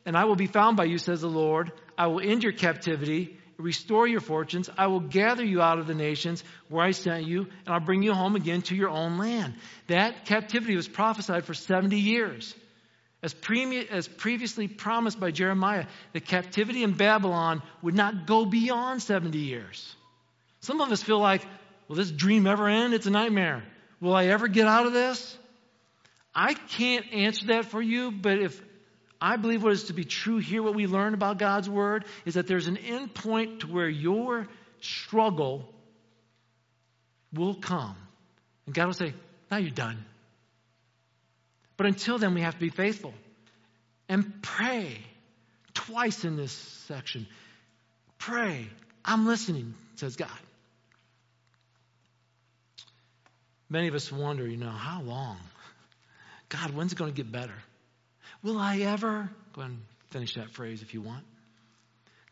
and 0.05 0.15
I 0.15 0.23
will 0.23 0.37
be 0.37 0.47
found 0.47 0.77
by 0.77 0.85
you, 0.85 0.97
says 0.97 1.19
the 1.19 1.27
Lord, 1.27 1.73
I 1.97 2.07
will 2.07 2.21
end 2.21 2.43
your 2.43 2.53
captivity 2.53 3.37
restore 3.57 4.07
your 4.07 4.21
fortunes. 4.21 4.69
I 4.77 4.87
will 4.87 4.99
gather 4.99 5.43
you 5.43 5.61
out 5.61 5.79
of 5.79 5.87
the 5.87 5.95
nations 5.95 6.43
where 6.69 6.85
I 6.85 6.91
sent 6.91 7.25
you, 7.25 7.41
and 7.65 7.73
I'll 7.73 7.79
bring 7.79 8.03
you 8.03 8.13
home 8.13 8.35
again 8.35 8.61
to 8.63 8.75
your 8.75 8.89
own 8.89 9.17
land. 9.17 9.55
That 9.87 10.25
captivity 10.25 10.75
was 10.75 10.87
prophesied 10.87 11.45
for 11.45 11.53
70 11.53 11.97
years. 11.97 12.53
As, 13.23 13.33
pre- 13.33 13.87
as 13.89 14.07
previously 14.07 14.67
promised 14.67 15.19
by 15.19 15.31
Jeremiah, 15.31 15.85
the 16.13 16.19
captivity 16.19 16.83
in 16.83 16.93
Babylon 16.93 17.63
would 17.81 17.95
not 17.95 18.27
go 18.27 18.45
beyond 18.45 19.01
70 19.01 19.37
years. 19.37 19.95
Some 20.61 20.81
of 20.81 20.91
us 20.91 21.01
feel 21.01 21.19
like, 21.19 21.41
will 21.87 21.95
this 21.95 22.11
dream 22.11 22.45
ever 22.45 22.67
end? 22.67 22.93
It's 22.93 23.07
a 23.07 23.11
nightmare. 23.11 23.63
Will 23.99 24.15
I 24.15 24.25
ever 24.25 24.47
get 24.47 24.67
out 24.67 24.85
of 24.85 24.93
this? 24.93 25.37
I 26.35 26.53
can't 26.53 27.11
answer 27.11 27.47
that 27.47 27.65
for 27.65 27.81
you, 27.81 28.11
but 28.11 28.37
if 28.37 28.61
I 29.19 29.37
believe 29.37 29.63
what 29.63 29.73
is 29.73 29.85
to 29.85 29.93
be 29.93 30.03
true 30.03 30.37
here, 30.37 30.61
what 30.61 30.75
we 30.75 30.85
learn 30.87 31.13
about 31.13 31.39
God's 31.39 31.69
Word, 31.69 32.05
is 32.25 32.35
that 32.35 32.47
there's 32.47 32.67
an 32.67 32.77
end 32.77 33.13
point 33.13 33.61
to 33.61 33.67
where 33.67 33.89
your 33.89 34.47
struggle 34.81 35.67
will 37.33 37.55
come. 37.55 37.95
And 38.65 38.75
God 38.75 38.85
will 38.85 38.93
say, 38.93 39.13
Now 39.49 39.57
you're 39.57 39.71
done. 39.71 40.03
But 41.77 41.87
until 41.87 42.17
then, 42.17 42.33
we 42.33 42.41
have 42.41 42.55
to 42.55 42.59
be 42.59 42.69
faithful 42.69 43.13
and 44.09 44.41
pray 44.41 44.97
twice 45.73 46.25
in 46.25 46.35
this 46.35 46.51
section. 46.51 47.27
Pray. 48.17 48.67
I'm 49.05 49.25
listening, 49.25 49.73
says 49.95 50.15
God. 50.15 50.29
Many 53.69 53.87
of 53.87 53.95
us 53.95 54.11
wonder, 54.11 54.47
you 54.47 54.57
know, 54.57 54.69
how 54.69 55.01
long? 55.01 55.37
God, 56.49 56.73
when's 56.73 56.93
it 56.93 56.97
going 56.97 57.11
to 57.11 57.15
get 57.15 57.31
better? 57.31 57.53
Will 58.43 58.57
I 58.57 58.79
ever? 58.79 59.29
Go 59.53 59.61
ahead 59.61 59.71
and 59.71 59.81
finish 60.09 60.35
that 60.35 60.51
phrase 60.51 60.81
if 60.81 60.93
you 60.93 61.01
want. 61.01 61.23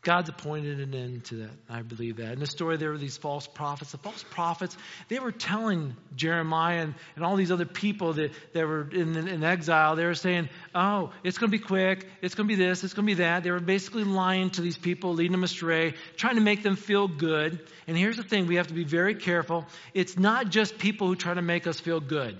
God's 0.06 0.28
appointed 0.28 0.78
an 0.78 0.94
end 0.94 1.24
to 1.24 1.34
that. 1.38 1.50
I 1.68 1.82
believe 1.82 2.18
that. 2.18 2.32
In 2.32 2.38
the 2.38 2.46
story, 2.46 2.76
there 2.76 2.92
were 2.92 2.98
these 2.98 3.16
false 3.16 3.48
prophets. 3.48 3.90
The 3.90 3.98
false 3.98 4.22
prophets, 4.22 4.76
they 5.08 5.18
were 5.18 5.32
telling 5.32 5.96
Jeremiah 6.14 6.82
and, 6.82 6.94
and 7.16 7.24
all 7.24 7.34
these 7.34 7.50
other 7.50 7.64
people 7.64 8.12
that, 8.12 8.30
that 8.52 8.68
were 8.68 8.88
in, 8.88 9.16
in 9.16 9.42
exile, 9.42 9.96
they 9.96 10.04
were 10.04 10.14
saying, 10.14 10.48
oh, 10.76 11.10
it's 11.24 11.38
going 11.38 11.50
to 11.50 11.58
be 11.58 11.62
quick. 11.62 12.06
It's 12.22 12.36
going 12.36 12.48
to 12.48 12.56
be 12.56 12.64
this. 12.64 12.84
It's 12.84 12.94
going 12.94 13.04
to 13.04 13.16
be 13.16 13.20
that. 13.20 13.42
They 13.42 13.50
were 13.50 13.58
basically 13.58 14.04
lying 14.04 14.50
to 14.50 14.62
these 14.62 14.78
people, 14.78 15.12
leading 15.12 15.32
them 15.32 15.42
astray, 15.42 15.94
trying 16.14 16.36
to 16.36 16.40
make 16.40 16.62
them 16.62 16.76
feel 16.76 17.08
good. 17.08 17.58
And 17.88 17.96
here's 17.96 18.16
the 18.16 18.22
thing 18.22 18.46
we 18.46 18.56
have 18.56 18.68
to 18.68 18.74
be 18.74 18.84
very 18.84 19.16
careful. 19.16 19.66
It's 19.92 20.16
not 20.16 20.50
just 20.50 20.78
people 20.78 21.08
who 21.08 21.16
try 21.16 21.34
to 21.34 21.42
make 21.42 21.66
us 21.66 21.80
feel 21.80 21.98
good. 21.98 22.38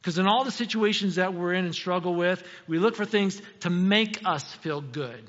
Because 0.00 0.18
in 0.18 0.26
all 0.26 0.44
the 0.44 0.50
situations 0.50 1.16
that 1.16 1.34
we're 1.34 1.52
in 1.52 1.66
and 1.66 1.74
struggle 1.74 2.14
with, 2.14 2.42
we 2.66 2.78
look 2.78 2.96
for 2.96 3.04
things 3.04 3.40
to 3.60 3.70
make 3.70 4.20
us 4.24 4.42
feel 4.56 4.80
good. 4.80 5.22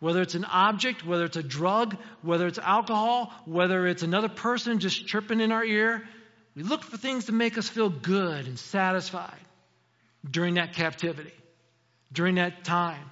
Whether 0.00 0.20
it's 0.20 0.34
an 0.34 0.44
object, 0.44 1.06
whether 1.06 1.24
it's 1.24 1.38
a 1.38 1.42
drug, 1.42 1.96
whether 2.20 2.46
it's 2.46 2.58
alcohol, 2.58 3.32
whether 3.46 3.86
it's 3.86 4.02
another 4.02 4.28
person 4.28 4.80
just 4.80 5.06
chirping 5.06 5.40
in 5.40 5.50
our 5.50 5.64
ear, 5.64 6.02
we 6.54 6.62
look 6.62 6.82
for 6.82 6.98
things 6.98 7.26
to 7.26 7.32
make 7.32 7.56
us 7.56 7.66
feel 7.66 7.88
good 7.88 8.46
and 8.46 8.58
satisfied 8.58 9.40
during 10.30 10.54
that 10.54 10.74
captivity, 10.74 11.32
during 12.12 12.34
that 12.34 12.64
time. 12.64 13.10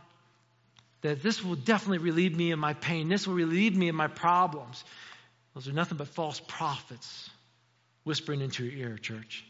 That 1.01 1.23
this 1.23 1.43
will 1.43 1.57
definitely 1.57 1.99
relieve 1.99 2.37
me 2.37 2.51
of 2.51 2.59
my 2.59 2.75
pain. 2.75 3.09
This 3.09 3.27
will 3.27 3.35
relieve 3.35 3.75
me 3.75 3.88
of 3.88 3.95
my 3.95 4.07
problems. 4.07 4.85
Those 5.55 5.67
are 5.67 5.73
nothing 5.73 5.97
but 5.97 6.09
false 6.09 6.41
prophets 6.47 7.31
whispering 8.05 8.43
into 8.43 8.65
your 8.65 8.91
ear, 8.91 8.99
church 8.99 9.45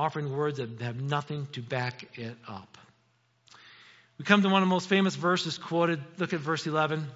offering 0.00 0.34
words 0.34 0.56
that 0.56 0.80
have 0.80 0.98
nothing 0.98 1.46
to 1.52 1.60
back 1.60 2.08
it 2.18 2.34
up. 2.48 2.78
We 4.18 4.24
come 4.24 4.42
to 4.42 4.48
one 4.48 4.62
of 4.62 4.68
the 4.68 4.74
most 4.74 4.88
famous 4.88 5.14
verses 5.14 5.58
quoted. 5.58 6.00
Look 6.16 6.32
at 6.32 6.40
verse 6.40 6.66
11. 6.66 7.06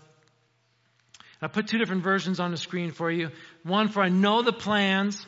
I 1.40 1.46
put 1.48 1.68
two 1.68 1.78
different 1.78 2.02
versions 2.02 2.40
on 2.40 2.50
the 2.50 2.58
screen 2.58 2.92
for 2.92 3.10
you. 3.10 3.30
One, 3.62 3.88
for 3.88 4.02
I 4.02 4.10
know 4.10 4.42
the 4.42 4.52
plans 4.52 5.26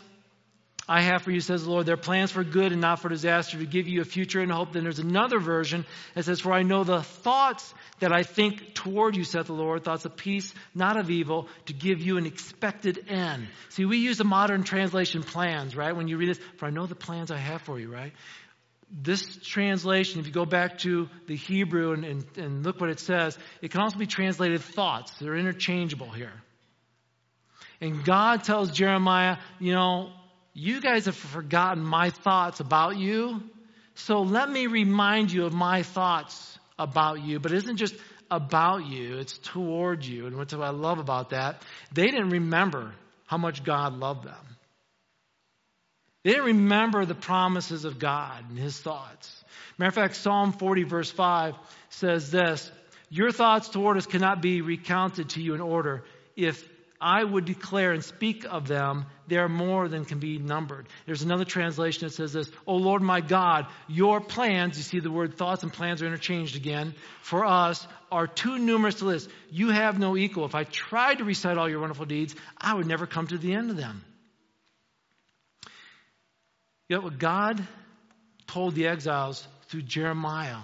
I 0.88 1.00
have 1.02 1.22
for 1.22 1.32
you, 1.32 1.40
says 1.40 1.64
the 1.64 1.70
Lord. 1.70 1.84
They're 1.84 1.96
plans 1.96 2.30
for 2.30 2.44
good 2.44 2.70
and 2.70 2.80
not 2.80 3.00
for 3.00 3.08
disaster, 3.08 3.58
to 3.58 3.66
give 3.66 3.88
you 3.88 4.00
a 4.00 4.04
future 4.04 4.40
and 4.40 4.52
hope. 4.52 4.72
Then 4.72 4.84
there's 4.84 5.00
another 5.00 5.40
version 5.40 5.84
that 6.14 6.24
says, 6.24 6.40
For 6.40 6.52
I 6.52 6.62
know 6.62 6.84
the 6.84 7.02
thoughts 7.02 7.74
that 7.98 8.12
I 8.12 8.22
think 8.22 8.74
toward 8.74 9.16
you, 9.16 9.24
saith 9.24 9.46
the 9.46 9.52
Lord, 9.52 9.82
thoughts 9.82 10.04
of 10.04 10.16
peace, 10.16 10.54
not 10.74 10.96
of 10.96 11.10
evil, 11.10 11.48
to 11.66 11.72
give 11.72 12.00
you 12.00 12.18
an 12.18 12.26
expected 12.26 13.06
end. 13.08 13.48
See, 13.70 13.84
we 13.84 13.98
use 13.98 14.18
the 14.18 14.24
modern 14.24 14.62
translation 14.62 15.24
plans, 15.24 15.74
right? 15.74 15.94
When 15.94 16.06
you 16.06 16.18
read 16.18 16.30
this, 16.30 16.40
For 16.58 16.66
I 16.66 16.70
know 16.70 16.86
the 16.86 16.94
plans 16.94 17.32
I 17.32 17.38
have 17.38 17.62
for 17.62 17.80
you, 17.80 17.92
right? 17.92 18.12
This 18.88 19.38
translation, 19.38 20.20
if 20.20 20.26
you 20.28 20.32
go 20.32 20.44
back 20.44 20.78
to 20.78 21.08
the 21.26 21.34
Hebrew 21.34 21.94
and, 21.94 22.04
and, 22.04 22.24
and 22.36 22.64
look 22.64 22.80
what 22.80 22.90
it 22.90 23.00
says, 23.00 23.36
it 23.60 23.72
can 23.72 23.80
also 23.80 23.98
be 23.98 24.06
translated 24.06 24.60
thoughts. 24.60 25.12
They're 25.18 25.34
interchangeable 25.34 26.10
here. 26.10 26.32
And 27.80 28.04
God 28.04 28.44
tells 28.44 28.70
Jeremiah, 28.70 29.38
you 29.58 29.72
know, 29.72 30.12
you 30.56 30.80
guys 30.80 31.04
have 31.04 31.16
forgotten 31.16 31.84
my 31.84 32.08
thoughts 32.08 32.60
about 32.60 32.96
you. 32.96 33.42
So 33.94 34.22
let 34.22 34.48
me 34.48 34.66
remind 34.66 35.30
you 35.30 35.44
of 35.44 35.52
my 35.52 35.82
thoughts 35.82 36.58
about 36.78 37.22
you. 37.22 37.38
But 37.38 37.52
it 37.52 37.58
isn't 37.58 37.76
just 37.76 37.94
about 38.30 38.86
you, 38.86 39.18
it's 39.18 39.36
toward 39.36 40.02
you. 40.02 40.26
And 40.26 40.34
what 40.34 40.54
I 40.54 40.70
love 40.70 40.98
about 40.98 41.30
that, 41.30 41.62
they 41.92 42.06
didn't 42.06 42.30
remember 42.30 42.94
how 43.26 43.36
much 43.36 43.64
God 43.64 43.98
loved 43.98 44.24
them. 44.24 44.56
They 46.24 46.30
didn't 46.30 46.46
remember 46.46 47.04
the 47.04 47.14
promises 47.14 47.84
of 47.84 47.98
God 47.98 48.48
and 48.48 48.58
his 48.58 48.78
thoughts. 48.80 49.44
Matter 49.76 49.88
of 49.88 49.94
fact, 49.94 50.16
Psalm 50.16 50.52
40, 50.52 50.84
verse 50.84 51.10
5 51.10 51.54
says 51.90 52.30
this 52.30 52.70
Your 53.10 53.30
thoughts 53.30 53.68
toward 53.68 53.98
us 53.98 54.06
cannot 54.06 54.40
be 54.40 54.62
recounted 54.62 55.28
to 55.30 55.42
you 55.42 55.52
in 55.52 55.60
order 55.60 56.02
if 56.34 56.66
I 57.06 57.22
would 57.22 57.44
declare 57.44 57.92
and 57.92 58.02
speak 58.02 58.44
of 58.50 58.66
them, 58.66 59.06
they 59.28 59.36
are 59.36 59.48
more 59.48 59.86
than 59.86 60.04
can 60.04 60.18
be 60.18 60.38
numbered. 60.38 60.88
There's 61.06 61.22
another 61.22 61.44
translation 61.44 62.08
that 62.08 62.14
says 62.14 62.32
this, 62.32 62.50
O 62.66 62.74
Lord 62.74 63.00
my 63.00 63.20
God, 63.20 63.68
your 63.86 64.20
plans, 64.20 64.76
you 64.76 64.82
see 64.82 64.98
the 64.98 65.12
word 65.12 65.34
thoughts 65.38 65.62
and 65.62 65.72
plans 65.72 66.02
are 66.02 66.06
interchanged 66.06 66.56
again, 66.56 66.96
for 67.22 67.46
us 67.46 67.86
are 68.10 68.26
too 68.26 68.58
numerous 68.58 68.96
to 68.96 69.04
list. 69.04 69.30
You 69.52 69.68
have 69.68 70.00
no 70.00 70.16
equal. 70.16 70.46
If 70.46 70.56
I 70.56 70.64
tried 70.64 71.18
to 71.18 71.24
recite 71.24 71.56
all 71.58 71.68
your 71.68 71.78
wonderful 71.78 72.06
deeds, 72.06 72.34
I 72.58 72.74
would 72.74 72.88
never 72.88 73.06
come 73.06 73.28
to 73.28 73.38
the 73.38 73.54
end 73.54 73.70
of 73.70 73.76
them. 73.76 74.04
Yet 76.88 77.04
what 77.04 77.20
God 77.20 77.64
told 78.48 78.74
the 78.74 78.88
exiles 78.88 79.46
through 79.68 79.82
Jeremiah 79.82 80.58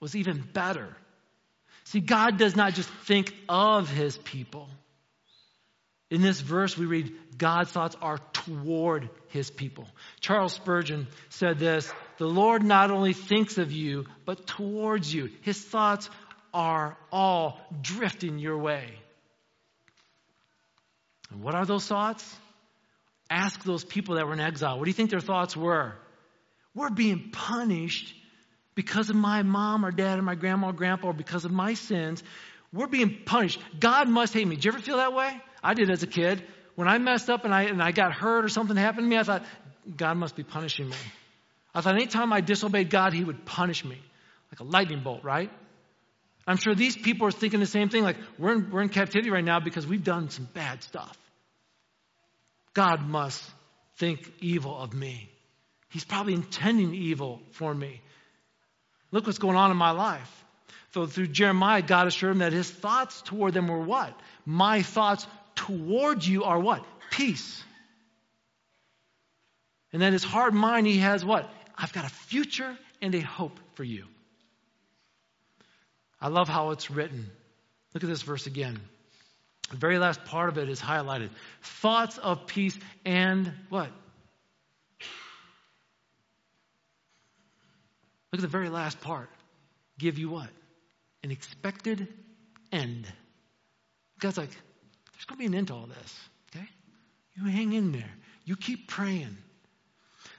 was 0.00 0.16
even 0.16 0.40
better. 0.40 0.96
See, 1.84 2.00
God 2.00 2.38
does 2.38 2.56
not 2.56 2.72
just 2.72 2.88
think 2.88 3.34
of 3.46 3.90
his 3.90 4.16
people. 4.16 4.70
In 6.10 6.20
this 6.22 6.40
verse, 6.40 6.76
we 6.76 6.86
read, 6.86 7.12
God's 7.38 7.70
thoughts 7.70 7.96
are 8.00 8.18
toward 8.32 9.08
his 9.28 9.50
people. 9.50 9.88
Charles 10.20 10.52
Spurgeon 10.52 11.06
said 11.30 11.58
this 11.58 11.92
The 12.18 12.26
Lord 12.26 12.62
not 12.62 12.90
only 12.90 13.12
thinks 13.12 13.58
of 13.58 13.72
you, 13.72 14.06
but 14.24 14.46
towards 14.46 15.12
you. 15.12 15.30
His 15.42 15.60
thoughts 15.62 16.10
are 16.52 16.96
all 17.10 17.58
drifting 17.80 18.38
your 18.38 18.58
way. 18.58 18.92
And 21.30 21.42
what 21.42 21.54
are 21.54 21.66
those 21.66 21.86
thoughts? 21.86 22.36
Ask 23.28 23.64
those 23.64 23.84
people 23.84 24.16
that 24.16 24.26
were 24.26 24.34
in 24.34 24.40
exile. 24.40 24.78
What 24.78 24.84
do 24.84 24.90
you 24.90 24.94
think 24.94 25.10
their 25.10 25.20
thoughts 25.20 25.56
were? 25.56 25.94
We're 26.74 26.90
being 26.90 27.30
punished 27.32 28.14
because 28.74 29.10
of 29.10 29.16
my 29.16 29.42
mom 29.42 29.84
or 29.84 29.90
dad 29.90 30.18
or 30.18 30.22
my 30.22 30.34
grandma 30.34 30.68
or 30.68 30.72
grandpa 30.72 31.08
or 31.08 31.12
because 31.12 31.44
of 31.44 31.50
my 31.50 31.74
sins. 31.74 32.22
We're 32.72 32.88
being 32.88 33.22
punished. 33.24 33.60
God 33.78 34.08
must 34.08 34.34
hate 34.34 34.46
me. 34.46 34.56
Did 34.56 34.64
you 34.66 34.72
ever 34.72 34.80
feel 34.80 34.96
that 34.98 35.14
way? 35.14 35.40
I 35.64 35.74
did 35.74 35.90
as 35.90 36.02
a 36.02 36.06
kid. 36.06 36.44
When 36.76 36.86
I 36.86 36.98
messed 36.98 37.30
up 37.30 37.44
and 37.44 37.54
I, 37.54 37.62
and 37.62 37.82
I 37.82 37.90
got 37.90 38.12
hurt 38.12 38.44
or 38.44 38.48
something 38.48 38.76
happened 38.76 39.06
to 39.06 39.08
me, 39.08 39.16
I 39.16 39.22
thought, 39.22 39.44
God 39.96 40.16
must 40.16 40.36
be 40.36 40.42
punishing 40.42 40.88
me. 40.88 40.96
I 41.74 41.80
thought 41.80 41.94
anytime 41.94 42.32
I 42.32 42.40
disobeyed 42.40 42.90
God, 42.90 43.12
He 43.12 43.24
would 43.24 43.44
punish 43.44 43.84
me. 43.84 43.98
Like 44.52 44.60
a 44.60 44.64
lightning 44.64 45.02
bolt, 45.02 45.24
right? 45.24 45.50
I'm 46.46 46.58
sure 46.58 46.74
these 46.74 46.96
people 46.96 47.26
are 47.26 47.32
thinking 47.32 47.60
the 47.60 47.66
same 47.66 47.88
thing. 47.88 48.04
Like, 48.04 48.18
we're 48.38 48.52
in, 48.52 48.70
we're 48.70 48.82
in 48.82 48.90
captivity 48.90 49.30
right 49.30 49.44
now 49.44 49.60
because 49.60 49.86
we've 49.86 50.04
done 50.04 50.28
some 50.28 50.46
bad 50.52 50.82
stuff. 50.82 51.16
God 52.74 53.00
must 53.00 53.42
think 53.96 54.30
evil 54.40 54.76
of 54.76 54.92
me. 54.92 55.30
He's 55.88 56.04
probably 56.04 56.34
intending 56.34 56.94
evil 56.94 57.40
for 57.52 57.72
me. 57.72 58.02
Look 59.10 59.26
what's 59.26 59.38
going 59.38 59.56
on 59.56 59.70
in 59.70 59.76
my 59.76 59.92
life. 59.92 60.44
So 60.92 61.06
through 61.06 61.28
Jeremiah, 61.28 61.82
God 61.82 62.06
assured 62.06 62.32
him 62.32 62.38
that 62.38 62.52
his 62.52 62.70
thoughts 62.70 63.22
toward 63.22 63.54
them 63.54 63.68
were 63.68 63.80
what? 63.80 64.12
My 64.44 64.82
thoughts 64.82 65.26
towards 65.54 66.28
you 66.28 66.44
are 66.44 66.58
what? 66.58 66.84
Peace. 67.10 67.62
And 69.92 70.02
then 70.02 70.12
his 70.12 70.24
hard 70.24 70.54
mind, 70.54 70.86
he 70.86 70.98
has 70.98 71.24
what? 71.24 71.48
I've 71.76 71.92
got 71.92 72.04
a 72.04 72.08
future 72.08 72.76
and 73.00 73.14
a 73.14 73.20
hope 73.20 73.58
for 73.74 73.84
you. 73.84 74.04
I 76.20 76.28
love 76.28 76.48
how 76.48 76.70
it's 76.70 76.90
written. 76.90 77.30
Look 77.92 78.02
at 78.02 78.08
this 78.08 78.22
verse 78.22 78.46
again. 78.46 78.80
The 79.70 79.76
very 79.76 79.98
last 79.98 80.24
part 80.24 80.48
of 80.48 80.58
it 80.58 80.68
is 80.68 80.80
highlighted. 80.80 81.30
Thoughts 81.62 82.18
of 82.18 82.46
peace 82.46 82.78
and 83.04 83.52
what? 83.68 83.90
Look 88.32 88.38
at 88.38 88.40
the 88.40 88.48
very 88.48 88.68
last 88.68 89.00
part. 89.00 89.30
Give 89.98 90.18
you 90.18 90.28
what? 90.28 90.48
An 91.22 91.30
expected 91.30 92.08
end. 92.72 93.06
God's 94.18 94.38
like, 94.38 94.50
there's 95.24 95.38
going 95.38 95.46
to 95.46 95.50
be 95.50 95.56
an 95.56 95.58
end 95.58 95.68
to 95.68 95.74
all 95.74 95.86
this. 95.86 96.20
Okay? 96.54 96.66
You 97.34 97.44
hang 97.50 97.72
in 97.72 97.92
there. 97.92 98.10
You 98.44 98.56
keep 98.56 98.88
praying. 98.88 99.38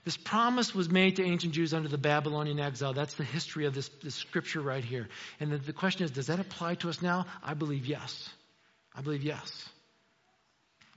This 0.03 0.17
promise 0.17 0.75
was 0.75 0.89
made 0.89 1.15
to 1.15 1.23
ancient 1.23 1.53
Jews 1.53 1.73
under 1.73 1.89
the 1.89 1.97
Babylonian 1.97 2.59
exile. 2.59 2.93
That's 2.93 3.15
the 3.15 3.23
history 3.23 3.65
of 3.65 3.73
this, 3.73 3.89
this 4.03 4.13
scripture 4.13 4.61
right 4.61 4.83
here. 4.83 5.07
And 5.39 5.51
the, 5.51 5.57
the 5.57 5.73
question 5.73 6.05
is, 6.05 6.11
does 6.11 6.27
that 6.27 6.39
apply 6.39 6.75
to 6.75 6.89
us 6.89 7.01
now? 7.01 7.25
I 7.43 7.55
believe 7.55 7.87
yes. 7.87 8.29
I 8.93 9.01
believe 9.01 9.23
yes. 9.23 9.67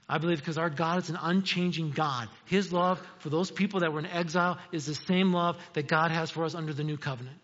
I 0.07 0.19
believe 0.19 0.37
because 0.37 0.59
our 0.59 0.69
God 0.69 0.99
is 0.99 1.09
an 1.09 1.17
unchanging 1.19 1.89
God. 1.91 2.29
His 2.45 2.71
love 2.71 3.01
for 3.19 3.29
those 3.29 3.49
people 3.49 3.79
that 3.79 3.91
were 3.91 3.99
in 3.99 4.05
exile 4.05 4.59
is 4.71 4.85
the 4.85 4.93
same 4.93 5.33
love 5.33 5.57
that 5.73 5.87
God 5.87 6.11
has 6.11 6.29
for 6.29 6.43
us 6.45 6.53
under 6.53 6.73
the 6.73 6.83
new 6.83 6.97
covenant. 6.97 7.37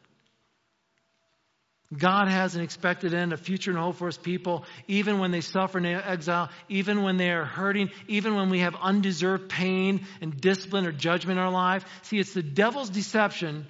God 1.96 2.28
has 2.28 2.56
an 2.56 2.62
expected 2.62 3.14
end, 3.14 3.32
a 3.32 3.38
future 3.38 3.70
and 3.70 3.80
hope 3.80 3.98
for 3.98 4.08
his 4.08 4.18
people, 4.18 4.66
even 4.88 5.20
when 5.20 5.32
they 5.32 5.42
suffer 5.42 5.78
in 5.78 5.86
exile, 5.86 6.50
even 6.68 7.04
when 7.04 7.18
they 7.18 7.30
are 7.30 7.46
hurting, 7.46 7.92
even 8.08 8.36
when 8.36 8.50
we 8.50 8.60
have 8.60 8.76
undeserved 8.76 9.50
pain 9.50 10.06
and 10.20 10.40
discipline 10.42 10.88
or 10.88 10.92
judgment 10.92 11.38
in 11.38 11.46
our 11.46 11.52
life. 11.52 11.86
See, 12.02 12.18
it's 12.18 12.34
the 12.34 12.42
devil's 12.42 12.90
deception 12.90 13.68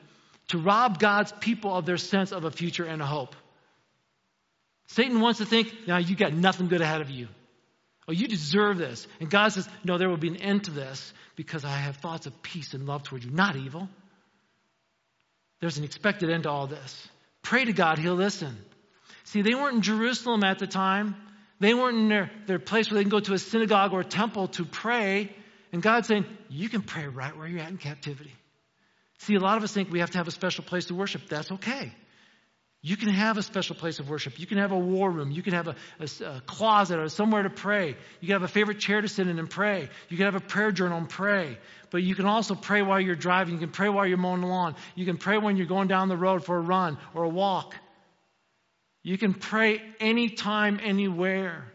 to 0.47 0.57
rob 0.57 0.99
God's 0.99 1.33
people 1.33 1.75
of 1.75 1.85
their 1.85 1.97
sense 1.97 2.31
of 2.31 2.45
a 2.45 2.51
future 2.51 2.85
and 2.85 3.01
a 3.01 3.05
hope. 3.05 3.35
Satan 4.87 5.19
wants 5.19 5.39
to 5.39 5.45
think, 5.45 5.87
now 5.87 5.97
you 5.97 6.15
got 6.15 6.33
nothing 6.33 6.67
good 6.67 6.81
ahead 6.81 7.01
of 7.01 7.09
you. 7.09 7.27
Oh, 8.07 8.11
you 8.13 8.27
deserve 8.27 8.77
this. 8.77 9.07
And 9.19 9.29
God 9.29 9.51
says, 9.51 9.67
no, 9.83 9.97
there 9.97 10.07
will 10.09 10.17
be 10.17 10.27
an 10.27 10.37
end 10.37 10.65
to 10.65 10.71
this 10.71 11.11
because 11.35 11.65
I 11.65 11.75
have 11.75 11.97
thoughts 11.97 12.27
of 12.27 12.41
peace 12.43 12.73
and 12.73 12.85
love 12.85 13.03
toward 13.03 13.23
you, 13.23 13.31
not 13.31 13.55
evil. 13.55 13.89
There's 15.59 15.77
an 15.77 15.83
expected 15.83 16.29
end 16.29 16.43
to 16.43 16.49
all 16.49 16.67
this. 16.67 17.09
Pray 17.45 17.63
to 17.63 17.73
God, 17.73 17.99
He'll 17.99 18.15
listen. 18.15 18.57
See, 19.23 19.43
they 19.43 19.53
weren't 19.53 19.75
in 19.75 19.81
Jerusalem 19.83 20.43
at 20.43 20.57
the 20.57 20.65
time. 20.65 21.15
They 21.59 21.75
weren't 21.75 21.97
in 21.97 22.09
their, 22.09 22.31
their 22.47 22.57
place 22.57 22.89
where 22.89 22.97
they 22.97 23.03
can 23.03 23.11
go 23.11 23.19
to 23.19 23.33
a 23.33 23.39
synagogue 23.39 23.93
or 23.93 24.01
a 24.01 24.05
temple 24.05 24.47
to 24.49 24.65
pray. 24.65 25.31
And 25.71 25.81
God's 25.81 26.07
saying, 26.07 26.25
you 26.49 26.69
can 26.69 26.81
pray 26.81 27.07
right 27.07 27.37
where 27.37 27.47
you're 27.47 27.61
at 27.61 27.69
in 27.69 27.77
captivity. 27.77 28.33
See, 29.19 29.35
a 29.35 29.39
lot 29.39 29.57
of 29.57 29.63
us 29.63 29.71
think 29.71 29.91
we 29.91 29.99
have 29.99 30.09
to 30.11 30.17
have 30.17 30.27
a 30.27 30.31
special 30.31 30.63
place 30.63 30.85
to 30.85 30.95
worship. 30.95 31.29
That's 31.29 31.51
okay. 31.51 31.93
You 32.85 32.97
can 32.97 33.09
have 33.09 33.39
a 33.39 33.41
special 33.41 33.75
place 33.75 33.97
of 33.97 34.11
worship. 34.11 34.39
You 34.39 34.45
can 34.45 34.59
have 34.59 34.71
a 34.71 34.77
war 34.77 35.09
room. 35.09 35.31
You 35.31 35.41
can 35.41 35.53
have 35.53 35.69
a, 35.69 35.75
a, 35.99 36.23
a, 36.23 36.41
closet 36.41 36.99
or 36.99 37.09
somewhere 37.09 37.41
to 37.41 37.49
pray. 37.49 37.95
You 38.19 38.27
can 38.27 38.33
have 38.33 38.43
a 38.43 38.47
favorite 38.47 38.77
chair 38.77 39.01
to 39.01 39.07
sit 39.07 39.27
in 39.27 39.39
and 39.39 39.49
pray. 39.49 39.89
You 40.07 40.17
can 40.17 40.27
have 40.27 40.35
a 40.35 40.39
prayer 40.39 40.71
journal 40.71 40.99
and 40.99 41.09
pray. 41.09 41.57
But 41.89 42.03
you 42.03 42.13
can 42.13 42.27
also 42.27 42.53
pray 42.53 42.83
while 42.83 43.01
you're 43.01 43.15
driving. 43.15 43.55
You 43.55 43.59
can 43.59 43.71
pray 43.71 43.89
while 43.89 44.05
you're 44.05 44.19
mowing 44.19 44.41
the 44.41 44.47
lawn. 44.47 44.75
You 44.93 45.03
can 45.03 45.17
pray 45.17 45.39
when 45.39 45.57
you're 45.57 45.65
going 45.65 45.87
down 45.87 46.09
the 46.09 46.15
road 46.15 46.45
for 46.45 46.57
a 46.57 46.61
run 46.61 46.99
or 47.15 47.23
a 47.23 47.27
walk. 47.27 47.73
You 49.01 49.17
can 49.17 49.33
pray 49.33 49.81
anytime, 49.99 50.79
anywhere. 50.79 51.65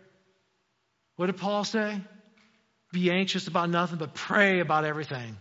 What 1.16 1.26
did 1.26 1.38
Paul 1.38 1.64
say? 1.64 2.00
Be 2.92 3.10
anxious 3.10 3.48
about 3.48 3.68
nothing, 3.68 3.98
but 3.98 4.14
pray 4.14 4.60
about 4.60 4.84
everything. 4.84 5.36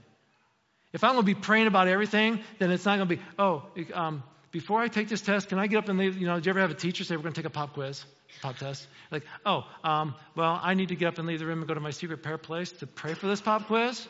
If 0.93 1.03
I'm 1.03 1.11
going 1.11 1.27
to 1.27 1.35
be 1.35 1.39
praying 1.39 1.67
about 1.67 1.87
everything, 1.87 2.39
then 2.57 2.71
it's 2.71 2.85
not 2.85 2.97
going 2.97 3.07
to 3.07 3.15
be, 3.17 3.21
oh, 3.37 3.65
um, 3.93 4.23
before 4.51 4.79
I 4.79 4.87
take 4.87 5.09
this 5.09 5.21
test, 5.21 5.49
can 5.49 5.59
I 5.59 5.67
get 5.67 5.77
up 5.77 5.89
and 5.89 5.99
leave? 5.99 6.17
You 6.17 6.27
know, 6.27 6.35
did 6.35 6.45
you 6.45 6.49
ever 6.51 6.61
have 6.61 6.71
a 6.71 6.75
teacher 6.75 7.03
say, 7.03 7.15
we're 7.15 7.23
going 7.23 7.33
to 7.33 7.41
take 7.41 7.47
a 7.47 7.53
pop 7.53 7.73
quiz, 7.73 8.03
pop 8.41 8.57
test? 8.57 8.87
Like, 9.11 9.23
oh, 9.45 9.63
um, 9.83 10.15
well, 10.35 10.59
I 10.61 10.73
need 10.73 10.89
to 10.89 10.95
get 10.95 11.07
up 11.07 11.17
and 11.17 11.27
leave 11.27 11.39
the 11.39 11.45
room 11.45 11.59
and 11.59 11.67
go 11.67 11.73
to 11.73 11.79
my 11.79 11.91
secret 11.91 12.23
prayer 12.23 12.37
place 12.37 12.71
to 12.73 12.87
pray 12.87 13.13
for 13.13 13.27
this 13.27 13.41
pop 13.41 13.67
quiz? 13.67 14.07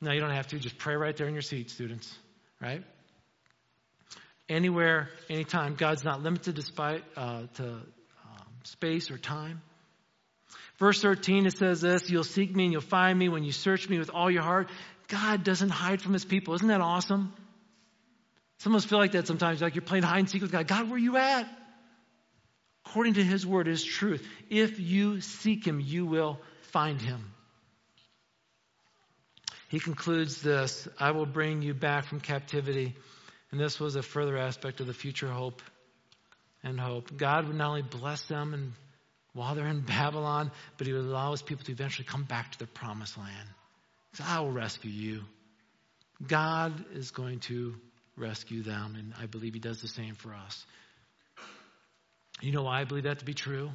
No, 0.00 0.12
you 0.12 0.20
don't 0.20 0.30
have 0.30 0.46
to. 0.48 0.58
Just 0.58 0.78
pray 0.78 0.94
right 0.94 1.16
there 1.16 1.26
in 1.26 1.34
your 1.34 1.42
seat, 1.42 1.70
students, 1.70 2.16
right? 2.60 2.84
Anywhere, 4.48 5.08
anytime. 5.28 5.74
God's 5.74 6.04
not 6.04 6.22
limited 6.22 6.54
despite, 6.54 7.02
uh, 7.16 7.42
to 7.54 7.64
um, 7.64 7.82
space 8.62 9.10
or 9.10 9.18
time. 9.18 9.60
Verse 10.78 11.02
13, 11.02 11.46
it 11.46 11.56
says 11.56 11.80
this 11.80 12.08
You'll 12.08 12.22
seek 12.24 12.54
me 12.54 12.64
and 12.64 12.72
you'll 12.72 12.80
find 12.80 13.18
me 13.18 13.28
when 13.28 13.42
you 13.42 13.52
search 13.52 13.88
me 13.88 13.98
with 13.98 14.10
all 14.10 14.30
your 14.30 14.42
heart. 14.42 14.68
God 15.08 15.42
doesn't 15.42 15.70
hide 15.70 16.00
from 16.00 16.12
his 16.12 16.24
people. 16.24 16.54
Isn't 16.54 16.68
that 16.68 16.80
awesome? 16.80 17.32
Some 18.58 18.74
of 18.74 18.78
us 18.78 18.84
feel 18.84 18.98
like 18.98 19.12
that 19.12 19.26
sometimes, 19.26 19.62
like 19.62 19.74
you're 19.74 19.82
playing 19.82 20.04
hide 20.04 20.18
and 20.18 20.30
seek 20.30 20.42
with 20.42 20.52
God. 20.52 20.66
God, 20.66 20.86
where 20.86 20.96
are 20.96 20.98
you 20.98 21.16
at? 21.16 21.48
According 22.86 23.14
to 23.14 23.24
His 23.24 23.46
word 23.46 23.68
is 23.68 23.84
truth. 23.84 24.26
If 24.50 24.80
you 24.80 25.20
seek 25.20 25.66
Him, 25.66 25.80
you 25.80 26.06
will 26.06 26.40
find 26.72 27.00
Him. 27.00 27.32
He 29.68 29.78
concludes 29.78 30.40
this 30.40 30.88
I 30.98 31.12
will 31.12 31.26
bring 31.26 31.62
you 31.62 31.74
back 31.74 32.06
from 32.06 32.20
captivity. 32.20 32.96
And 33.50 33.60
this 33.60 33.78
was 33.80 33.96
a 33.96 34.02
further 34.02 34.36
aspect 34.36 34.80
of 34.80 34.86
the 34.86 34.94
future 34.94 35.28
hope 35.28 35.62
and 36.62 36.78
hope. 36.78 37.16
God 37.16 37.46
would 37.46 37.56
not 37.56 37.68
only 37.68 37.82
bless 37.82 38.22
them 38.26 38.52
and 38.52 38.72
while 39.32 39.54
they're 39.54 39.66
in 39.66 39.80
Babylon, 39.86 40.50
but 40.76 40.86
He 40.86 40.92
would 40.92 41.04
allow 41.04 41.30
His 41.30 41.42
people 41.42 41.64
to 41.66 41.72
eventually 41.72 42.06
come 42.06 42.24
back 42.24 42.52
to 42.52 42.58
their 42.58 42.68
promised 42.68 43.16
land. 43.16 43.48
So 44.14 44.24
I 44.26 44.40
will 44.40 44.50
rescue 44.50 44.90
you. 44.90 45.22
God 46.26 46.84
is 46.94 47.12
going 47.12 47.40
to 47.40 47.76
rescue 48.18 48.62
them. 48.62 48.96
And 48.98 49.14
I 49.20 49.26
believe 49.26 49.54
He 49.54 49.60
does 49.60 49.80
the 49.80 49.88
same 49.88 50.14
for 50.14 50.34
us. 50.34 50.66
You 52.40 52.52
know 52.52 52.62
why 52.62 52.80
I 52.80 52.84
believe 52.84 53.04
that 53.04 53.18
to 53.18 53.24
be 53.24 53.34
true? 53.34 53.70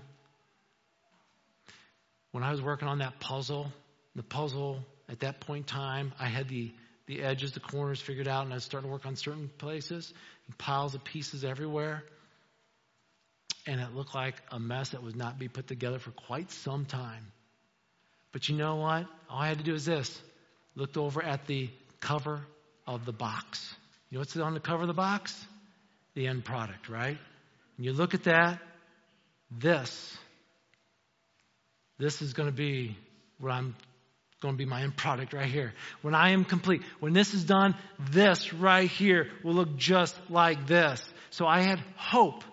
When 2.32 2.44
I 2.44 2.52
was 2.52 2.62
working 2.62 2.88
on 2.88 3.00
that 3.00 3.20
puzzle, 3.20 3.72
the 4.16 4.24
puzzle 4.24 4.80
at 5.10 5.20
that 5.20 5.41
point 5.41 5.72
in 5.72 5.76
time, 5.76 6.14
I 6.20 6.28
had 6.28 6.48
the, 6.48 6.72
the 7.06 7.22
edges, 7.22 7.52
the 7.52 7.60
corners 7.60 8.02
figured 8.02 8.28
out, 8.28 8.46
and 8.46 8.54
I 8.54 8.56
was 8.56 8.64
starting 8.64 8.89
to 8.89 8.91
work 8.91 9.06
on 9.06 9.16
certain 9.16 9.50
places, 9.58 10.14
piles 10.58 10.96
of 10.96 11.04
pieces 11.04 11.44
everywhere. 11.44 12.04
And 13.66 13.80
it 13.80 13.94
looked 13.94 14.16
like 14.16 14.36
a 14.52 14.60
mess 14.60 14.89
that 14.89 15.04
would 15.04 15.16
not 15.16 15.39
be 15.39 15.48
put 15.48 15.68
together 15.68 16.00
for 16.00 16.12
quite 16.12 16.52
some 16.52 16.86
time. 16.86 17.32
But 18.32 18.50
you 18.50 18.56
know 18.56 18.76
what? 18.76 19.06
All 19.30 19.39
I 19.39 19.48
had 19.48 19.60
to 19.60 19.64
do 19.64 19.74
is 19.74 19.86
this 19.86 20.22
looked 20.76 20.98
over 20.98 21.24
at 21.24 21.46
the 21.48 21.70
cover 22.00 22.41
of 22.88 23.06
the 23.06 23.14
box. 23.14 23.76
Know 24.14 24.20
what's 24.20 24.38
on 24.38 24.53
the 24.53 24.59
cover 24.59 24.84
of 24.84 24.88
the 24.88 24.93
box? 24.93 25.36
The 26.14 26.28
end 26.28 26.45
product, 26.45 26.88
right? 26.88 27.18
And 27.78 27.86
you 27.86 27.93
look 27.93 28.14
at 28.14 28.26
that, 28.26 28.59
this, 29.49 30.16
this 31.97 32.22
is 32.22 32.34
going 32.34 32.47
to 32.47 32.55
be 32.55 32.95
what 33.39 33.51
I'm 33.51 33.76
going 34.39 34.53
to 34.53 34.57
be 34.57 34.66
my 34.66 34.84
end 34.84 34.95
product 34.95 35.34
right 35.34 35.49
here. 35.49 35.74
When 36.03 36.14
I 36.14 36.30
am 36.30 36.45
complete, 36.45 36.84
when 36.99 37.14
this 37.14 37.34
is 37.34 37.43
done, 37.43 37.74
this 38.11 38.53
right 38.53 38.88
here 38.88 39.30
will 39.43 39.55
look 39.55 39.78
just 39.78 40.16
like 40.30 40.68
this. 40.68 41.03
So 41.32 41.47
I 41.47 41.61
had 41.61 41.80
hope 41.95 42.43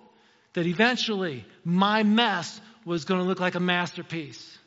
that 0.55 0.67
eventually 0.67 1.45
my 1.63 2.05
mess 2.05 2.59
was 2.87 3.05
going 3.05 3.21
to 3.21 3.27
look 3.27 3.39
like 3.39 3.55
a 3.55 3.61
masterpiece. 3.61 4.59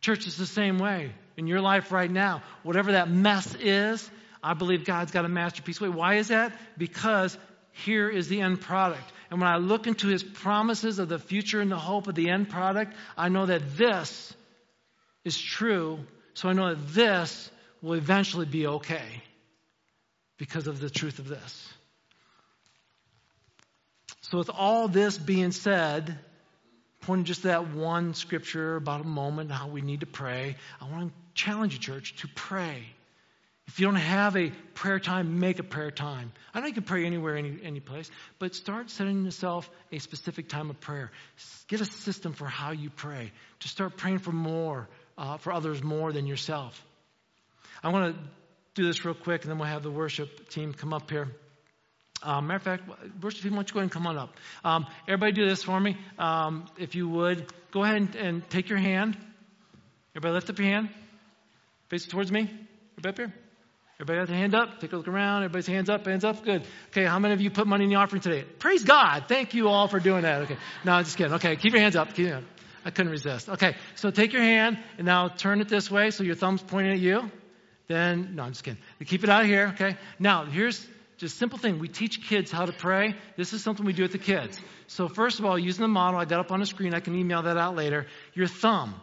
Church 0.00 0.28
is 0.28 0.36
the 0.36 0.46
same 0.46 0.78
way 0.78 1.10
in 1.36 1.48
your 1.48 1.60
life 1.60 1.90
right 1.90 2.10
now. 2.10 2.44
Whatever 2.62 2.92
that 2.92 3.10
mess 3.10 3.52
is, 3.56 4.08
I 4.42 4.54
believe 4.54 4.84
God's 4.84 5.12
got 5.12 5.24
a 5.24 5.28
masterpiece. 5.28 5.80
Wait, 5.80 5.92
why 5.92 6.16
is 6.16 6.28
that? 6.28 6.52
Because 6.76 7.36
here 7.72 8.08
is 8.08 8.28
the 8.28 8.40
end 8.40 8.60
product. 8.60 9.12
And 9.30 9.40
when 9.40 9.48
I 9.48 9.56
look 9.56 9.86
into 9.86 10.08
his 10.08 10.22
promises 10.22 10.98
of 10.98 11.08
the 11.08 11.18
future 11.18 11.60
and 11.60 11.70
the 11.70 11.78
hope 11.78 12.06
of 12.06 12.14
the 12.14 12.28
end 12.28 12.50
product, 12.50 12.94
I 13.16 13.28
know 13.28 13.46
that 13.46 13.76
this 13.76 14.34
is 15.24 15.40
true. 15.40 16.00
So 16.34 16.48
I 16.48 16.52
know 16.52 16.74
that 16.74 16.88
this 16.88 17.50
will 17.80 17.94
eventually 17.94 18.46
be 18.46 18.66
okay 18.66 19.22
because 20.38 20.66
of 20.66 20.80
the 20.80 20.90
truth 20.90 21.18
of 21.18 21.28
this. 21.28 21.72
So, 24.22 24.38
with 24.38 24.50
all 24.50 24.88
this 24.88 25.18
being 25.18 25.52
said, 25.52 26.18
pointing 27.02 27.24
just 27.24 27.42
to 27.42 27.48
that 27.48 27.68
one 27.68 28.14
scripture 28.14 28.76
about 28.76 29.02
a 29.02 29.06
moment, 29.06 29.50
how 29.50 29.68
we 29.68 29.82
need 29.82 30.00
to 30.00 30.06
pray, 30.06 30.56
I 30.80 30.90
want 30.90 31.08
to 31.08 31.14
challenge 31.34 31.74
you, 31.74 31.78
church, 31.80 32.16
to 32.22 32.28
pray. 32.28 32.84
If 33.68 33.78
you 33.78 33.86
don't 33.86 33.94
have 33.94 34.36
a 34.36 34.50
prayer 34.74 34.98
time, 34.98 35.38
make 35.38 35.58
a 35.58 35.62
prayer 35.62 35.90
time. 35.90 36.32
I 36.52 36.60
know 36.60 36.66
you 36.66 36.74
can 36.74 36.82
pray 36.82 37.06
anywhere, 37.06 37.36
any, 37.36 37.58
any 37.62 37.80
place, 37.80 38.10
but 38.38 38.54
start 38.54 38.90
setting 38.90 39.24
yourself 39.24 39.70
a 39.92 39.98
specific 39.98 40.48
time 40.48 40.68
of 40.68 40.80
prayer. 40.80 41.10
Get 41.68 41.80
a 41.80 41.84
system 41.84 42.32
for 42.32 42.46
how 42.46 42.72
you 42.72 42.90
pray. 42.90 43.32
To 43.60 43.68
start 43.68 43.96
praying 43.96 44.18
for 44.18 44.32
more, 44.32 44.88
uh, 45.16 45.36
for 45.38 45.52
others 45.52 45.82
more 45.82 46.12
than 46.12 46.26
yourself. 46.26 46.84
I 47.82 47.90
want 47.90 48.14
to 48.14 48.22
do 48.74 48.86
this 48.86 49.04
real 49.04 49.14
quick, 49.14 49.42
and 49.42 49.50
then 49.50 49.58
we'll 49.58 49.68
have 49.68 49.82
the 49.82 49.90
worship 49.90 50.48
team 50.50 50.72
come 50.72 50.92
up 50.92 51.10
here. 51.10 51.28
Um, 52.22 52.46
matter 52.46 52.56
of 52.56 52.62
fact, 52.62 52.88
worship 53.22 53.42
team, 53.42 53.52
why 53.52 53.58
don't 53.58 53.70
you 53.70 53.74
go 53.74 53.80
ahead 53.80 53.84
and 53.84 53.92
come 53.92 54.06
on 54.06 54.16
up? 54.16 54.34
Um, 54.64 54.86
everybody 55.08 55.32
do 55.32 55.48
this 55.48 55.62
for 55.62 55.78
me, 55.78 55.96
um, 56.18 56.66
if 56.78 56.94
you 56.94 57.08
would. 57.08 57.46
Go 57.72 57.82
ahead 57.82 57.96
and, 57.96 58.14
and, 58.16 58.50
take 58.50 58.68
your 58.68 58.78
hand. 58.78 59.16
Everybody 60.14 60.34
lift 60.34 60.50
up 60.50 60.58
your 60.58 60.68
hand. 60.68 60.90
Face 61.88 62.06
towards 62.06 62.30
me. 62.30 62.50
Everybody 62.98 63.08
up 63.08 63.16
here. 63.16 63.41
Everybody 64.02 64.18
got 64.18 64.28
their 64.30 64.36
hand 64.36 64.54
up. 64.56 64.80
Take 64.80 64.92
a 64.92 64.96
look 64.96 65.06
around. 65.06 65.44
Everybody's 65.44 65.68
hands 65.68 65.88
up. 65.88 66.04
Hands 66.04 66.24
up. 66.24 66.44
Good. 66.44 66.64
Okay, 66.88 67.04
how 67.04 67.20
many 67.20 67.34
of 67.34 67.40
you 67.40 67.50
put 67.50 67.68
money 67.68 67.84
in 67.84 67.90
the 67.90 67.94
offering 67.94 68.20
today? 68.20 68.42
Praise 68.42 68.82
God. 68.82 69.26
Thank 69.28 69.54
you 69.54 69.68
all 69.68 69.86
for 69.86 70.00
doing 70.00 70.22
that. 70.22 70.42
Okay. 70.42 70.56
No, 70.84 70.94
I'm 70.94 71.04
just 71.04 71.16
kidding. 71.16 71.34
Okay, 71.34 71.54
keep 71.54 71.72
your 71.72 71.82
hands 71.82 71.94
up. 71.94 72.12
Keep 72.12 72.32
up. 72.32 72.42
I 72.84 72.90
couldn't 72.90 73.12
resist. 73.12 73.48
Okay, 73.48 73.76
so 73.94 74.10
take 74.10 74.32
your 74.32 74.42
hand 74.42 74.80
and 74.98 75.06
now 75.06 75.28
turn 75.28 75.60
it 75.60 75.68
this 75.68 75.88
way 75.88 76.10
so 76.10 76.24
your 76.24 76.34
thumb's 76.34 76.62
pointing 76.62 76.94
at 76.94 76.98
you. 76.98 77.30
Then, 77.86 78.34
no, 78.34 78.42
I'm 78.42 78.50
just 78.50 78.64
kidding. 78.64 78.80
Keep 79.06 79.22
it 79.22 79.30
out 79.30 79.42
of 79.42 79.46
here, 79.46 79.68
okay? 79.74 79.96
Now, 80.18 80.46
here's 80.46 80.84
just 81.18 81.38
simple 81.38 81.60
thing. 81.60 81.78
We 81.78 81.86
teach 81.86 82.26
kids 82.26 82.50
how 82.50 82.66
to 82.66 82.72
pray. 82.72 83.14
This 83.36 83.52
is 83.52 83.62
something 83.62 83.86
we 83.86 83.92
do 83.92 84.02
with 84.02 84.10
the 84.10 84.18
kids. 84.18 84.60
So, 84.88 85.06
first 85.06 85.38
of 85.38 85.44
all, 85.44 85.56
using 85.56 85.82
the 85.82 85.88
model, 85.88 86.18
I 86.18 86.24
got 86.24 86.40
up 86.40 86.50
on 86.50 86.58
the 86.58 86.66
screen. 86.66 86.92
I 86.92 86.98
can 86.98 87.14
email 87.14 87.42
that 87.42 87.56
out 87.56 87.76
later. 87.76 88.06
Your 88.34 88.48
thumb. 88.48 89.00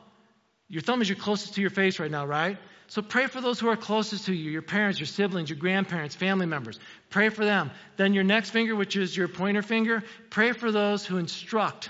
Your 0.68 0.82
thumb 0.82 1.02
is 1.02 1.08
your 1.08 1.18
closest 1.18 1.54
to 1.54 1.62
your 1.62 1.70
face 1.70 2.00
right 2.00 2.12
now, 2.12 2.26
right? 2.26 2.58
So 2.90 3.04
pray 3.04 3.28
for 3.28 3.40
those 3.40 3.60
who 3.60 3.70
are 3.70 3.78
closest 3.78 4.26
to 4.26 4.34
you, 4.34 4.50
your 4.50 4.64
parents, 4.64 5.00
your 5.00 5.08
siblings, 5.08 5.50
your 5.50 5.60
grandparents, 5.60 6.16
family 6.16 6.48
members. 6.48 6.80
Pray 7.12 7.30
for 7.30 7.46
them. 7.46 7.70
Then 7.98 8.14
your 8.16 8.24
next 8.24 8.50
finger, 8.50 8.76
which 8.76 8.96
is 8.96 9.16
your 9.16 9.28
pointer 9.28 9.62
finger, 9.62 10.04
pray 10.32 10.54
for 10.54 10.72
those 10.72 11.06
who 11.06 11.18
instruct 11.18 11.90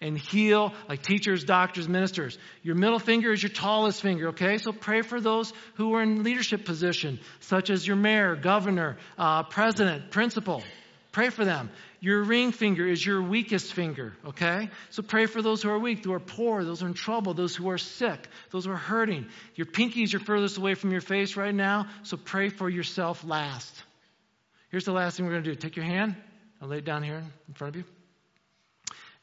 and 0.00 0.16
heal, 0.18 0.72
like 0.88 1.02
teachers, 1.02 1.44
doctors, 1.44 1.88
ministers. 1.88 2.38
Your 2.62 2.74
middle 2.76 2.98
finger 3.00 3.32
is 3.32 3.42
your 3.42 3.50
tallest 3.50 4.02
finger, 4.02 4.28
okay? 4.28 4.58
So 4.58 4.72
pray 4.72 5.02
for 5.02 5.20
those 5.20 5.52
who 5.74 5.94
are 5.94 6.02
in 6.02 6.22
leadership 6.22 6.64
position, 6.64 7.20
such 7.40 7.68
as 7.70 7.86
your 7.86 7.96
mayor, 7.96 8.36
governor, 8.36 8.98
uh, 9.18 9.44
president, 9.44 10.10
principal. 10.10 10.62
Pray 11.12 11.28
for 11.28 11.44
them. 11.44 11.70
Your 12.02 12.24
ring 12.24 12.50
finger 12.50 12.84
is 12.84 13.06
your 13.06 13.22
weakest 13.22 13.72
finger, 13.74 14.12
okay? 14.26 14.70
So 14.90 15.04
pray 15.04 15.26
for 15.26 15.40
those 15.40 15.62
who 15.62 15.70
are 15.70 15.78
weak, 15.78 16.02
who 16.02 16.12
are 16.12 16.18
poor, 16.18 16.64
those 16.64 16.80
who 16.80 16.86
are 16.86 16.88
in 16.88 16.94
trouble, 16.94 17.32
those 17.32 17.54
who 17.54 17.70
are 17.70 17.78
sick, 17.78 18.26
those 18.50 18.64
who 18.64 18.72
are 18.72 18.76
hurting. 18.76 19.28
Your 19.54 19.66
pinky 19.66 20.02
is 20.02 20.12
your 20.12 20.18
furthest 20.18 20.58
away 20.58 20.74
from 20.74 20.90
your 20.90 21.00
face 21.00 21.36
right 21.36 21.54
now, 21.54 21.86
so 22.02 22.16
pray 22.16 22.48
for 22.48 22.68
yourself 22.68 23.22
last. 23.22 23.72
Here's 24.70 24.84
the 24.84 24.90
last 24.90 25.16
thing 25.16 25.26
we're 25.26 25.32
going 25.32 25.44
to 25.44 25.50
do. 25.50 25.54
Take 25.54 25.76
your 25.76 25.84
hand. 25.84 26.16
I'll 26.60 26.66
lay 26.66 26.78
it 26.78 26.84
down 26.84 27.04
here 27.04 27.22
in 27.46 27.54
front 27.54 27.76
of 27.76 27.82
you. 27.82 27.86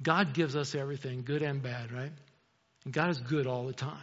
God 0.02 0.34
gives 0.34 0.56
us 0.56 0.74
everything, 0.74 1.24
good 1.26 1.42
and 1.42 1.62
bad, 1.62 1.92
right? 1.92 2.14
And 2.86 2.94
God 2.94 3.10
is 3.10 3.20
good 3.20 3.46
all 3.46 3.66
the 3.66 3.74
time. 3.74 3.98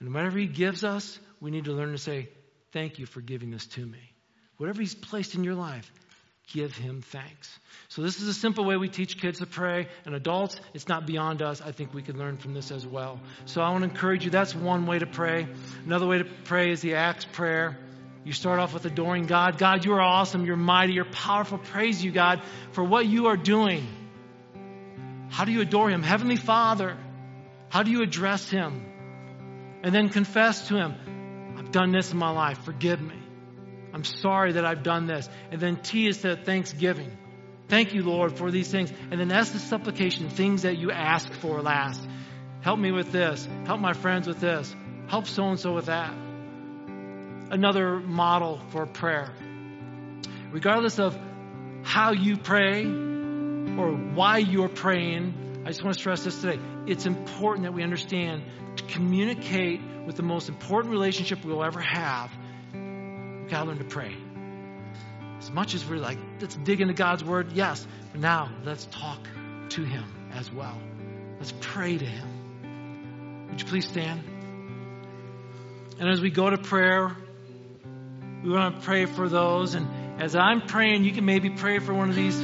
And 0.00 0.12
whatever 0.12 0.38
He 0.38 0.48
gives 0.48 0.82
us, 0.82 1.20
we 1.40 1.52
need 1.52 1.66
to 1.66 1.72
learn 1.72 1.92
to 1.92 1.98
say, 1.98 2.30
Thank 2.72 2.98
you 2.98 3.06
for 3.06 3.20
giving 3.20 3.52
this 3.52 3.66
to 3.68 3.86
me. 3.86 4.00
Whatever 4.56 4.80
He's 4.80 4.96
placed 4.96 5.36
in 5.36 5.44
your 5.44 5.54
life, 5.54 5.88
give 6.52 6.76
Him 6.76 7.02
thanks. 7.02 7.58
So, 7.88 8.02
this 8.02 8.20
is 8.20 8.28
a 8.28 8.34
simple 8.34 8.64
way 8.64 8.76
we 8.76 8.88
teach 8.88 9.20
kids 9.20 9.38
to 9.38 9.46
pray. 9.46 9.88
And 10.04 10.14
adults, 10.14 10.60
it's 10.74 10.88
not 10.88 11.06
beyond 11.06 11.42
us. 11.42 11.60
I 11.60 11.72
think 11.72 11.94
we 11.94 12.02
can 12.02 12.18
learn 12.18 12.36
from 12.36 12.54
this 12.54 12.70
as 12.70 12.86
well. 12.86 13.20
So, 13.44 13.60
I 13.60 13.70
want 13.70 13.84
to 13.84 13.90
encourage 13.90 14.24
you 14.24 14.30
that's 14.30 14.54
one 14.54 14.86
way 14.86 14.98
to 14.98 15.06
pray. 15.06 15.46
Another 15.84 16.06
way 16.06 16.18
to 16.18 16.24
pray 16.44 16.70
is 16.70 16.80
the 16.80 16.94
Acts 16.94 17.24
prayer. 17.24 17.78
You 18.24 18.32
start 18.32 18.58
off 18.58 18.74
with 18.74 18.84
adoring 18.84 19.26
God. 19.26 19.56
God, 19.56 19.84
you 19.84 19.92
are 19.92 20.00
awesome. 20.00 20.44
You're 20.44 20.56
mighty. 20.56 20.94
You're 20.94 21.04
powerful. 21.04 21.58
Praise 21.58 22.02
you, 22.02 22.10
God, 22.10 22.42
for 22.72 22.82
what 22.82 23.06
you 23.06 23.26
are 23.26 23.36
doing. 23.36 23.86
How 25.28 25.44
do 25.44 25.52
you 25.52 25.60
adore 25.60 25.88
Him? 25.90 26.02
Heavenly 26.02 26.36
Father. 26.36 26.96
How 27.68 27.82
do 27.82 27.90
you 27.90 28.02
address 28.02 28.48
Him? 28.50 28.84
And 29.82 29.94
then 29.94 30.08
confess 30.08 30.68
to 30.68 30.76
Him, 30.76 31.54
I've 31.56 31.70
done 31.70 31.92
this 31.92 32.10
in 32.10 32.18
my 32.18 32.30
life. 32.30 32.64
Forgive 32.64 33.00
me. 33.00 33.25
I'm 33.96 34.04
sorry 34.04 34.52
that 34.52 34.66
I've 34.66 34.82
done 34.82 35.06
this. 35.06 35.26
And 35.50 35.58
then 35.58 35.76
T 35.76 36.06
is 36.06 36.20
the 36.20 36.36
thanksgiving. 36.36 37.16
Thank 37.68 37.94
you, 37.94 38.02
Lord, 38.02 38.36
for 38.36 38.50
these 38.50 38.70
things. 38.70 38.92
And 39.10 39.18
then 39.18 39.28
that's 39.28 39.52
the 39.52 39.58
supplication, 39.58 40.28
things 40.28 40.62
that 40.62 40.76
you 40.76 40.90
ask 40.90 41.32
for 41.32 41.62
last. 41.62 42.06
Help 42.60 42.78
me 42.78 42.92
with 42.92 43.10
this. 43.10 43.48
Help 43.64 43.80
my 43.80 43.94
friends 43.94 44.28
with 44.28 44.38
this. 44.38 44.76
Help 45.06 45.26
so 45.26 45.48
and 45.48 45.58
so 45.58 45.72
with 45.72 45.86
that. 45.86 46.12
Another 47.50 47.98
model 47.98 48.60
for 48.68 48.84
prayer. 48.84 49.32
Regardless 50.50 50.98
of 50.98 51.18
how 51.82 52.12
you 52.12 52.36
pray, 52.36 52.84
or 52.84 53.92
why 54.12 54.36
you're 54.36 54.68
praying, 54.68 55.62
I 55.64 55.68
just 55.68 55.82
want 55.82 55.94
to 55.94 56.00
stress 56.00 56.22
this 56.22 56.38
today. 56.42 56.60
It's 56.86 57.06
important 57.06 57.64
that 57.64 57.72
we 57.72 57.82
understand 57.82 58.42
to 58.76 58.84
communicate 58.84 59.80
with 60.04 60.16
the 60.16 60.22
most 60.22 60.50
important 60.50 60.92
relationship 60.92 61.46
we'll 61.46 61.64
ever 61.64 61.80
have. 61.80 62.30
Got 63.48 63.62
to 63.62 63.68
learn 63.68 63.78
to 63.78 63.84
pray. 63.84 64.16
As 65.38 65.50
much 65.50 65.74
as 65.74 65.88
we're 65.88 65.96
like, 65.96 66.18
let's 66.40 66.56
dig 66.56 66.80
into 66.80 66.94
God's 66.94 67.22
word, 67.22 67.52
yes, 67.52 67.86
but 68.12 68.20
now 68.20 68.50
let's 68.64 68.86
talk 68.86 69.20
to 69.70 69.84
Him 69.84 70.04
as 70.32 70.50
well. 70.50 70.76
Let's 71.38 71.52
pray 71.60 71.98
to 71.98 72.04
Him. 72.04 73.48
Would 73.50 73.60
you 73.60 73.66
please 73.66 73.86
stand? 73.86 74.22
And 75.98 76.08
as 76.08 76.20
we 76.20 76.30
go 76.30 76.50
to 76.50 76.58
prayer, 76.58 77.16
we 78.42 78.50
want 78.50 78.80
to 78.80 78.86
pray 78.86 79.06
for 79.06 79.28
those. 79.28 79.74
And 79.74 80.20
as 80.20 80.34
I'm 80.34 80.62
praying, 80.62 81.04
you 81.04 81.12
can 81.12 81.24
maybe 81.24 81.50
pray 81.50 81.78
for 81.78 81.94
one 81.94 82.10
of 82.10 82.16
these 82.16 82.38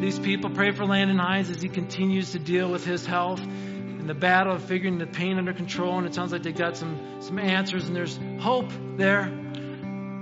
these 0.00 0.18
people. 0.18 0.50
Pray 0.50 0.72
for 0.72 0.84
Landon 0.84 1.18
Hines 1.18 1.50
as 1.50 1.62
he 1.62 1.68
continues 1.68 2.32
to 2.32 2.38
deal 2.38 2.70
with 2.70 2.84
his 2.84 3.06
health 3.06 3.40
and 3.40 4.08
the 4.08 4.14
battle 4.14 4.54
of 4.54 4.62
figuring 4.62 4.98
the 4.98 5.06
pain 5.06 5.38
under 5.38 5.52
control. 5.52 5.98
And 5.98 6.06
it 6.06 6.14
sounds 6.14 6.32
like 6.32 6.42
they 6.42 6.52
got 6.52 6.76
some, 6.76 7.20
some 7.20 7.38
answers, 7.38 7.86
and 7.86 7.96
there's 7.96 8.18
hope 8.40 8.70
there. 8.96 9.32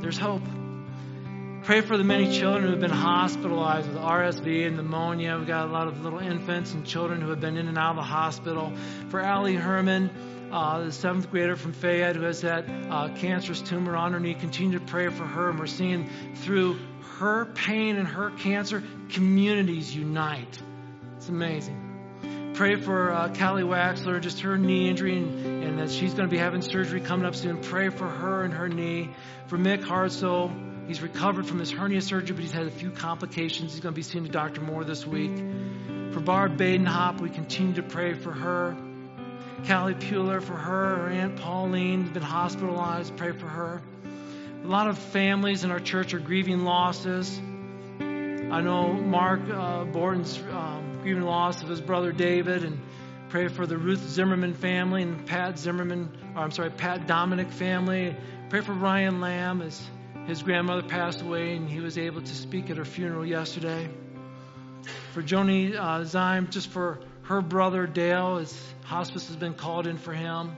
There's 0.04 0.18
hope. 0.18 0.42
Pray 1.62 1.80
for 1.80 1.96
the 1.96 2.04
many 2.04 2.30
children 2.38 2.64
who 2.64 2.72
have 2.72 2.80
been 2.80 2.90
hospitalized 2.90 3.88
with 3.88 3.96
RSV 3.96 4.66
and 4.66 4.76
pneumonia. 4.76 5.38
We've 5.38 5.46
got 5.46 5.66
a 5.66 5.72
lot 5.72 5.88
of 5.88 6.04
little 6.04 6.18
infants 6.18 6.74
and 6.74 6.84
children 6.84 7.22
who 7.22 7.30
have 7.30 7.40
been 7.40 7.56
in 7.56 7.68
and 7.68 7.78
out 7.78 7.92
of 7.92 7.96
the 7.96 8.02
hospital. 8.02 8.70
For 9.08 9.20
Allie 9.20 9.54
Herman, 9.54 10.10
uh, 10.52 10.80
the 10.80 10.92
seventh 10.92 11.30
grader 11.30 11.56
from 11.56 11.72
Fayette 11.72 12.16
who 12.16 12.22
has 12.24 12.42
that 12.42 12.66
uh, 12.68 13.14
cancerous 13.14 13.62
tumor 13.62 13.96
on 13.96 14.12
her 14.12 14.20
knee, 14.20 14.34
continue 14.34 14.78
to 14.78 14.84
pray 14.84 15.08
for 15.08 15.24
her. 15.24 15.48
And 15.48 15.58
we're 15.58 15.66
seeing 15.66 16.10
through 16.34 16.78
her 17.16 17.46
pain 17.54 17.96
and 17.96 18.06
her 18.06 18.28
cancer, 18.28 18.82
communities 19.08 19.96
unite. 19.96 20.60
It's 21.16 21.30
amazing. 21.30 21.83
Pray 22.54 22.76
for 22.76 23.10
uh, 23.10 23.34
Callie 23.34 23.64
Waxler, 23.64 24.20
just 24.20 24.42
her 24.42 24.56
knee 24.56 24.88
injury, 24.88 25.18
and, 25.18 25.64
and 25.64 25.78
that 25.80 25.90
she's 25.90 26.14
going 26.14 26.28
to 26.28 26.30
be 26.30 26.38
having 26.38 26.62
surgery 26.62 27.00
coming 27.00 27.26
up 27.26 27.34
soon. 27.34 27.60
Pray 27.60 27.88
for 27.88 28.08
her 28.08 28.44
and 28.44 28.54
her 28.54 28.68
knee. 28.68 29.10
For 29.48 29.58
Mick 29.58 29.82
Hartsoe, 29.82 30.86
he's 30.86 31.02
recovered 31.02 31.46
from 31.48 31.58
his 31.58 31.72
hernia 31.72 32.00
surgery, 32.00 32.36
but 32.36 32.42
he's 32.44 32.52
had 32.52 32.68
a 32.68 32.70
few 32.70 32.92
complications. 32.92 33.72
He's 33.72 33.80
going 33.80 33.92
to 33.92 33.96
be 33.96 34.04
seeing 34.04 34.24
Dr. 34.26 34.60
Moore 34.60 34.84
this 34.84 35.04
week. 35.04 35.36
For 36.12 36.20
Barb 36.20 36.56
Badenhop, 36.56 37.20
we 37.20 37.28
continue 37.28 37.74
to 37.74 37.82
pray 37.82 38.14
for 38.14 38.30
her. 38.30 38.76
Callie 39.66 39.94
Pueller, 39.94 40.40
for 40.40 40.54
her, 40.54 40.96
her 40.98 41.08
Aunt 41.08 41.34
Pauline, 41.34 42.02
has 42.02 42.12
been 42.12 42.22
hospitalized. 42.22 43.16
Pray 43.16 43.32
for 43.32 43.48
her. 43.48 43.82
A 44.62 44.68
lot 44.68 44.86
of 44.86 44.96
families 44.96 45.64
in 45.64 45.72
our 45.72 45.80
church 45.80 46.14
are 46.14 46.20
grieving 46.20 46.62
losses. 46.64 47.36
I 47.98 48.60
know 48.60 48.92
Mark 48.92 49.40
uh, 49.50 49.82
Borden's 49.86 50.38
um, 50.38 50.83
grieving 51.04 51.22
loss 51.22 51.62
of 51.62 51.68
his 51.68 51.80
brother 51.80 52.10
David, 52.10 52.64
and 52.64 52.80
pray 53.28 53.48
for 53.48 53.66
the 53.66 53.78
Ruth 53.78 54.00
Zimmerman 54.08 54.54
family 54.54 55.02
and 55.02 55.24
Pat 55.26 55.58
Zimmerman, 55.58 56.10
or 56.34 56.42
I'm 56.42 56.50
sorry, 56.50 56.70
Pat 56.70 57.06
Dominic 57.06 57.50
family. 57.52 58.16
Pray 58.48 58.60
for 58.60 58.72
Ryan 58.72 59.20
Lamb 59.20 59.62
as 59.62 59.80
his 60.26 60.42
grandmother 60.42 60.82
passed 60.82 61.22
away, 61.22 61.54
and 61.54 61.68
he 61.68 61.80
was 61.80 61.96
able 61.96 62.22
to 62.22 62.34
speak 62.34 62.70
at 62.70 62.78
her 62.78 62.84
funeral 62.84 63.24
yesterday. 63.24 63.88
For 65.12 65.22
Joni 65.22 65.74
uh, 65.76 66.00
Zyme, 66.00 66.50
just 66.50 66.68
for 66.68 66.98
her 67.22 67.40
brother 67.40 67.86
Dale, 67.86 68.38
as 68.38 68.74
hospice 68.82 69.28
has 69.28 69.36
been 69.36 69.54
called 69.54 69.86
in 69.86 69.98
for 69.98 70.12
him. 70.12 70.56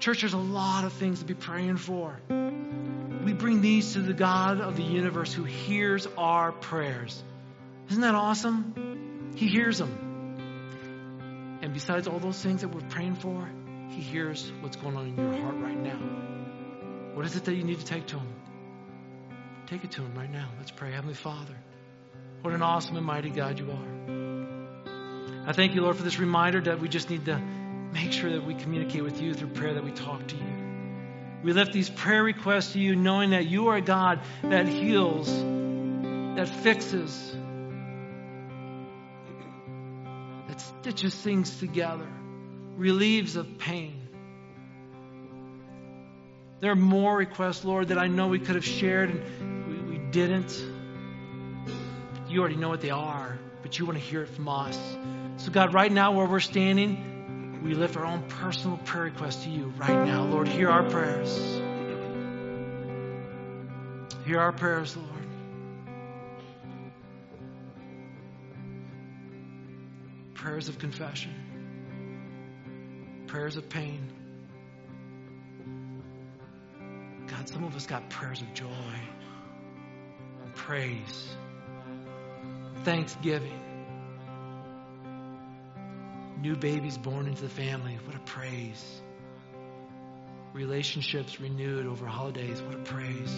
Church, 0.00 0.22
there's 0.22 0.32
a 0.32 0.38
lot 0.38 0.84
of 0.84 0.92
things 0.94 1.20
to 1.20 1.24
be 1.24 1.34
praying 1.34 1.76
for 1.76 2.18
we 3.26 3.32
bring 3.32 3.60
these 3.60 3.94
to 3.94 3.98
the 3.98 4.12
God 4.12 4.60
of 4.60 4.76
the 4.76 4.84
universe 4.84 5.32
who 5.32 5.42
hears 5.42 6.06
our 6.16 6.52
prayers. 6.52 7.24
Isn't 7.90 8.02
that 8.02 8.14
awesome? 8.14 9.05
He 9.36 9.48
hears 9.48 9.78
them. 9.78 11.58
And 11.62 11.72
besides 11.72 12.08
all 12.08 12.18
those 12.18 12.42
things 12.42 12.62
that 12.62 12.68
we're 12.68 12.88
praying 12.88 13.16
for, 13.16 13.48
He 13.90 14.00
hears 14.00 14.50
what's 14.60 14.76
going 14.76 14.96
on 14.96 15.06
in 15.06 15.16
your 15.16 15.42
heart 15.42 15.56
right 15.58 15.78
now. 15.78 15.98
What 17.14 17.26
is 17.26 17.36
it 17.36 17.44
that 17.44 17.54
you 17.54 17.62
need 17.62 17.78
to 17.78 17.84
take 17.84 18.06
to 18.06 18.18
Him? 18.18 18.34
Take 19.66 19.84
it 19.84 19.90
to 19.92 20.02
Him 20.02 20.14
right 20.14 20.30
now. 20.30 20.48
Let's 20.58 20.70
pray. 20.70 20.92
Heavenly 20.92 21.14
Father, 21.14 21.54
what 22.42 22.54
an 22.54 22.62
awesome 22.62 22.96
and 22.96 23.04
mighty 23.04 23.30
God 23.30 23.58
you 23.58 23.70
are. 23.70 25.48
I 25.48 25.52
thank 25.52 25.74
you, 25.74 25.82
Lord, 25.82 25.96
for 25.96 26.02
this 26.02 26.18
reminder 26.18 26.60
that 26.62 26.80
we 26.80 26.88
just 26.88 27.10
need 27.10 27.26
to 27.26 27.38
make 27.92 28.12
sure 28.12 28.32
that 28.32 28.44
we 28.44 28.54
communicate 28.54 29.04
with 29.04 29.20
you 29.20 29.34
through 29.34 29.48
prayer, 29.48 29.74
that 29.74 29.84
we 29.84 29.92
talk 29.92 30.26
to 30.28 30.36
you. 30.36 30.66
We 31.44 31.52
lift 31.52 31.72
these 31.72 31.90
prayer 31.90 32.22
requests 32.22 32.72
to 32.72 32.80
you, 32.80 32.96
knowing 32.96 33.30
that 33.30 33.46
you 33.46 33.68
are 33.68 33.76
a 33.76 33.82
God 33.82 34.20
that 34.42 34.66
heals, 34.66 35.28
that 36.36 36.48
fixes, 36.48 37.36
that 40.56 40.60
stitches 40.60 41.14
things 41.14 41.58
together, 41.58 42.08
relieves 42.76 43.36
of 43.36 43.58
pain. 43.58 44.08
There 46.60 46.72
are 46.72 46.76
more 46.76 47.16
requests, 47.16 47.64
Lord, 47.64 47.88
that 47.88 47.98
I 47.98 48.06
know 48.06 48.28
we 48.28 48.38
could 48.38 48.54
have 48.54 48.64
shared 48.64 49.10
and 49.10 49.88
we, 49.88 49.98
we 49.98 50.10
didn't. 50.10 50.64
You 52.28 52.40
already 52.40 52.56
know 52.56 52.70
what 52.70 52.80
they 52.80 52.90
are, 52.90 53.38
but 53.62 53.78
you 53.78 53.84
want 53.84 53.98
to 53.98 54.04
hear 54.04 54.22
it 54.22 54.28
from 54.28 54.48
us. 54.48 54.78
So, 55.36 55.50
God, 55.52 55.74
right 55.74 55.92
now 55.92 56.12
where 56.12 56.26
we're 56.26 56.40
standing, 56.40 57.60
we 57.62 57.74
lift 57.74 57.96
our 57.96 58.06
own 58.06 58.22
personal 58.22 58.78
prayer 58.78 59.04
request 59.04 59.42
to 59.44 59.50
you 59.50 59.74
right 59.76 60.06
now. 60.06 60.24
Lord, 60.24 60.48
hear 60.48 60.70
our 60.70 60.88
prayers. 60.88 61.60
Hear 64.24 64.40
our 64.40 64.52
prayers, 64.52 64.96
Lord. 64.96 65.15
Prayers 70.46 70.68
of 70.68 70.78
confession, 70.78 71.34
prayers 73.26 73.56
of 73.56 73.68
pain. 73.68 74.00
God, 77.26 77.48
some 77.48 77.64
of 77.64 77.74
us 77.74 77.88
got 77.88 78.08
prayers 78.10 78.42
of 78.42 78.54
joy 78.54 78.70
praise, 80.54 81.36
thanksgiving. 82.84 83.60
New 86.40 86.54
babies 86.54 86.96
born 86.96 87.26
into 87.26 87.42
the 87.42 87.48
family. 87.48 87.98
What 88.04 88.14
a 88.14 88.20
praise. 88.20 89.02
Relationships 90.54 91.40
renewed 91.40 91.86
over 91.86 92.06
holidays. 92.06 92.62
What 92.62 92.76
a 92.76 92.82
praise. 92.84 93.34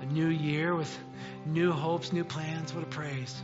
A 0.00 0.06
new 0.06 0.28
year 0.28 0.74
with 0.74 0.98
new 1.44 1.72
hopes, 1.72 2.10
new 2.10 2.24
plans. 2.24 2.72
What 2.72 2.84
a 2.84 2.86
praise. 2.86 3.42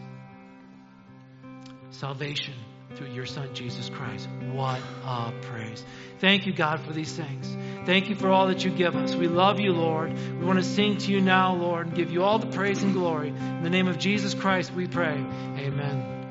Salvation 2.02 2.54
through 2.96 3.12
your 3.12 3.26
Son, 3.26 3.54
Jesus 3.54 3.88
Christ. 3.88 4.28
What 4.50 4.80
a 5.06 5.32
praise. 5.42 5.84
Thank 6.18 6.46
you, 6.46 6.52
God, 6.52 6.80
for 6.80 6.92
these 6.92 7.12
things. 7.12 7.56
Thank 7.86 8.08
you 8.08 8.16
for 8.16 8.28
all 8.28 8.48
that 8.48 8.64
you 8.64 8.72
give 8.72 8.96
us. 8.96 9.14
We 9.14 9.28
love 9.28 9.60
you, 9.60 9.72
Lord. 9.72 10.12
We 10.12 10.44
want 10.44 10.58
to 10.58 10.64
sing 10.64 10.96
to 10.98 11.12
you 11.12 11.20
now, 11.20 11.54
Lord, 11.54 11.86
and 11.86 11.94
give 11.94 12.10
you 12.10 12.24
all 12.24 12.40
the 12.40 12.48
praise 12.48 12.82
and 12.82 12.92
glory. 12.92 13.28
In 13.28 13.62
the 13.62 13.70
name 13.70 13.86
of 13.86 14.00
Jesus 14.00 14.34
Christ, 14.34 14.72
we 14.72 14.88
pray. 14.88 15.14
Amen. 15.14 16.21